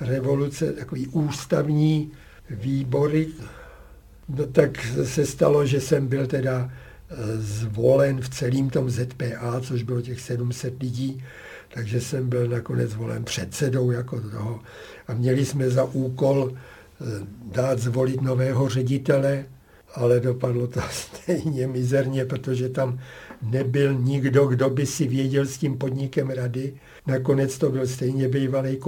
revoluce, 0.00 0.72
takový 0.72 1.06
ústavní 1.06 2.12
výbory, 2.50 3.28
no 4.28 4.46
tak 4.46 4.86
se 5.04 5.26
stalo, 5.26 5.66
že 5.66 5.80
jsem 5.80 6.06
byl 6.06 6.26
teda 6.26 6.70
eh, 6.70 7.14
zvolen 7.36 8.20
v 8.20 8.28
celém 8.28 8.70
tom 8.70 8.90
ZPA, 8.90 9.60
což 9.60 9.82
bylo 9.82 10.00
těch 10.00 10.20
700 10.20 10.82
lidí, 10.82 11.24
takže 11.74 12.00
jsem 12.00 12.28
byl 12.28 12.48
nakonec 12.48 12.90
zvolen 12.90 13.24
předsedou 13.24 13.90
jako 13.90 14.20
toho. 14.20 14.60
A 15.08 15.14
měli 15.14 15.44
jsme 15.44 15.70
za 15.70 15.84
úkol 15.84 16.52
eh, 16.52 17.04
dát 17.52 17.78
zvolit 17.78 18.20
nového 18.20 18.68
ředitele, 18.68 19.44
ale 19.94 20.20
dopadlo 20.20 20.66
to 20.66 20.80
stejně 20.90 21.66
mizerně, 21.66 22.24
protože 22.24 22.68
tam 22.68 22.98
nebyl 23.42 23.94
nikdo, 23.94 24.46
kdo 24.46 24.70
by 24.70 24.86
si 24.86 25.06
věděl 25.06 25.46
s 25.46 25.58
tím 25.58 25.78
podnikem 25.78 26.30
rady. 26.30 26.74
Nakonec 27.06 27.58
to 27.58 27.70
byl 27.70 27.86
stejně 27.86 28.28
bývalý 28.28 28.78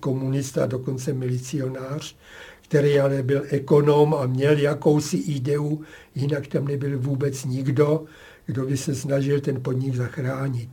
komunista, 0.00 0.66
dokonce 0.66 1.12
milicionář, 1.12 2.16
který 2.62 3.00
ale 3.00 3.22
byl 3.22 3.42
ekonom 3.48 4.14
a 4.14 4.26
měl 4.26 4.58
jakousi 4.58 5.16
ideu, 5.16 5.82
jinak 6.14 6.46
tam 6.46 6.68
nebyl 6.68 6.98
vůbec 6.98 7.44
nikdo, 7.44 8.04
kdo 8.46 8.66
by 8.66 8.76
se 8.76 8.94
snažil 8.94 9.40
ten 9.40 9.62
podnik 9.62 9.94
zachránit. 9.94 10.68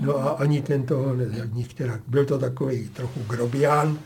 No 0.00 0.18
a 0.18 0.28
ani 0.28 0.62
ten 0.62 0.82
toho, 0.82 1.16
některá, 1.52 2.00
byl 2.06 2.24
to 2.24 2.38
takový 2.38 2.88
trochu 2.88 3.20
grobián, 3.28 3.98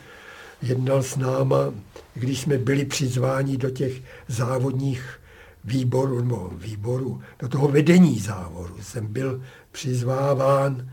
jednal 0.61 1.03
s 1.03 1.15
náma, 1.15 1.73
když 2.13 2.41
jsme 2.41 2.57
byli 2.57 2.85
přizváni 2.85 3.57
do 3.57 3.69
těch 3.69 4.01
závodních 4.27 5.19
výboru, 5.65 6.21
nebo 6.21 6.51
výboru, 6.57 7.21
do 7.39 7.47
toho 7.47 7.67
vedení 7.67 8.19
závoru 8.19 8.75
jsem 8.81 9.07
byl 9.07 9.41
přizváván 9.71 10.89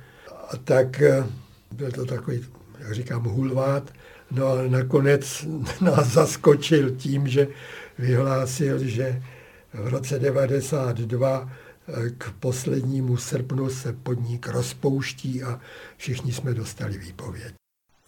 a 0.50 0.56
tak 0.56 1.02
eh, 1.02 1.26
byl 1.72 1.90
to 1.90 2.04
takový, 2.04 2.44
jak 2.78 2.92
říkám, 2.92 3.24
hulvát, 3.24 3.92
no 4.30 4.46
ale 4.46 4.68
nakonec 4.68 5.46
nás 5.80 6.08
zaskočil 6.08 6.90
tím, 6.90 7.28
že 7.28 7.48
vyhlásil, 7.98 8.78
že 8.78 9.22
v 9.74 9.88
roce 9.88 10.18
92 10.18 11.50
eh, 11.88 12.10
k 12.10 12.32
poslednímu 12.40 13.16
srpnu 13.16 13.70
se 13.70 13.92
podnik 13.92 14.48
rozpouští 14.48 15.42
a 15.42 15.60
všichni 15.96 16.32
jsme 16.32 16.54
dostali 16.54 16.98
výpověď. 16.98 17.61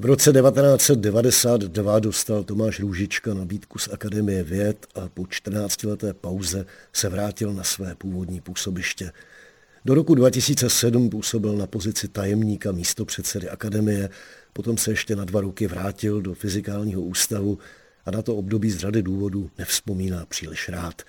V 0.05 0.07
roce 0.07 0.32
1992 0.32 1.98
dostal 1.98 2.44
Tomáš 2.44 2.80
Růžička 2.80 3.34
nabídku 3.34 3.78
z 3.78 3.88
Akademie 3.92 4.42
věd 4.42 4.86
a 4.94 5.09
po 5.09 5.22
14-leté 5.22 6.12
pauze 6.12 6.66
se 6.92 7.09
vrátil 7.09 7.52
na 7.52 7.64
své 7.64 7.94
původní 7.94 8.40
působiště. 8.40 9.12
Do 9.84 9.94
roku 9.94 10.14
2007 10.14 11.11
působil 11.11 11.57
na 11.57 11.66
pozici 11.66 12.09
tajemníka 12.09 12.72
místopředsedy 12.72 13.48
akademie, 13.48 14.11
potom 14.52 14.78
se 14.78 14.90
ještě 14.90 15.16
na 15.16 15.24
dva 15.24 15.40
roky 15.40 15.66
vrátil 15.66 16.20
do 16.20 16.34
fyzikálního 16.34 17.02
ústavu 17.02 17.59
a 18.07 18.11
na 18.11 18.22
to 18.22 18.36
období 18.36 18.70
z 18.70 18.76
řady 18.76 19.02
důvodů 19.02 19.50
nevzpomíná 19.59 20.26
příliš 20.26 20.68
rád. 20.68 21.02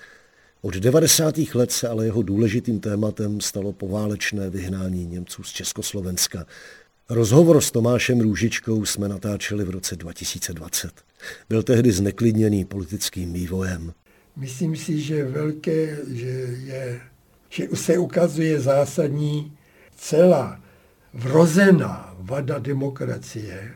Od 0.62 0.74
90. 0.74 1.36
let 1.54 1.72
se 1.72 1.88
ale 1.88 2.06
jeho 2.06 2.22
důležitým 2.22 2.80
tématem 2.80 3.42
stalo 3.42 3.74
poválečné 3.74 4.50
vyhnání 4.50 5.06
Němců 5.06 5.44
z 5.44 5.52
Československa. 5.52 6.46
Rozhovor 7.10 7.62
s 7.62 7.72
Tomášem 7.72 8.20
Růžičkou 8.20 8.86
jsme 8.86 9.10
natáčeli 9.10 9.64
v 9.64 9.70
roce 9.70 9.96
2020. 9.96 10.92
Byl 11.50 11.64
tehdy 11.64 11.92
zneklidněný 11.92 12.66
politickým 12.66 13.34
vývojem. 13.34 13.94
Myslím 14.36 14.76
si, 14.76 15.02
že 15.02 15.26
velké, 15.26 15.98
že, 16.08 16.28
je, 16.64 17.02
že 17.50 17.68
se 17.74 17.98
ukazuje 17.98 18.60
zásadní 18.60 19.58
celá 19.98 20.62
vrozená 21.14 22.16
vada 22.20 22.60
demokracie, 22.60 23.72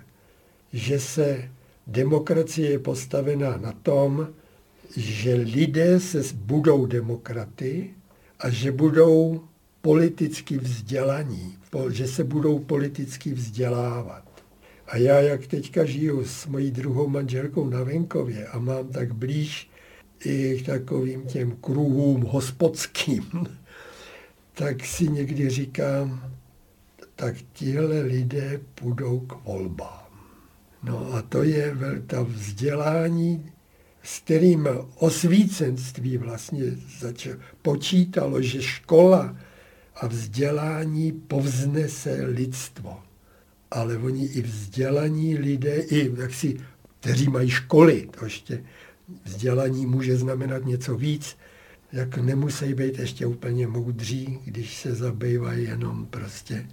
že 0.73 0.99
se 0.99 1.49
demokracie 1.87 2.69
je 2.69 2.79
postavená 2.79 3.57
na 3.57 3.71
tom, 3.71 4.27
že 4.97 5.33
lidé 5.33 5.99
se 5.99 6.23
budou 6.33 6.85
demokraty 6.85 7.93
a 8.39 8.49
že 8.49 8.71
budou 8.71 9.48
politicky 9.81 10.57
vzdělaní, 10.57 11.57
že 11.89 12.07
se 12.07 12.23
budou 12.23 12.59
politicky 12.59 13.33
vzdělávat. 13.33 14.43
A 14.87 14.97
já, 14.97 15.19
jak 15.19 15.47
teďka 15.47 15.85
žiju 15.85 16.25
s 16.25 16.45
mojí 16.45 16.71
druhou 16.71 17.07
manželkou 17.07 17.69
na 17.69 17.83
venkově 17.83 18.47
a 18.47 18.59
mám 18.59 18.87
tak 18.87 19.13
blíž 19.13 19.69
i 20.25 20.59
k 20.63 20.65
takovým 20.65 21.21
těm 21.21 21.51
kruhům 21.51 22.21
hospodským, 22.21 23.23
tak 24.53 24.85
si 24.85 25.07
někdy 25.07 25.49
říkám, 25.49 26.33
tak 27.15 27.35
tihle 27.53 28.01
lidé 28.01 28.59
půjdou 28.75 29.19
k 29.19 29.45
volbám. 29.45 30.09
No 30.83 31.13
a 31.13 31.21
to 31.21 31.43
je 31.43 31.75
ta 32.07 32.21
vzdělání, 32.21 33.51
s 34.03 34.19
kterým 34.19 34.67
osvícenství 34.95 36.17
vlastně 36.17 36.63
začal, 36.99 37.33
počítalo, 37.61 38.41
že 38.41 38.61
škola 38.61 39.35
a 39.99 40.07
vzdělání 40.07 41.11
povznese 41.11 42.25
lidstvo. 42.25 42.97
Ale 43.71 43.97
oni 43.97 44.25
i 44.25 44.41
vzdělaní 44.41 45.37
lidé, 45.37 45.75
i 45.75 46.11
jaksi, 46.17 46.57
kteří 46.99 47.27
mají 47.29 47.49
školy, 47.49 48.09
to 48.19 48.25
ještě 48.25 48.63
vzdělaní 49.23 49.85
může 49.85 50.17
znamenat 50.17 50.65
něco 50.65 50.95
víc, 50.95 51.37
jak 51.91 52.17
nemusí 52.17 52.73
být 52.73 52.99
ještě 52.99 53.25
úplně 53.25 53.67
moudří, 53.67 54.39
když 54.45 54.77
se 54.77 54.95
zabývají 54.95 55.63
jenom 55.63 56.05
prostě, 56.05 56.67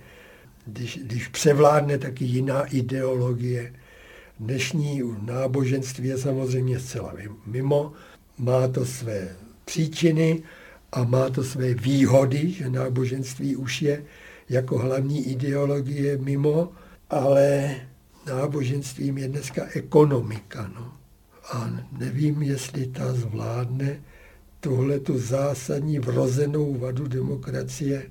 když, 0.67 0.99
když 1.03 1.29
převládne 1.29 1.99
taky 1.99 2.25
jiná 2.25 2.65
ideologie. 2.65 3.73
Dnešní 4.41 5.03
náboženství 5.27 6.09
je 6.09 6.19
samozřejmě 6.19 6.81
zcela 6.81 7.15
mimo, 7.47 7.93
má 8.39 8.69
to 8.69 8.87
své 8.87 9.37
příčiny, 9.65 10.43
a 10.97 11.05
má 11.05 11.31
to 11.31 11.45
své 11.45 11.75
výhody, 11.75 12.51
že 12.51 12.71
náboženství 12.71 13.57
už 13.57 13.83
je 13.83 14.05
jako 14.49 14.79
hlavní 14.79 15.29
ideologie 15.29 16.19
mimo, 16.19 16.73
ale 17.11 17.77
náboženstvím 18.27 19.19
je 19.19 19.29
dneska 19.29 19.67
ekonomika. 19.75 20.71
No. 20.75 20.93
A 21.53 21.71
nevím, 21.99 22.43
jestli 22.43 22.87
ta 22.87 23.13
zvládne 23.13 24.01
tuhle 24.61 25.01
tu 25.01 25.19
zásadní 25.19 25.99
vrozenou 25.99 26.75
vadu 26.75 27.09
demokracie. 27.09 28.03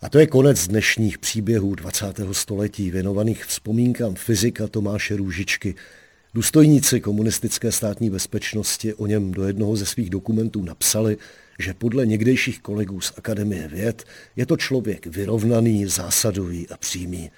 A 0.00 0.08
to 0.08 0.18
je 0.18 0.26
konec 0.26 0.68
dnešních 0.68 1.18
příběhů 1.18 1.74
20. 1.74 2.06
století 2.32 2.90
věnovaných 2.90 3.44
vzpomínkám 3.44 4.14
fyzika 4.14 4.68
Tomáše 4.68 5.16
Růžičky. 5.16 5.74
Důstojníci 6.34 7.00
komunistické 7.00 7.72
státní 7.72 8.10
bezpečnosti 8.10 8.94
o 8.94 9.06
něm 9.06 9.32
do 9.32 9.46
jednoho 9.46 9.76
ze 9.76 9.86
svých 9.86 10.10
dokumentů 10.10 10.62
napsali, 10.62 11.16
že 11.60 11.74
podle 11.74 12.06
někdejších 12.06 12.60
kolegů 12.60 13.00
z 13.00 13.12
Akademie 13.16 13.68
věd 13.68 14.04
je 14.36 14.46
to 14.46 14.56
člověk 14.56 15.06
vyrovnaný, 15.06 15.86
zásadový 15.86 16.68
a 16.68 16.76
přímý. 16.76 17.30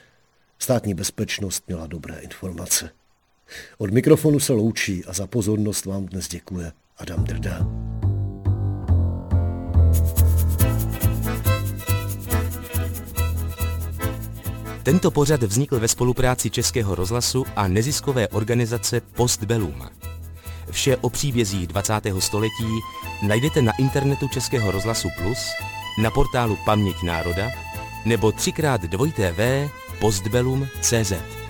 Státní 0.59 0.95
bezpečnost 0.95 1.65
měla 1.67 1.87
dobré 1.87 2.19
informace. 2.19 2.91
Od 3.79 3.91
mikrofonu 3.91 4.41
se 4.41 4.53
loučí 4.53 5.05
a 5.05 5.13
za 5.13 5.27
pozornost 5.27 5.85
vám 5.85 6.07
dnes 6.07 6.29
děkuje 6.29 6.73
Adam 6.99 7.25
Drda. 7.25 7.67
Tento 14.83 15.11
pořad 15.11 15.43
vznikl 15.43 15.81
ve 15.81 15.89
spolupráci 15.89 16.51
Českého 16.51 16.95
rozhlasu 16.95 17.45
a 17.57 17.69
neziskové 17.69 18.29
organizace 18.29 19.01
Postbellum. 19.01 19.83
Vše 20.71 20.97
o 20.97 21.11
příbězích 21.11 21.67
20. 21.67 21.95
století 22.19 22.81
najdete 23.23 23.63
na 23.63 23.73
internetu 23.79 24.29
Českého 24.29 24.71
rozhlasu 24.71 25.09
Plus, 25.23 25.39
na 26.03 26.11
portálu 26.11 26.59
Paměť 26.65 27.03
národa 27.03 27.51
nebo 28.05 28.33
třikrát 28.33 28.81
dvojité 28.81 29.33
v 29.33 29.71
postbellum.cz. 29.99 31.42